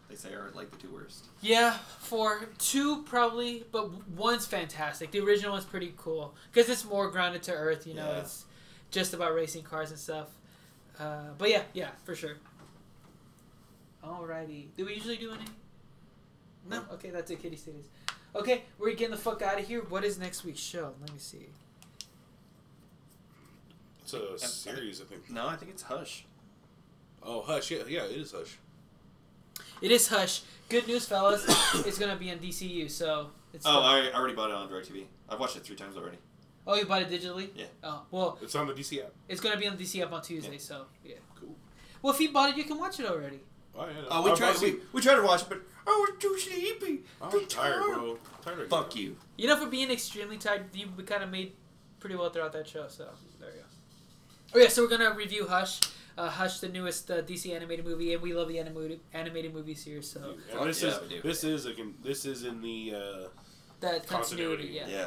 [0.09, 1.25] they say are like the two worst.
[1.41, 5.11] Yeah, for two probably, but one's fantastic.
[5.11, 7.85] The original one's pretty cool because it's more grounded to earth.
[7.85, 8.19] You know, Yeah.
[8.19, 8.45] it's
[8.91, 10.29] just about racing cars and stuff.
[10.99, 12.37] Uh, but yeah, yeah, for sure.
[14.03, 15.45] Alrighty, do we usually do any?
[16.69, 16.83] No.
[16.93, 17.41] Okay, that's it.
[17.41, 17.85] Kitty Cities.
[18.35, 19.81] Okay, we're getting the fuck out of here.
[19.89, 20.93] What is next week's show?
[21.01, 21.47] Let me see.
[24.01, 25.29] It's a series, I think.
[25.29, 26.25] No, I think it's Hush.
[27.21, 27.71] Oh, Hush.
[27.71, 28.57] Yeah, yeah, it is Hush.
[29.81, 30.41] It is Hush.
[30.69, 31.45] Good news, fellas.
[31.85, 33.65] it's gonna be on DCU, so it's.
[33.65, 33.83] Oh, fun.
[34.05, 35.05] I already bought it on DirecTV.
[35.29, 36.17] I've watched it three times already.
[36.65, 37.49] oh, you bought it digitally?
[37.55, 37.65] Yeah.
[37.83, 39.11] Oh, well, It's on the DC app.
[39.29, 40.57] it's gonna be on the DC app on Tuesday, Yeah.
[40.59, 41.15] so yeah.
[41.39, 41.55] Cool.
[42.01, 43.39] Well, if you bought it, you can watch it already.
[43.75, 43.93] Oh, yeah.
[44.09, 44.53] Oh, we I've- tried.
[44.53, 47.03] We, seen- we tried to watch it, but oh, I was too sleepy.
[47.21, 48.17] I'm too tired, bro.
[48.41, 49.01] Tired right Fuck now.
[49.01, 49.15] you.
[49.37, 51.53] You know, for being extremely tired, you kind of made
[51.99, 52.85] pretty well throughout that show.
[52.89, 53.07] So
[53.39, 53.63] there you go.
[54.55, 55.79] Oh yeah, so we're gonna review Hush.
[56.17, 59.83] Uh, Hush, the newest uh, DC animated movie, and we love the animated animated movies
[59.83, 60.01] here.
[60.01, 61.21] So And this Yeah, is we do.
[61.21, 61.73] this is a
[62.03, 63.27] this is in the uh,
[63.81, 64.87] that continuity, Continuity, yeah.
[64.87, 65.05] Yeah.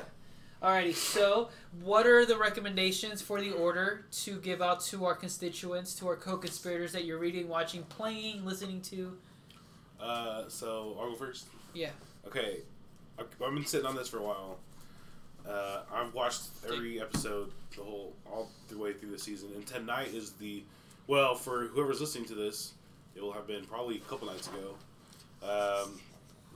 [0.63, 1.49] Alrighty, so
[1.81, 6.17] what are the recommendations for the order to give out to our constituents, to our
[6.17, 9.17] co-conspirators that you're reading, watching, playing, listening to?
[9.99, 11.47] uh so I'll go first.
[11.75, 11.91] Yeah.
[12.27, 12.59] Okay,
[13.19, 14.59] I've I've been sitting on this for a while.
[15.49, 20.15] Uh, I've watched every episode, the whole all the way through the season, and tonight
[20.15, 20.63] is the
[21.11, 22.75] well for whoever's listening to this,
[23.17, 24.77] it will have been probably a couple nights ago.
[25.43, 26.01] Um,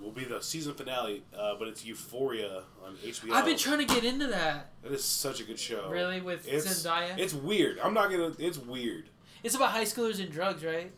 [0.01, 3.33] will be the season finale, uh, but it's Euphoria on HBO.
[3.33, 4.71] I've been trying to get into that.
[4.83, 5.91] That is such a good show.
[5.91, 7.19] Really, with It's Zendaya?
[7.19, 7.79] it's weird.
[7.81, 8.33] I'm not gonna.
[8.39, 9.11] It's weird.
[9.43, 10.93] It's about high schoolers and drugs, right?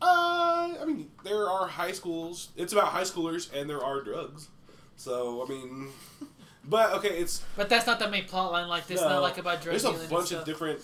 [0.00, 2.48] Uh, I mean, there are high schools.
[2.56, 4.48] It's about high schoolers, and there are drugs.
[4.96, 5.88] So I mean,
[6.64, 8.68] but okay, it's But that's not the main plot line.
[8.68, 9.82] Like this, no, not like about drugs.
[9.82, 10.80] There's a bunch of different.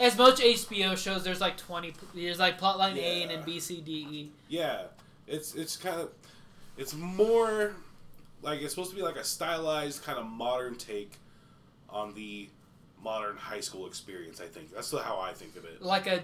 [0.00, 1.92] As most HBO shows, there's like twenty.
[2.14, 4.30] There's like plotline A and then B, C, D, E.
[4.48, 4.82] Yeah,
[5.26, 6.10] it's it's kind of,
[6.76, 7.74] it's more
[8.42, 11.12] like it's supposed to be like a stylized kind of modern take
[11.90, 12.48] on the
[13.02, 14.40] modern high school experience.
[14.40, 15.82] I think that's how I think of it.
[15.82, 16.20] Like a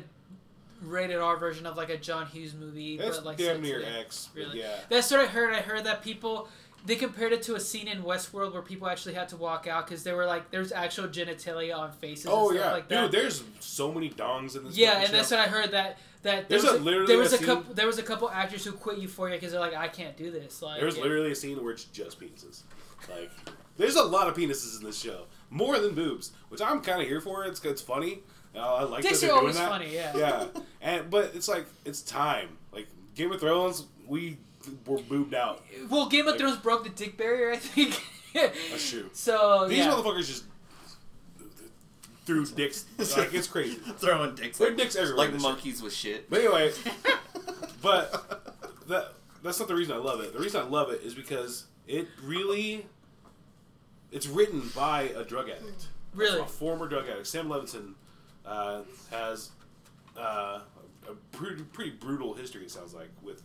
[0.83, 3.83] rated R version of like a John Hughes movie, It's but like damn near.
[4.01, 4.29] X.
[4.35, 4.61] Really?
[4.61, 4.77] Yeah.
[4.89, 5.55] That's what I heard.
[5.55, 6.49] I heard that people
[6.87, 9.87] they compared it to a scene in Westworld where people actually had to walk out
[9.87, 12.27] because they were like there's actual genitalia on faces.
[12.29, 13.13] Oh and stuff yeah, like dude.
[13.13, 14.77] There's so many dongs in this.
[14.77, 17.33] Yeah, and that's what I heard that that there There's was a- literally there was
[17.33, 19.89] a a couple there was a couple actors who quit Euphoria because they're like I
[19.89, 20.63] can't do this.
[20.63, 22.63] Like There's literally a scene where it's just penises.
[23.11, 23.31] Like,
[23.77, 27.09] there's a lot of penises in this show, more than boobs, which I'm kind of
[27.09, 27.45] here for.
[27.45, 28.21] It's it's funny.
[28.55, 29.73] Uh, I like Dicks that are they're always doing that.
[29.73, 30.17] funny, yeah.
[30.17, 30.47] Yeah,
[30.81, 32.57] and but it's like it's time.
[32.73, 34.39] Like Game of Thrones, we
[34.87, 35.63] were boobed out.
[35.89, 38.01] Well, Game of Like- Thrones broke the dick barrier, I think.
[38.35, 39.11] That's true.
[39.13, 39.91] So These yeah.
[39.91, 40.45] motherfuckers just
[42.27, 42.85] threw dicks.
[43.17, 43.75] Like it's crazy.
[43.99, 44.59] Throwing dicks.
[44.59, 45.19] There are like- dicks everywhere.
[45.19, 45.51] Like in this shit.
[45.51, 46.31] monkeys with shit.
[46.31, 46.73] But anyway,
[47.83, 48.55] but
[48.89, 49.13] that
[49.43, 50.33] that's not the reason I love it.
[50.33, 52.87] The reason I love it is because it really
[54.11, 55.89] it's written by a drug addict.
[56.15, 56.41] Really?
[56.41, 57.27] A former drug addict.
[57.27, 57.95] Sam Levinson
[58.47, 59.51] uh, has
[60.17, 60.61] uh,
[61.09, 62.63] a pretty, pretty brutal history.
[62.63, 63.43] It sounds like with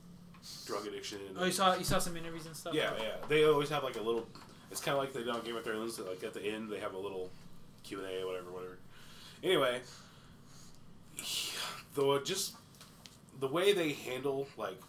[0.66, 1.20] drug addiction.
[1.38, 2.74] Oh, you saw you saw some interviews and stuff.
[2.74, 3.16] Yeah, yeah.
[3.28, 4.28] They always have like a little.
[4.72, 5.98] It's kind of like they do on Game of Thrones.
[5.98, 7.30] that, Like at the end, they have a little
[7.84, 8.78] Q and A, whatever, whatever.
[9.44, 9.82] Anyway,
[11.96, 12.56] though, just
[13.40, 14.80] the way they handle like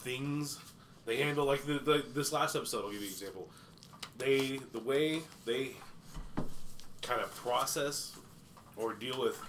[0.00, 0.58] things,
[1.06, 2.84] they handle like the, the this last episode.
[2.84, 3.48] I'll give you an example.
[4.18, 5.72] They the way they
[7.02, 8.16] kind of process
[8.76, 9.40] or deal with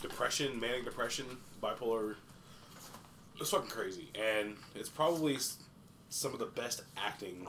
[0.00, 1.26] depression, manic depression,
[1.62, 2.16] bipolar.
[3.40, 5.38] It's fucking crazy, and it's probably
[6.08, 7.46] some of the best acting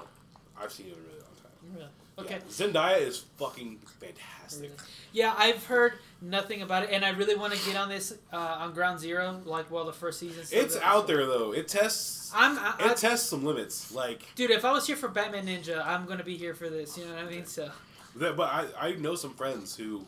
[0.60, 1.76] I've seen in a really long time.
[1.76, 1.90] Really?
[2.18, 2.36] Okay.
[2.36, 2.50] Yeah.
[2.50, 4.72] Zendaya is fucking fantastic.
[5.12, 8.38] Yeah, I've heard nothing about it, and I really want to get on this uh,
[8.38, 10.44] on Ground Zero, like while the first season.
[10.52, 11.52] It's out there though.
[11.54, 12.32] It tests.
[12.34, 13.94] I'm, I, I, It tests some limits.
[13.94, 14.52] Like, dude.
[14.52, 16.98] If I was here for Batman Ninja, I'm gonna be here for this.
[16.98, 17.46] You know what I mean?
[17.46, 17.70] So
[18.16, 20.06] that, but I, I know some friends who,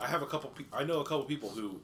[0.00, 0.50] I have a couple.
[0.50, 1.80] Pe- I know a couple people who,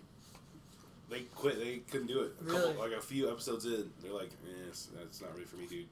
[1.15, 1.59] they quit.
[1.59, 2.33] They couldn't do it.
[2.41, 2.91] A couple, Really?
[2.91, 5.87] like a few episodes in, they're like, eh, it's, that's not really for me, dude.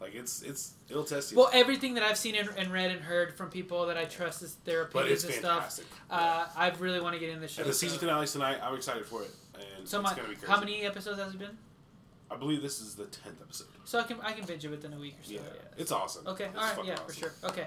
[0.00, 1.36] Like it's it's it'll test you.
[1.38, 4.42] Well, everything that I've seen and, and read and heard from people that I trust
[4.42, 5.58] is their but opinions it's and stuff.
[5.58, 5.86] fantastic.
[6.10, 7.60] Uh, I really want to get in the show.
[7.62, 8.58] and the season so- finale's tonight.
[8.62, 10.46] I'm excited for it, and So it's my, gonna be crazy.
[10.52, 11.56] how many episodes has it been?
[12.30, 13.66] I believe this is the tenth episode.
[13.84, 15.32] So I can I can binge it within a week or so.
[15.32, 15.60] Yeah, Yeah.
[15.82, 16.26] it's awesome.
[16.28, 16.44] Okay.
[16.44, 16.70] It's All right.
[16.76, 17.32] fucking Yeah, for sure.
[17.44, 17.66] Okay.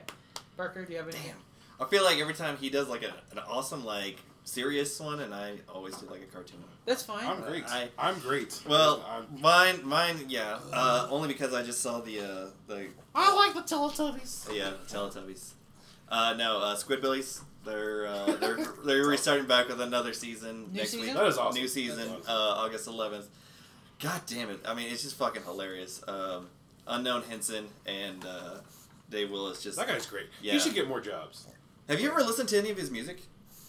[0.58, 1.18] Barker, do you have any?
[1.24, 1.36] Damn.
[1.86, 5.34] I feel like every time he does like a, an awesome like serious one, and
[5.34, 6.70] I always do like a cartoon one.
[6.86, 7.26] That's fine.
[7.26, 7.64] I'm great.
[7.68, 8.62] I- I, am great.
[8.68, 10.60] Well, I'm, mine, mine, yeah.
[10.72, 14.54] Uh, only because I just saw the uh, the I like the Teletubbies.
[14.56, 15.54] yeah Teletubbies.
[16.10, 17.42] Uh, no, uh, Squidbillies.
[17.66, 21.08] They're uh, they're they're restarting back with another season New next season?
[21.08, 21.16] week.
[21.16, 21.60] That is awesome.
[21.62, 22.56] New season, That's uh.
[22.58, 23.26] August 11th.
[24.02, 24.60] God damn it!
[24.66, 26.04] I mean, it's just fucking hilarious.
[26.08, 26.50] Um,
[26.88, 28.56] Unknown Hinson and uh,
[29.10, 29.78] Dave Willis just.
[29.78, 30.28] that guy's great.
[30.42, 30.54] Yeah.
[30.54, 31.48] He should get more jobs.
[31.88, 33.22] Have you ever listened to any of his music?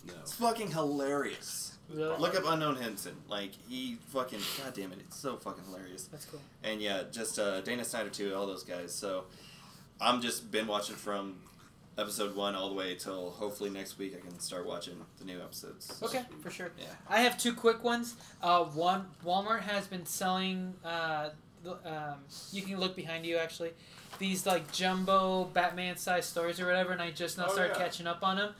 [0.06, 0.12] No.
[0.20, 1.76] It's fucking hilarious.
[1.92, 2.16] Really?
[2.18, 3.14] Look up Unknown Hinson.
[3.28, 4.40] Like he fucking.
[4.62, 4.98] God damn it!
[5.00, 6.04] It's so fucking hilarious.
[6.04, 6.40] That's cool.
[6.62, 8.34] And yeah, just uh, Dana Snyder too.
[8.34, 8.92] All those guys.
[8.94, 9.24] So
[10.00, 11.36] I'm just been watching from
[11.98, 15.40] episode one all the way till hopefully next week I can start watching the new
[15.40, 16.00] episodes.
[16.02, 16.72] Okay, for sure.
[16.78, 16.86] Yeah.
[17.08, 18.14] I have two quick ones.
[18.42, 20.74] Uh, one, Walmart has been selling.
[20.84, 21.30] Uh,
[21.62, 22.14] the- um,
[22.50, 23.70] you can look behind you actually.
[24.18, 27.84] These like jumbo Batman sized stories or whatever, and I just now Oh, started yeah.
[27.84, 28.54] catching up on them.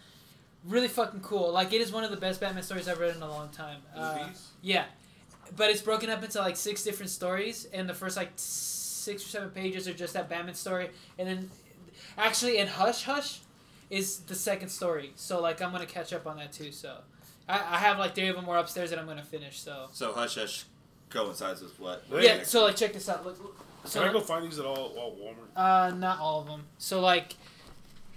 [0.66, 1.52] Really fucking cool.
[1.52, 3.78] Like it is one of the best Batman stories I've read in a long time.
[3.94, 4.48] Uh, Movies?
[4.62, 4.84] yeah,
[5.56, 9.28] but it's broken up into like six different stories, and the first like six or
[9.28, 10.88] seven pages are just that Batman story,
[11.18, 11.50] and then
[12.16, 13.40] actually in Hush Hush
[13.90, 15.12] is the second story.
[15.16, 16.72] So like I'm gonna catch up on that too.
[16.72, 16.96] So
[17.46, 19.60] I, I have like three of them more upstairs that I'm gonna finish.
[19.60, 20.64] So So Hush Hush
[21.10, 22.04] coincides with what?
[22.10, 22.42] Wait, yeah.
[22.42, 23.26] So like check this out.
[23.26, 23.36] Look,
[23.84, 25.90] so Can I go find these at all, all Walmart?
[25.92, 26.62] uh, not all of them.
[26.78, 27.34] So like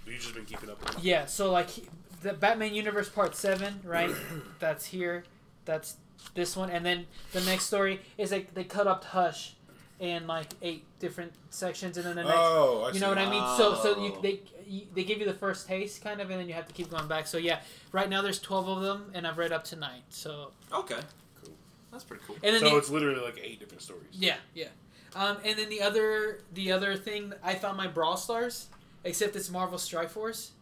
[0.06, 1.00] You've you just been keeping up with them?
[1.04, 1.26] yeah.
[1.26, 1.86] So like he-
[2.22, 4.10] the Batman Universe Part Seven, right?
[4.58, 5.24] That's here.
[5.64, 5.96] That's
[6.34, 9.54] this one, and then the next story is like they cut up Hush
[10.00, 12.36] in like eight different sections, and then the next.
[12.36, 13.00] Oh, I you see.
[13.00, 13.42] know what I mean?
[13.56, 14.20] So so you Oh.
[14.20, 16.74] they you, they give you the first taste kind of, and then you have to
[16.74, 17.26] keep going back.
[17.26, 17.60] So yeah,
[17.92, 20.02] right now there's twelve of them, and I've read up to nine.
[20.10, 20.98] So Okay.
[21.42, 21.54] Cool.
[21.92, 22.36] That's pretty cool.
[22.42, 24.04] and then So the, it's literally like eight different stories.
[24.12, 24.68] yeah yeah,
[25.16, 28.68] um, and then the other the other thing I found my Brawl Stars,
[29.04, 30.52] except it's Marvel Strike Force.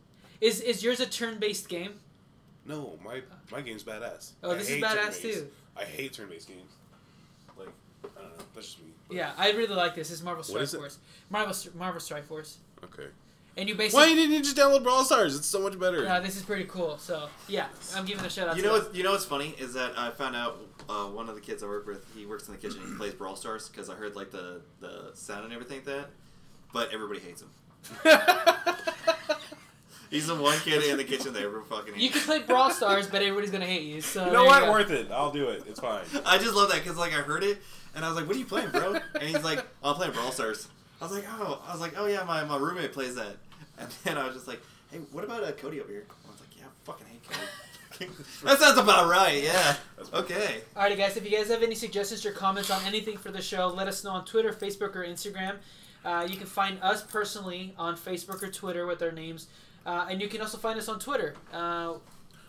[0.41, 2.01] Is is yours a turn based game?
[2.67, 3.23] No, my
[3.53, 4.33] my game's badass.
[4.43, 5.23] Oh, I this is badass turn-based.
[5.23, 5.49] too.
[5.77, 6.73] I hate turn-based games.
[7.59, 7.69] Like,
[8.05, 8.45] I don't know.
[8.55, 8.91] That's just me.
[9.09, 10.11] But- Yeah, I really like this.
[10.11, 10.79] It's Marvel Strike is it?
[10.79, 10.99] Force.
[11.31, 13.07] Marvel Marvel Strike Force, Okay.
[13.57, 14.05] and you basically.
[14.05, 15.37] Why didn't you just download Brawl Stars?
[15.37, 16.07] It's so much better.
[16.09, 16.99] Uh, this is pretty cool.
[16.99, 18.57] So yeah, I'm giving a shout out.
[18.57, 18.95] You to know what?
[18.95, 20.59] You know what's funny is that I found out
[20.89, 22.05] uh, one of the kids I work with.
[22.17, 22.81] He works in the kitchen.
[22.87, 26.07] He plays Brawl Stars because I heard like the the sound and everything like that.
[26.73, 27.51] But everybody hates him.
[30.17, 32.03] He's the one kid in the kitchen that everyone fucking hates.
[32.03, 34.01] You can play Brawl Stars, but everybody's gonna hate you.
[34.01, 34.63] So you know what?
[34.65, 34.73] go.
[34.73, 35.11] Worth it.
[35.11, 35.65] I'll do it.
[35.69, 36.05] It's fine.
[36.25, 37.59] I just love that because like I heard it
[37.95, 40.13] and I was like, "What are you playing, bro?" And he's like, "Oh, "I'm playing
[40.15, 40.69] Brawl Stars."
[41.03, 43.37] I was like, "Oh," I was like, "Oh yeah, my, my roommate plays that."
[43.79, 46.41] And then I was just like, "Hey, what about uh, Cody over here?" I was
[46.41, 47.47] like, "Yeah, I fucking hate Cody."
[48.45, 49.43] that sounds about right.
[49.43, 49.77] Yeah.
[49.97, 50.61] That's Okay.
[50.75, 51.17] Alrighty, guys.
[51.17, 54.03] If you guys have any suggestions or comments on anything for the show, let us
[54.05, 55.57] know on Twitter, Facebook, or Instagram.
[56.05, 59.49] Uh, you can find us personally on Facebook or Twitter with our names,
[59.87, 61.35] uh, and you can also find us on Twitter.
[61.53, 61.95] Uh,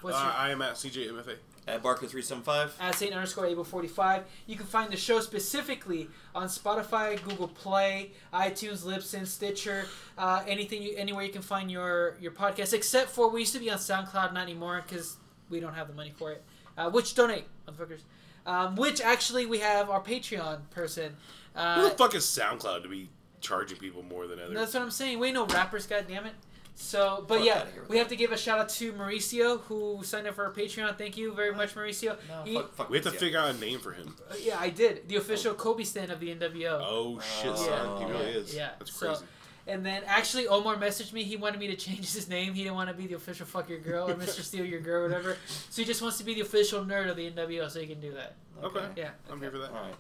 [0.01, 1.35] what's Uh, your I am at CJMFA.
[1.69, 2.73] At Barker three seven five.
[2.79, 4.23] at Saint underscore Abel forty five.
[4.45, 9.85] You can find the show specifically on Spotify, Google Play, iTunes, Libsyn, Stitcher,
[10.17, 12.71] uh, anything you, anywhere you can find your your podcast.
[12.73, 15.17] Except for we used to be on SoundCloud, not anymore because
[15.49, 16.43] we don't have the money for it.
[16.77, 17.99] Uh, which donate, motherfuckers.
[18.45, 21.17] Um, which actually we have our Patreon person.
[21.53, 23.09] Who Uh, the fuck is SoundCloud to be
[23.41, 24.55] charging people more than others?
[24.55, 25.19] that's what I'm saying.
[25.19, 26.33] We ain't no rappers, God damn it.
[26.81, 29.61] So, but Fuck yeah, outta here we have to give a shout out to Mauricio
[29.61, 30.95] who signed up for our Patreon.
[30.95, 32.17] Thank you very much, Mauricio.
[32.29, 34.15] No, He- fuck, fuck We have to figure out a name for him.
[34.29, 36.79] uh, yeah, I did the official Kobe stand of the NWO.
[36.79, 37.55] Oh shit, Oh.
[37.55, 37.97] son.
[37.97, 38.11] He Yeah.
[38.19, 38.53] really is.
[38.55, 38.69] Yeah.
[38.77, 39.25] That's So- crazy.
[39.65, 41.23] And then actually, Omar messaged me.
[41.23, 42.53] He wanted me to change his name.
[42.53, 44.41] He didn't want to be the official fuck your girl or Mr.
[44.43, 45.37] Steal your girl, or whatever.
[45.71, 47.99] So he just wants to be the official nerd of the NWO, so he can
[47.99, 48.35] do that.
[48.63, 48.85] okay.
[48.95, 49.09] Yeah.
[49.31, 49.71] I'm here for that.
[49.71, 49.95] All right.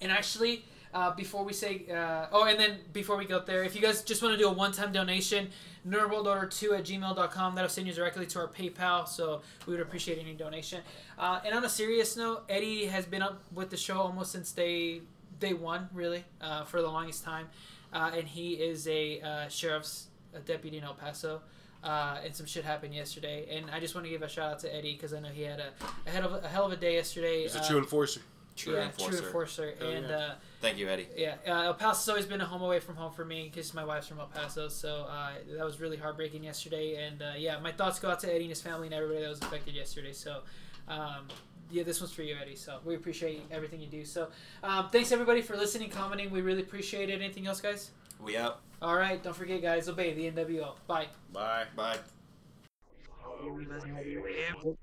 [0.00, 0.64] And actually,
[0.94, 4.02] uh, before we say, uh, oh, and then before we go there, if you guys
[4.02, 5.48] just want to do a one time donation,
[5.86, 10.34] nerdworldorder2 at gmail.com, that'll send you directly to our PayPal, so we would appreciate any
[10.34, 10.80] donation.
[11.18, 14.52] Uh, and on a serious note, Eddie has been up with the show almost since
[14.52, 15.00] day,
[15.40, 17.48] day one, really, uh, for the longest time.
[17.92, 21.40] Uh, and he is a uh, sheriff's a deputy in El Paso.
[21.82, 24.58] Uh, and some shit happened yesterday, and I just want to give a shout out
[24.60, 25.66] to Eddie because I know he had a,
[26.06, 27.42] a, head of a, a hell of a day yesterday.
[27.42, 28.22] He's a uh, true enforcer.
[28.56, 29.16] True yeah, enforcer.
[29.18, 30.16] true enforcer, Hell and yeah.
[30.16, 31.08] uh, Thank you, Eddie.
[31.16, 33.84] yeah, uh, El Paso's always been a home away from home for me because my
[33.84, 34.68] wife's from El Paso.
[34.68, 37.04] So uh, that was really heartbreaking yesterday.
[37.04, 39.28] And uh, yeah, my thoughts go out to Eddie and his family and everybody that
[39.28, 40.12] was affected yesterday.
[40.12, 40.42] So
[40.86, 41.26] um,
[41.70, 42.54] yeah, this one's for you, Eddie.
[42.54, 44.04] So we appreciate everything you do.
[44.04, 44.28] So
[44.62, 46.30] um, thanks everybody for listening, commenting.
[46.30, 47.20] We really appreciate it.
[47.20, 47.90] Anything else, guys?
[48.22, 48.60] We out.
[48.80, 49.88] All right, don't forget, guys.
[49.88, 50.74] Obey the NWO.
[50.86, 51.06] Bye.
[51.32, 51.64] Bye.
[51.74, 51.98] Bye.